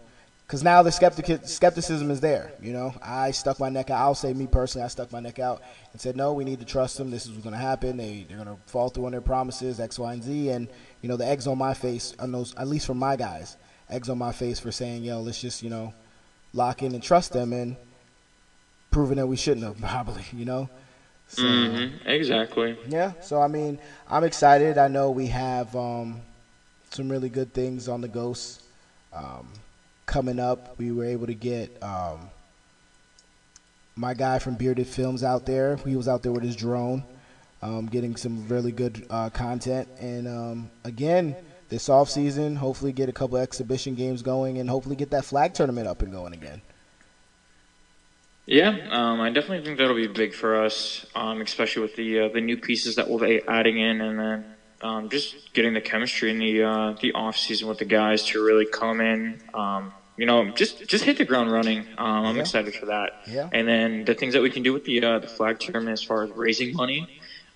because 0.52 0.64
now 0.64 0.84
the 0.84 0.92
skeptic 0.92 1.48
skepticism 1.48 2.12
is 2.12 2.20
there. 2.20 2.52
You 2.62 2.74
know, 2.74 2.94
I 3.02 3.32
stuck 3.32 3.58
my 3.58 3.70
neck 3.70 3.90
out. 3.90 4.02
I'll 4.02 4.16
say 4.16 4.34
me 4.34 4.48
personally, 4.48 4.84
I 4.84 4.90
stuck 4.90 5.10
my 5.10 5.22
neck 5.22 5.40
out 5.40 5.62
and 5.94 6.02
said, 6.02 6.18
no, 6.18 6.34
we 6.34 6.44
need 6.44 6.60
to 6.60 6.66
trust 6.66 6.98
them. 6.98 7.10
This 7.10 7.24
is 7.24 7.32
what's 7.32 7.44
going 7.44 7.54
to 7.54 7.58
happen. 7.58 7.96
They 7.96 8.26
they're 8.28 8.36
going 8.36 8.50
to 8.50 8.62
fall 8.66 8.90
through 8.90 9.06
on 9.06 9.14
their 9.14 9.22
promises, 9.22 9.80
X, 9.80 9.98
Y, 9.98 10.12
and 10.12 10.22
Z. 10.22 10.50
And 10.50 10.68
you 11.02 11.08
know, 11.08 11.16
the 11.16 11.26
eggs 11.26 11.48
on 11.48 11.58
my 11.58 11.74
face 11.74 12.14
on 12.20 12.34
those, 12.34 12.54
at 12.56 12.68
least 12.68 12.86
from 12.86 12.98
my 12.98 13.16
guys, 13.16 13.56
eggs 13.90 14.10
on 14.10 14.18
my 14.18 14.34
face 14.34 14.60
for 14.60 14.74
saying, 14.74 15.06
yo, 15.06 15.22
let's 15.22 15.40
just 15.40 15.64
you 15.64 15.70
know, 15.70 15.94
lock 16.52 16.84
in 16.84 16.94
and 16.94 17.02
trust 17.02 17.32
them 17.32 17.54
and 17.54 17.78
proving 18.92 19.16
that 19.16 19.28
we 19.28 19.38
shouldn't 19.38 19.66
have 19.66 19.80
probably. 19.90 20.26
You 20.34 20.44
know. 20.44 20.70
So, 21.28 21.44
mm-hmm. 21.44 22.10
Exactly. 22.10 22.78
Yeah. 22.90 23.14
So 23.22 23.42
I 23.42 23.48
mean, 23.48 23.80
I'm 24.10 24.26
excited. 24.26 24.78
I 24.78 24.90
know 24.90 25.12
we 25.12 25.28
have 25.28 25.74
um, 25.78 26.20
some 26.94 27.10
really 27.10 27.30
good 27.30 27.54
things 27.54 27.88
on 27.88 28.02
the 28.02 28.08
Ghosts 28.08 28.64
um, 29.14 29.48
coming 30.06 30.40
up. 30.40 30.78
We 30.78 30.92
were 30.92 31.06
able 31.06 31.28
to 31.28 31.34
get 31.34 31.82
um, 31.82 32.30
my 33.96 34.14
guy 34.14 34.40
from 34.40 34.56
Bearded 34.56 34.88
Films 34.88 35.24
out 35.24 35.46
there. 35.46 35.78
He 35.78 35.96
was 35.96 36.08
out 36.08 36.24
there 36.24 36.32
with 36.32 36.44
his 36.44 36.56
drone, 36.56 37.04
um, 37.62 37.88
getting 37.88 38.16
some 38.16 38.48
really 38.48 38.72
good 38.72 39.06
uh, 39.10 39.30
content. 39.30 39.88
And 40.00 40.28
um, 40.28 40.72
again, 40.84 41.36
this 41.70 41.88
off 41.88 42.10
season, 42.10 42.56
hopefully 42.56 42.92
get 42.92 43.08
a 43.08 43.14
couple 43.14 43.38
exhibition 43.38 43.96
games 43.96 44.22
going, 44.22 44.58
and 44.58 44.70
hopefully 44.70 44.96
get 44.96 45.12
that 45.12 45.24
flag 45.24 45.54
tournament 45.54 45.88
up 45.88 46.02
and 46.02 46.12
going 46.12 46.34
again. 46.34 46.62
Yeah, 48.46 48.78
um, 48.90 49.22
I 49.22 49.30
definitely 49.30 49.64
think 49.64 49.78
that'll 49.78 49.96
be 49.96 50.08
big 50.08 50.34
for 50.34 50.62
us, 50.62 51.06
um, 51.16 51.40
especially 51.42 51.84
with 51.84 51.96
the 51.96 52.22
uh, 52.22 52.30
the 52.30 52.42
new 52.42 52.58
pieces 52.58 52.96
that 52.96 53.08
we'll 53.08 53.20
be 53.20 53.42
adding 53.48 53.80
in, 53.80 54.02
and 54.02 54.20
then 54.20 54.56
um, 54.82 55.10
just 55.10 55.54
getting 55.54 55.74
the 55.74 55.82
chemistry 55.82 56.32
in 56.32 56.40
the 56.40 56.64
uh, 56.64 56.96
the 57.02 57.14
off 57.14 57.38
season 57.38 57.68
with 57.68 57.78
the 57.78 57.86
guys 57.86 58.24
to 58.28 58.44
really 58.44 58.66
come 58.66 59.02
in. 59.02 59.42
Um, 59.54 59.94
you 60.18 60.26
know, 60.26 60.52
just 60.52 60.88
just 60.88 61.04
hit 61.04 61.18
the 61.18 61.26
ground 61.26 61.52
running. 61.52 61.80
Um, 61.98 62.26
I'm 62.26 62.36
yeah. 62.36 62.42
excited 62.42 62.74
for 62.76 62.88
that. 62.88 63.24
Yeah. 63.28 63.50
And 63.52 63.68
then 63.68 64.06
the 64.06 64.14
things 64.14 64.34
that 64.34 64.42
we 64.42 64.50
can 64.50 64.64
do 64.64 64.74
with 64.74 64.86
the 64.86 65.04
uh, 65.04 65.20
the 65.20 65.28
flag 65.28 65.60
tournament 65.60 65.94
as 65.94 66.04
far 66.04 66.24
as 66.24 66.32
raising 66.32 66.76
money, 66.76 67.08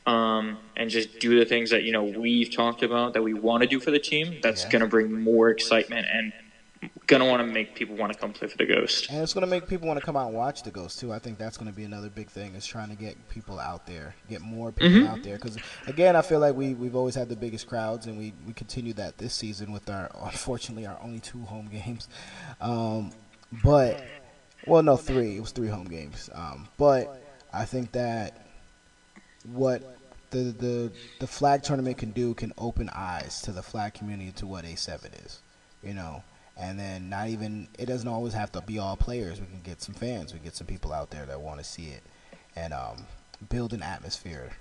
um, 0.06 0.58
and 0.76 0.90
just 0.90 1.20
do 1.20 1.38
the 1.38 1.46
things 1.46 1.70
that 1.72 1.84
you 1.84 1.92
know 1.92 2.04
we've 2.04 2.56
talked 2.56 2.84
about 2.84 3.14
that 3.14 3.24
we 3.24 3.34
want 3.34 3.62
to 3.62 3.68
do 3.68 3.80
for 3.80 3.92
the 3.92 4.00
team. 4.00 4.40
That's 4.42 4.64
yeah. 4.64 4.72
going 4.72 4.82
to 4.82 4.88
bring 4.88 5.12
more 5.22 5.50
excitement 5.50 6.08
and 6.12 6.34
gonna 7.08 7.26
want 7.26 7.46
to 7.46 7.54
make 7.54 7.76
people 7.76 7.96
want 7.96 8.12
to 8.14 8.18
come 8.18 8.34
play 8.34 8.48
for 8.48 8.58
the 8.58 8.66
Ghost. 8.66 9.10
And 9.10 9.22
it's 9.22 9.34
gonna 9.34 9.48
make 9.48 9.68
people 9.68 9.88
want 9.88 10.00
to 10.00 10.06
come 10.06 10.16
out 10.16 10.28
and 10.28 10.36
watch 10.36 10.64
the 10.64 10.72
Ghost 10.72 11.00
too. 11.00 11.14
I 11.14 11.20
think 11.20 11.38
that's 11.38 11.58
gonna 11.58 11.72
be 11.72 11.84
another 11.84 12.10
big 12.10 12.30
thing 12.30 12.56
is 12.56 12.66
trying 12.66 12.90
to 12.90 12.96
get 12.96 13.16
people 13.30 13.60
out 13.60 13.86
there, 13.86 14.16
get 14.30 14.42
more 14.42 14.72
people 14.72 15.00
mm-hmm. 15.00 15.08
out 15.08 15.24
there. 15.24 15.36
Because 15.36 15.58
again, 15.88 16.16
I 16.16 16.22
feel 16.22 16.40
like 16.40 16.56
we 16.56 16.74
we've 16.74 16.96
always 16.96 17.16
had 17.16 17.30
the 17.30 17.36
biggest 17.36 17.68
crowds, 17.68 18.08
and 18.08 18.18
we 18.18 18.34
we 18.46 18.54
continue 18.54 18.94
that 18.94 19.18
this 19.18 19.34
season 19.34 19.72
with 19.72 19.90
our 19.90 20.10
unfortunately 20.24 20.86
our 20.86 20.98
only 21.02 21.20
two 21.20 21.42
home 21.42 21.70
games. 21.72 22.08
Um, 22.62 23.12
but 23.64 24.04
well, 24.68 24.84
no, 24.84 24.98
three. 24.98 25.38
It 25.38 25.42
was 25.42 25.52
three 25.52 25.68
home 25.68 25.86
games. 25.86 26.30
Um, 26.34 26.68
but 26.78 27.22
I 27.54 27.66
think 27.66 27.92
that 27.94 28.48
what 29.44 29.98
the 30.32 30.52
the 30.52 30.92
the 31.20 31.28
flag 31.28 31.64
tournament 31.64 31.98
can 31.98 32.12
do 32.12 32.34
can 32.34 32.52
open 32.58 32.90
eyes 32.94 33.42
to 33.42 33.52
the 33.52 33.62
flag 33.62 33.94
community 33.94 34.32
to 34.34 34.48
what 34.48 34.66
A7 34.66 35.26
is. 35.26 35.42
You 35.84 35.94
know, 35.94 36.24
and 36.58 36.80
then 36.80 37.10
not 37.10 37.28
even 37.28 37.68
it 37.78 37.86
doesn't 37.86 38.08
always 38.08 38.34
have 38.34 38.52
to 38.54 38.62
be 38.62 38.80
all 38.80 38.96
players. 38.96 39.40
We 39.40 39.48
can 39.48 39.62
get 39.64 39.82
some 39.82 39.96
fans. 39.96 40.34
We 40.34 40.40
get 40.40 40.56
some 40.56 40.68
people 40.68 40.94
out 40.94 41.10
there 41.12 41.26
that 41.26 41.40
want 41.40 41.60
to 41.60 41.66
see 41.66 41.88
it, 41.88 42.04
and 42.56 42.74
um, 42.74 43.06
build 43.50 43.74
an 43.74 43.84
atmosphere. 43.84 44.52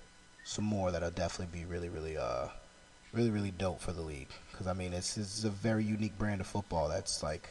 Some 0.44 0.64
more 0.64 0.90
that'll 0.90 1.10
definitely 1.10 1.58
be 1.58 1.64
really, 1.64 1.88
really, 1.88 2.18
uh, 2.18 2.48
really, 3.12 3.30
really 3.30 3.52
dope 3.52 3.80
for 3.80 3.92
the 3.92 4.02
league. 4.02 4.28
Because 4.50 4.66
I 4.66 4.72
mean, 4.72 4.92
it's 4.92 5.16
it's 5.16 5.44
a 5.44 5.50
very 5.50 5.84
unique 5.84 6.18
brand 6.18 6.40
of 6.40 6.46
football 6.46 6.88
that's 6.88 7.22
like 7.22 7.50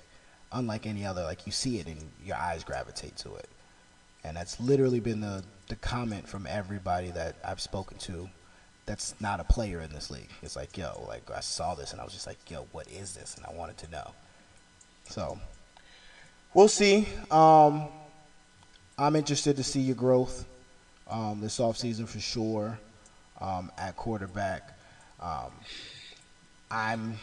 unlike 0.52 0.86
any 0.86 1.06
other. 1.06 1.24
Like 1.24 1.46
you 1.46 1.52
see 1.52 1.80
it 1.80 1.88
and 1.88 2.02
your 2.24 2.38
eyes 2.38 2.64
gravitate 2.64 3.16
to 3.18 3.36
it, 3.36 3.50
and 4.24 4.36
that's 4.38 4.60
literally 4.60 5.00
been 5.00 5.22
the 5.22 5.44
the 5.70 5.76
comment 5.78 6.28
from 6.28 6.46
everybody 6.48 7.12
that 7.12 7.36
I've 7.46 7.62
spoken 7.62 7.98
to 8.00 8.30
that's 8.86 9.16
not 9.22 9.40
a 9.40 9.44
player 9.44 9.80
in 9.80 9.92
this 9.94 10.12
league. 10.12 10.30
It's 10.42 10.56
like, 10.56 10.78
yo, 10.78 11.06
like 11.08 11.30
I 11.32 11.40
saw 11.40 11.74
this 11.74 11.92
and 11.92 12.02
I 12.02 12.04
was 12.04 12.14
just 12.14 12.28
like, 12.28 12.38
yo, 12.50 12.68
what 12.72 12.88
is 12.92 13.14
this? 13.16 13.36
And 13.38 13.46
I 13.46 13.58
wanted 13.58 13.78
to 13.78 13.90
know. 13.90 14.12
So 15.10 15.40
we'll 16.54 16.68
see. 16.68 17.08
Um, 17.32 17.88
I'm 18.98 19.16
interested 19.16 19.58
to 19.58 19.64
see 19.64 19.82
your 19.82 19.96
growth 19.96 20.46
um, 21.10 21.42
this 21.42 21.60
offseason 21.60 22.08
for 22.08 22.20
sure 22.20 22.80
um, 23.42 23.72
at 23.78 23.96
quarterback. 23.96 24.78
Um, 25.22 25.52
I'm 26.70 27.18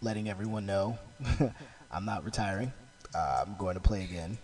letting 0.00 0.28
everyone 0.28 0.66
know 0.66 0.98
I'm 1.92 2.04
not 2.04 2.24
retiring. 2.24 2.72
Uh, 3.14 3.44
I'm 3.46 3.56
going 3.56 3.74
to 3.74 3.80
play 3.80 4.04
again. 4.04 4.38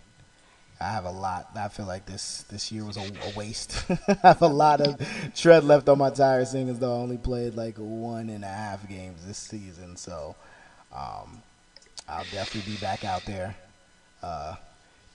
I 0.81 0.91
have 0.91 1.03
a 1.03 1.11
lot. 1.11 1.49
I 1.55 1.67
feel 1.67 1.85
like 1.85 2.05
this 2.05 2.43
this 2.43 2.71
year 2.71 2.85
was 2.85 2.95
a, 2.95 3.01
a 3.01 3.35
waste. 3.35 3.83
I 4.07 4.17
have 4.23 4.41
a 4.41 4.47
lot 4.47 4.79
of 4.79 4.97
tread 5.35 5.65
left 5.65 5.89
on 5.89 5.97
my 5.97 6.09
tires, 6.09 6.51
seeing 6.51 6.69
as 6.69 6.79
though 6.79 6.93
I 6.93 6.99
only 6.99 7.17
played 7.17 7.55
like 7.55 7.75
one 7.77 8.29
and 8.29 8.45
a 8.45 8.47
half 8.47 8.87
games 8.87 9.25
this 9.25 9.37
season. 9.37 9.97
So 9.97 10.37
um, 10.95 11.41
I'll 12.09 12.25
definitely 12.31 12.73
be 12.73 12.77
back 12.79 13.05
out 13.05 13.23
there, 13.25 13.55
uh, 14.23 14.55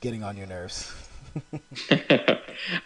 getting 0.00 0.22
on 0.22 0.36
your 0.36 0.46
nerves. 0.46 0.94
All 1.90 1.98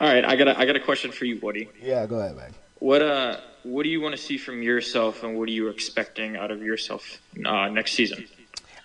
right, 0.01 0.25
I 0.25 0.35
got 0.35 0.49
a, 0.49 0.59
I 0.59 0.65
got 0.65 0.77
a 0.77 0.81
question 0.81 1.13
for 1.13 1.27
you, 1.27 1.39
Woody. 1.43 1.69
Yeah, 1.81 2.07
go 2.07 2.19
ahead, 2.19 2.37
man. 2.37 2.55
What 2.79 3.03
uh, 3.03 3.39
what 3.65 3.83
do 3.83 3.91
you 3.91 4.01
want 4.01 4.17
to 4.17 4.21
see 4.21 4.39
from 4.39 4.63
yourself, 4.63 5.23
and 5.23 5.39
what 5.39 5.49
are 5.49 5.53
you 5.53 5.69
expecting 5.69 6.37
out 6.37 6.51
of 6.51 6.63
yourself 6.63 7.21
uh, 7.45 7.69
next 7.69 7.93
season? 7.93 8.25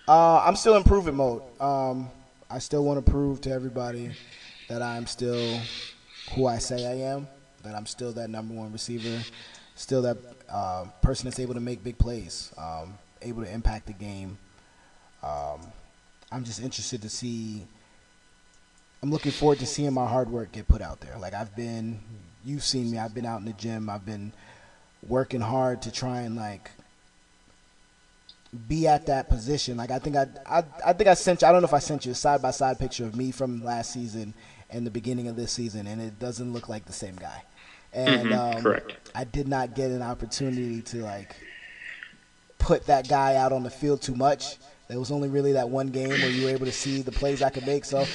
Uh, 0.06 0.42
I'm 0.44 0.56
still 0.56 0.74
in 0.74 0.82
improvement 0.82 1.16
mode. 1.16 1.42
Um, 1.60 2.10
I 2.50 2.58
still 2.58 2.84
want 2.84 3.04
to 3.04 3.10
prove 3.10 3.40
to 3.42 3.50
everybody 3.50 4.10
that 4.68 4.82
I'm 4.82 5.06
still 5.06 5.58
who 6.34 6.46
I 6.46 6.58
say 6.58 6.86
I 6.86 7.12
am. 7.12 7.26
That 7.62 7.74
I'm 7.74 7.86
still 7.86 8.12
that 8.12 8.28
number 8.28 8.52
one 8.52 8.72
receiver, 8.72 9.24
still 9.74 10.02
that 10.02 10.18
uh, 10.50 10.84
person 11.00 11.24
that's 11.24 11.40
able 11.40 11.54
to 11.54 11.60
make 11.60 11.82
big 11.82 11.96
plays, 11.96 12.52
um, 12.58 12.98
able 13.22 13.42
to 13.42 13.50
impact 13.50 13.86
the 13.86 13.94
game, 13.94 14.36
um, 15.24 15.60
I'm 16.30 16.44
just 16.44 16.60
interested 16.60 17.02
to 17.02 17.08
see. 17.08 17.66
I'm 19.02 19.10
looking 19.10 19.32
forward 19.32 19.58
to 19.58 19.66
seeing 19.66 19.92
my 19.92 20.06
hard 20.06 20.30
work 20.30 20.52
get 20.52 20.68
put 20.68 20.82
out 20.82 21.00
there. 21.00 21.16
Like 21.18 21.34
I've 21.34 21.54
been, 21.54 22.00
you've 22.44 22.64
seen 22.64 22.90
me. 22.90 22.98
I've 22.98 23.14
been 23.14 23.26
out 23.26 23.40
in 23.40 23.46
the 23.46 23.52
gym. 23.52 23.88
I've 23.90 24.06
been 24.06 24.32
working 25.06 25.40
hard 25.40 25.82
to 25.82 25.92
try 25.92 26.22
and 26.22 26.36
like 26.36 26.70
be 28.68 28.86
at 28.86 29.06
that 29.06 29.28
position. 29.28 29.76
Like 29.76 29.90
I 29.90 29.98
think 29.98 30.16
I, 30.16 30.26
I, 30.46 30.64
I 30.86 30.92
think 30.92 31.08
I 31.08 31.14
sent 31.14 31.42
you. 31.42 31.48
I 31.48 31.52
don't 31.52 31.62
know 31.62 31.68
if 31.68 31.74
I 31.74 31.78
sent 31.78 32.06
you 32.06 32.12
a 32.12 32.14
side 32.14 32.40
by 32.40 32.50
side 32.50 32.78
picture 32.78 33.04
of 33.04 33.16
me 33.16 33.30
from 33.30 33.64
last 33.64 33.92
season 33.92 34.34
and 34.70 34.86
the 34.86 34.90
beginning 34.90 35.28
of 35.28 35.36
this 35.36 35.52
season, 35.52 35.86
and 35.86 36.00
it 36.00 36.18
doesn't 36.18 36.52
look 36.52 36.68
like 36.68 36.84
the 36.86 36.92
same 36.92 37.16
guy. 37.16 37.44
And 37.92 38.30
mm-hmm, 38.30 38.56
um, 38.56 38.62
correct. 38.62 39.10
I 39.14 39.24
did 39.24 39.48
not 39.48 39.74
get 39.74 39.90
an 39.90 40.02
opportunity 40.02 40.82
to 40.82 41.02
like 41.02 41.36
put 42.58 42.86
that 42.86 43.08
guy 43.08 43.36
out 43.36 43.52
on 43.52 43.62
the 43.62 43.70
field 43.70 44.02
too 44.02 44.14
much. 44.14 44.56
It 44.88 44.98
was 44.98 45.10
only 45.10 45.28
really 45.28 45.52
that 45.52 45.68
one 45.68 45.88
game 45.88 46.10
where 46.10 46.28
you 46.28 46.44
were 46.44 46.50
able 46.50 46.66
to 46.66 46.72
see 46.72 47.02
the 47.02 47.12
plays 47.12 47.42
I 47.42 47.50
could 47.50 47.66
make. 47.66 47.84
So, 47.84 48.06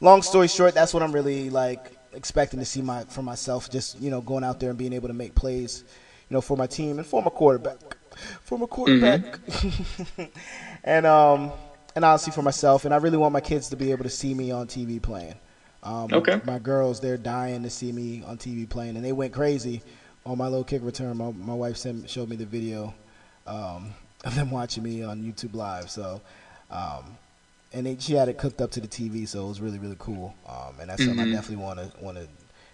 long 0.00 0.22
story 0.22 0.48
short, 0.48 0.74
that's 0.74 0.92
what 0.92 1.02
I'm 1.02 1.12
really 1.12 1.50
like 1.50 1.96
expecting 2.12 2.58
to 2.60 2.66
see 2.66 2.82
my 2.82 3.04
for 3.04 3.22
myself. 3.22 3.70
Just 3.70 4.00
you 4.00 4.10
know, 4.10 4.20
going 4.20 4.44
out 4.44 4.60
there 4.60 4.70
and 4.70 4.78
being 4.78 4.92
able 4.92 5.08
to 5.08 5.14
make 5.14 5.34
plays, 5.34 5.84
you 6.28 6.34
know, 6.34 6.40
for 6.40 6.56
my 6.56 6.66
team 6.66 6.98
and 6.98 7.06
for 7.06 7.22
my 7.22 7.30
quarterback, 7.30 7.96
for 8.42 8.58
my 8.58 8.66
quarterback, 8.66 9.22
mm-hmm. 9.22 10.22
and 10.84 11.06
um, 11.06 11.52
and 11.94 12.04
honestly 12.04 12.32
for 12.32 12.42
myself. 12.42 12.84
And 12.84 12.92
I 12.92 12.98
really 12.98 13.16
want 13.18 13.32
my 13.32 13.40
kids 13.40 13.70
to 13.70 13.76
be 13.76 13.90
able 13.90 14.04
to 14.04 14.10
see 14.10 14.34
me 14.34 14.50
on 14.50 14.66
TV 14.66 15.00
playing. 15.00 15.36
Um, 15.82 16.12
okay. 16.12 16.40
My 16.44 16.58
girls, 16.58 17.00
they're 17.00 17.16
dying 17.16 17.62
to 17.62 17.70
see 17.70 17.92
me 17.92 18.22
on 18.26 18.36
TV 18.36 18.68
playing, 18.68 18.96
and 18.96 19.04
they 19.04 19.12
went 19.12 19.32
crazy 19.32 19.82
on 20.26 20.38
my 20.38 20.46
little 20.46 20.64
kick 20.64 20.82
return. 20.84 21.16
My, 21.16 21.30
my 21.32 21.54
wife 21.54 21.76
sent, 21.76 22.08
showed 22.08 22.28
me 22.28 22.36
the 22.36 22.44
video. 22.44 22.94
Um, 23.46 23.94
of 24.24 24.34
them 24.34 24.50
watching 24.50 24.82
me 24.82 25.02
on 25.02 25.22
YouTube 25.22 25.54
Live. 25.54 25.90
So, 25.90 26.20
um, 26.70 27.16
and 27.72 28.02
she 28.02 28.14
had 28.14 28.28
it 28.28 28.38
cooked 28.38 28.60
up 28.60 28.70
to 28.72 28.80
the 28.80 28.88
TV, 28.88 29.26
so 29.26 29.44
it 29.44 29.48
was 29.48 29.60
really 29.60 29.78
really 29.78 29.96
cool. 29.98 30.34
Um, 30.48 30.74
and 30.80 30.90
that's 30.90 31.00
mm-hmm. 31.00 31.10
something 31.10 31.20
I 31.20 31.24
mm-hmm. 31.24 31.34
definitely 31.34 31.64
want 31.64 31.78
to 31.78 32.04
want 32.04 32.18
to 32.18 32.26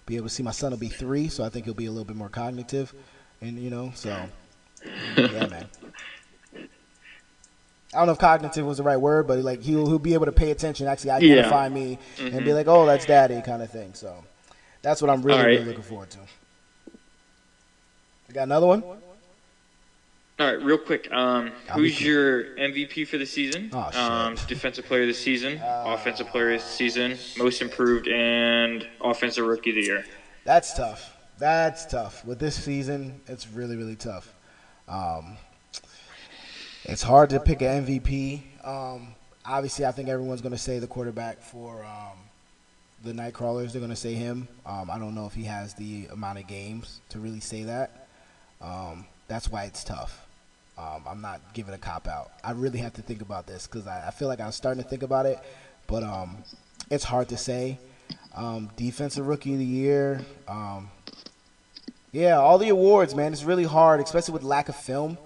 be 0.06 0.16
able 0.16 0.28
to 0.28 0.34
see. 0.34 0.42
My 0.42 0.52
son 0.52 0.70
will 0.70 0.78
be 0.78 0.88
three, 0.88 1.28
so 1.28 1.44
I 1.44 1.48
think 1.48 1.64
he'll 1.64 1.74
be 1.74 1.86
a 1.86 1.90
little 1.90 2.04
bit 2.04 2.16
more 2.16 2.28
cognitive, 2.28 2.94
and 3.40 3.58
you 3.58 3.70
know, 3.70 3.92
so 3.94 4.10
yeah, 5.16 5.46
man. 5.46 5.68
I 7.94 8.00
don't 8.00 8.06
know 8.06 8.12
if 8.12 8.18
cognitive 8.18 8.66
was 8.66 8.76
the 8.76 8.82
right 8.82 8.96
word, 8.96 9.26
but 9.26 9.38
like 9.38 9.62
he'll 9.62 9.86
he'll 9.86 9.98
be 9.98 10.14
able 10.14 10.26
to 10.26 10.32
pay 10.32 10.50
attention, 10.50 10.86
actually 10.86 11.10
identify 11.10 11.68
yeah. 11.68 11.74
me, 11.74 11.98
mm-hmm. 12.16 12.36
and 12.36 12.44
be 12.44 12.52
like, 12.52 12.66
"Oh, 12.66 12.84
that's 12.84 13.06
daddy," 13.06 13.40
kind 13.40 13.62
of 13.62 13.70
thing. 13.70 13.94
So 13.94 14.24
that's 14.82 15.00
what 15.00 15.10
I'm 15.10 15.22
really, 15.22 15.38
right. 15.38 15.46
really 15.46 15.64
looking 15.64 15.82
forward 15.82 16.10
to. 16.10 16.18
You 18.28 18.34
got 18.34 18.42
another 18.42 18.66
one? 18.66 18.82
All 20.38 20.46
right, 20.46 20.62
real 20.62 20.76
quick. 20.76 21.10
Um, 21.10 21.50
who's 21.72 21.98
your 21.98 22.44
MVP 22.56 23.08
for 23.08 23.16
the 23.16 23.24
season? 23.24 23.70
Oh, 23.72 23.90
um, 23.98 24.34
defensive 24.48 24.84
player 24.84 25.02
of 25.02 25.08
the 25.08 25.14
season, 25.14 25.56
uh, 25.58 25.84
offensive 25.86 26.26
player 26.26 26.52
of 26.52 26.60
the 26.60 26.66
season, 26.66 27.16
most 27.38 27.62
improved, 27.62 28.06
and 28.06 28.86
offensive 29.00 29.46
rookie 29.46 29.70
of 29.70 29.76
the 29.76 29.82
year. 29.82 30.04
That's 30.44 30.74
tough. 30.74 31.16
That's 31.38 31.86
tough. 31.86 32.22
With 32.26 32.38
this 32.38 32.54
season, 32.54 33.22
it's 33.26 33.48
really, 33.48 33.76
really 33.76 33.96
tough. 33.96 34.34
Um, 34.88 35.38
It's 36.84 37.02
hard 37.02 37.30
to 37.30 37.40
pick 37.40 37.62
an 37.62 37.86
MVP. 37.86 38.42
Um, 38.62 39.14
obviously, 39.46 39.86
I 39.86 39.92
think 39.92 40.10
everyone's 40.10 40.42
going 40.42 40.52
to 40.52 40.58
say 40.58 40.78
the 40.78 40.86
quarterback 40.86 41.40
for 41.40 41.82
um, 41.82 42.18
the 43.02 43.12
Nightcrawlers. 43.12 43.72
They're 43.72 43.80
going 43.80 43.88
to 43.88 43.96
say 43.96 44.12
him. 44.12 44.48
Um, 44.66 44.90
I 44.90 44.98
don't 44.98 45.14
know 45.14 45.24
if 45.24 45.32
he 45.32 45.44
has 45.44 45.72
the 45.72 46.08
amount 46.12 46.38
of 46.38 46.46
games 46.46 47.00
to 47.08 47.18
really 47.18 47.40
say 47.40 47.62
that. 47.62 48.06
Um, 48.60 49.06
that's 49.28 49.50
why 49.50 49.64
it's 49.64 49.82
tough. 49.82 50.25
Um, 50.78 51.04
I'm 51.08 51.20
not 51.20 51.40
giving 51.54 51.74
a 51.74 51.78
cop 51.78 52.06
out. 52.06 52.32
I 52.44 52.52
really 52.52 52.78
have 52.80 52.92
to 52.94 53.02
think 53.02 53.22
about 53.22 53.46
this 53.46 53.66
because 53.66 53.86
I, 53.86 54.08
I, 54.08 54.10
feel 54.10 54.28
like 54.28 54.40
I'm 54.40 54.52
starting 54.52 54.82
to 54.82 54.88
think 54.88 55.02
about 55.02 55.24
it, 55.24 55.38
but 55.86 56.02
um, 56.02 56.36
it's 56.90 57.04
hard 57.04 57.30
to 57.30 57.38
say. 57.38 57.78
Um, 58.34 58.70
defensive 58.76 59.26
Rookie 59.26 59.54
of 59.54 59.58
the 59.58 59.64
Year. 59.64 60.20
Um, 60.46 60.90
yeah, 62.12 62.38
all 62.38 62.58
the 62.58 62.68
awards, 62.68 63.14
man. 63.14 63.32
It's 63.32 63.44
really 63.44 63.64
hard, 63.64 64.00
especially 64.00 64.34
with 64.34 64.42
lack 64.42 64.68
of 64.68 64.76
film. 64.76 65.16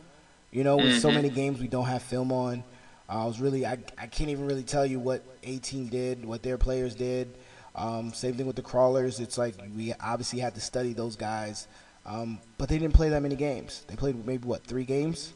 You 0.53 0.65
know, 0.65 0.77
with 0.77 0.87
mm-hmm. 0.87 0.99
so 0.99 1.11
many 1.11 1.29
games 1.29 1.61
we 1.61 1.69
don't 1.69 1.87
have 1.87 2.03
film 2.03 2.33
on. 2.33 2.65
Uh, 3.09 3.23
I 3.23 3.27
was 3.27 3.41
really, 3.41 3.67
I, 3.67 3.79
I 3.99 4.07
can't 4.07 4.31
even 4.31 4.47
really 4.47 4.63
tell 4.63 4.87
you 4.87 4.99
what 4.99 5.23
A 5.43 5.59
team 5.59 5.87
did, 5.87 6.25
what 6.25 6.43
their 6.43 6.59
players 6.59 6.95
did. 6.95 7.37
Um, 7.75 8.13
same 8.13 8.35
thing 8.35 8.47
with 8.47 8.57
the 8.57 8.63
crawlers. 8.63 9.21
It's 9.21 9.39
like 9.39 9.55
we 9.77 9.95
obviously 10.01 10.41
had 10.41 10.55
to 10.55 10.61
study 10.61 10.93
those 10.93 11.17
guys, 11.17 11.69
um, 12.05 12.41
but 12.59 12.69
they 12.69 12.79
didn't 12.79 12.95
play 12.95 13.09
that 13.11 13.23
many 13.23 13.37
games. 13.37 13.85
They 13.87 13.97
played 13.97 14.25
maybe 14.27 14.47
what 14.47 14.65
three 14.65 14.85
games, 14.85 15.33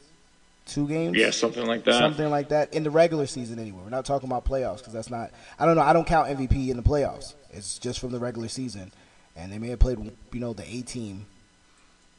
two 0.67 0.89
games? 0.89 1.17
Yeah, 1.17 1.31
something 1.31 1.67
like 1.67 1.85
that. 1.85 1.99
Something 1.99 2.31
like 2.31 2.49
that 2.49 2.73
in 2.75 2.83
the 2.83 2.91
regular 2.91 3.27
season. 3.27 3.59
Anyway, 3.59 3.81
we're 3.83 3.91
not 3.91 4.05
talking 4.05 4.29
about 4.29 4.45
playoffs 4.45 4.79
because 4.79 4.93
that's 4.93 5.11
not. 5.11 5.31
I 5.59 5.67
don't 5.67 5.77
know. 5.77 5.83
I 5.83 5.93
don't 5.93 6.07
count 6.07 6.29
MVP 6.29 6.69
in 6.69 6.77
the 6.77 6.83
playoffs. 6.83 7.35
It's 7.51 7.79
just 7.79 8.01
from 8.01 8.11
the 8.11 8.19
regular 8.19 8.49
season, 8.49 8.93
and 9.37 9.53
they 9.53 9.59
may 9.59 9.69
have 9.69 9.79
played, 9.79 9.99
you 10.33 10.41
know, 10.41 10.53
the 10.53 10.69
A 10.69 10.83
team 10.83 11.27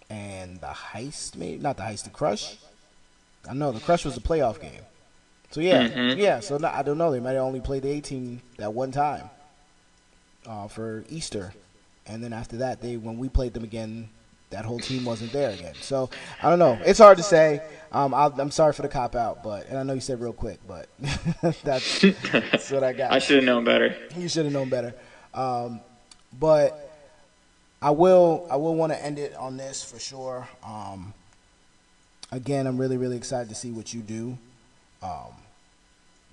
and 0.10 0.62
the 0.62 0.68
heist, 0.68 1.36
maybe 1.36 1.62
not 1.62 1.78
the 1.78 1.84
heist, 1.84 2.04
the 2.04 2.10
crush. 2.10 2.58
I 3.50 3.54
know 3.54 3.72
the 3.72 3.80
crush 3.80 4.06
was 4.06 4.18
a 4.18 4.22
playoff 4.22 4.62
game. 4.62 4.82
So 5.52 5.62
yeah, 5.62 5.88
mm-hmm. 5.88 6.20
yeah. 6.20 6.40
So 6.40 6.58
no, 6.58 6.68
I 6.68 6.84
don't 6.84 6.98
know. 6.98 7.12
They 7.12 7.20
might 7.20 7.32
have 7.32 7.44
only 7.44 7.62
played 7.62 7.84
the 7.84 7.92
A 7.92 8.02
team 8.02 8.42
that 8.58 8.74
one 8.74 8.92
time 8.92 9.30
uh, 10.46 10.68
for 10.68 11.06
Easter, 11.10 11.54
and 12.06 12.24
then 12.24 12.34
after 12.34 12.58
that, 12.58 12.82
they 12.82 12.98
when 12.98 13.18
we 13.18 13.30
played 13.30 13.54
them 13.54 13.64
again, 13.64 14.10
that 14.50 14.66
whole 14.66 14.80
team 14.80 15.06
wasn't 15.06 15.32
there 15.32 15.52
again. 15.52 15.74
So 15.82 16.10
I 16.42 16.50
don't 16.50 16.60
know. 16.60 16.80
It's 16.86 17.00
hard 17.00 17.18
to 17.18 17.24
say. 17.24 17.62
Um, 17.92 18.14
i 18.14 18.26
am 18.26 18.52
sorry 18.52 18.74
for 18.74 18.82
the 18.82 18.90
cop 18.90 19.16
out, 19.16 19.42
but 19.42 19.70
and 19.70 19.78
I 19.78 19.84
know 19.84 19.94
you 19.94 20.02
said 20.02 20.20
real 20.20 20.34
quick, 20.34 20.60
but 20.68 20.90
that's, 21.64 22.02
that's 22.02 22.70
what 22.70 22.84
I 22.84 22.92
got. 22.92 23.14
I 23.14 23.20
should 23.20 23.38
have 23.38 23.46
known 23.46 23.64
better. 23.64 23.96
You 24.18 24.28
should 24.28 24.44
have 24.44 24.54
known 24.54 24.68
better. 24.70 24.94
Um, 25.34 25.80
but 26.38 26.92
I 27.82 27.92
will 27.92 28.48
I 28.50 28.56
will 28.58 28.76
want 28.76 28.92
to 28.92 29.02
end 29.02 29.20
it 29.20 29.34
on 29.36 29.58
this 29.58 29.84
for 29.84 30.00
sure. 30.00 30.48
Um, 30.66 31.14
again, 32.32 32.68
I'm 32.68 32.78
really 32.78 32.98
really 32.98 33.18
excited 33.18 33.48
to 33.50 33.56
see 33.56 33.72
what 33.72 33.94
you 33.94 34.02
do 34.02 34.38
um, 35.02 35.34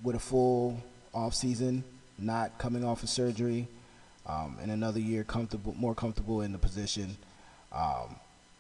with 0.03 0.17
a 0.17 0.21
full 0.21 0.83
off 1.15 1.35
season, 1.35 1.85
not 2.19 2.59
coming 2.59 2.85
off 2.85 3.03
of 3.03 3.09
surgery, 3.09 3.69
um, 4.27 4.57
and 4.63 4.71
another 4.71 5.01
year 5.01 5.25
comfortable, 5.25 5.75
more 5.79 5.95
comfortable 5.95 6.43
in 6.43 6.53
the 6.53 6.59
position. 6.59 7.17
Um, 7.75 8.16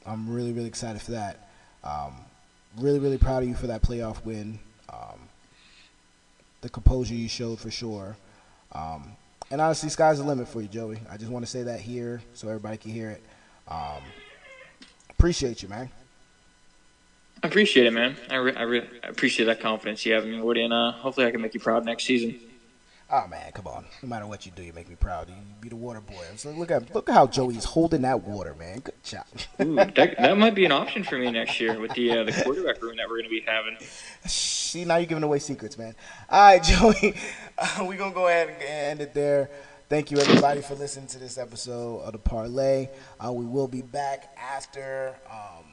I'm 0.06 0.32
really 0.32 0.52
really 0.52 0.68
excited 0.68 1.00
for 1.02 1.12
that. 1.12 1.48
Um, 1.84 2.14
really 2.78 2.98
really 2.98 3.18
proud 3.18 3.42
of 3.42 3.48
you 3.48 3.54
for 3.54 3.66
that 3.68 3.82
playoff 3.82 4.24
win. 4.24 4.58
Um, 4.88 5.28
the 6.60 6.68
composure 6.68 7.14
you 7.14 7.28
showed 7.28 7.58
for 7.58 7.70
sure. 7.70 8.16
Um, 8.72 9.12
and 9.50 9.60
honestly, 9.60 9.90
sky's 9.90 10.18
the 10.18 10.24
limit 10.24 10.48
for 10.48 10.62
you, 10.62 10.68
Joey. 10.68 10.98
I 11.10 11.16
just 11.16 11.30
want 11.30 11.44
to 11.44 11.50
say 11.50 11.64
that 11.64 11.80
here 11.80 12.22
so 12.32 12.48
everybody 12.48 12.78
can 12.78 12.90
hear 12.90 13.10
it. 13.10 13.22
Um, 13.68 14.02
appreciate 15.10 15.62
you, 15.62 15.68
man. 15.68 15.90
I 17.42 17.48
appreciate 17.48 17.86
it, 17.86 17.92
man. 17.92 18.16
I, 18.30 18.36
re- 18.36 18.54
I, 18.54 18.62
re- 18.62 18.88
I 19.02 19.08
appreciate 19.08 19.46
that 19.46 19.60
confidence 19.60 20.06
you 20.06 20.14
have 20.14 20.24
in 20.24 20.30
me, 20.30 20.40
Woody, 20.40 20.62
and 20.62 20.72
uh, 20.72 20.92
hopefully 20.92 21.26
I 21.26 21.32
can 21.32 21.42
make 21.42 21.54
you 21.54 21.60
proud 21.60 21.84
next 21.84 22.04
season. 22.04 22.38
Oh 23.14 23.26
man, 23.28 23.52
come 23.52 23.66
on! 23.66 23.84
No 24.02 24.08
matter 24.08 24.26
what 24.26 24.46
you 24.46 24.52
do, 24.52 24.62
you 24.62 24.72
make 24.72 24.88
me 24.88 24.94
proud. 24.94 25.28
You 25.28 25.34
be 25.60 25.68
the 25.68 25.76
water 25.76 26.00
boy. 26.00 26.24
So 26.36 26.50
look 26.50 26.70
at 26.70 26.94
look 26.94 27.10
at 27.10 27.14
how 27.14 27.26
Joey's 27.26 27.64
holding 27.64 28.00
that 28.02 28.22
water, 28.22 28.54
man. 28.54 28.78
Good 28.78 29.04
job. 29.04 29.26
Ooh, 29.60 29.74
that, 29.74 29.94
that 29.94 30.38
might 30.38 30.54
be 30.54 30.64
an 30.64 30.72
option 30.72 31.04
for 31.04 31.18
me 31.18 31.30
next 31.30 31.60
year 31.60 31.78
with 31.78 31.92
the 31.92 32.10
uh, 32.10 32.24
the 32.24 32.32
quarterback 32.32 32.80
room 32.80 32.96
that 32.96 33.06
we're 33.10 33.18
going 33.18 33.24
to 33.24 33.28
be 33.28 33.42
having. 33.46 33.76
See, 34.24 34.86
now 34.86 34.96
you're 34.96 35.04
giving 35.04 35.24
away 35.24 35.40
secrets, 35.40 35.76
man. 35.76 35.94
All 36.30 36.40
right, 36.40 36.62
Joey, 36.62 37.14
uh, 37.58 37.84
we're 37.86 37.98
gonna 37.98 38.14
go 38.14 38.28
ahead 38.28 38.48
and 38.48 38.62
end 38.62 39.00
it 39.02 39.12
there. 39.12 39.50
Thank 39.90 40.10
you 40.10 40.16
everybody 40.16 40.62
for 40.62 40.74
listening 40.74 41.06
to 41.08 41.18
this 41.18 41.36
episode 41.36 42.00
of 42.04 42.12
the 42.12 42.18
Parlay. 42.18 42.88
Uh, 43.20 43.30
we 43.30 43.44
will 43.44 43.68
be 43.68 43.82
back 43.82 44.34
after, 44.38 45.14
um, 45.30 45.66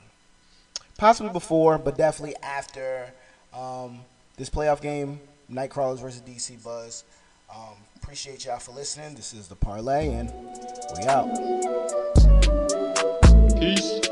possibly 0.98 1.32
before, 1.32 1.78
but 1.78 1.96
definitely 1.96 2.36
after 2.44 3.14
um, 3.54 4.02
this 4.36 4.50
playoff 4.50 4.82
game, 4.82 5.22
Nightcrawlers 5.50 6.02
versus 6.02 6.22
DC 6.22 6.62
Buzz. 6.62 7.06
Um, 7.54 7.76
appreciate 7.96 8.46
y'all 8.46 8.60
for 8.60 8.72
listening. 8.74 9.16
This 9.16 9.34
is 9.34 9.48
the 9.48 9.56
parlay, 9.56 10.10
and 10.10 10.30
we 10.98 11.04
out. 11.06 11.30
Peace. 13.60 14.09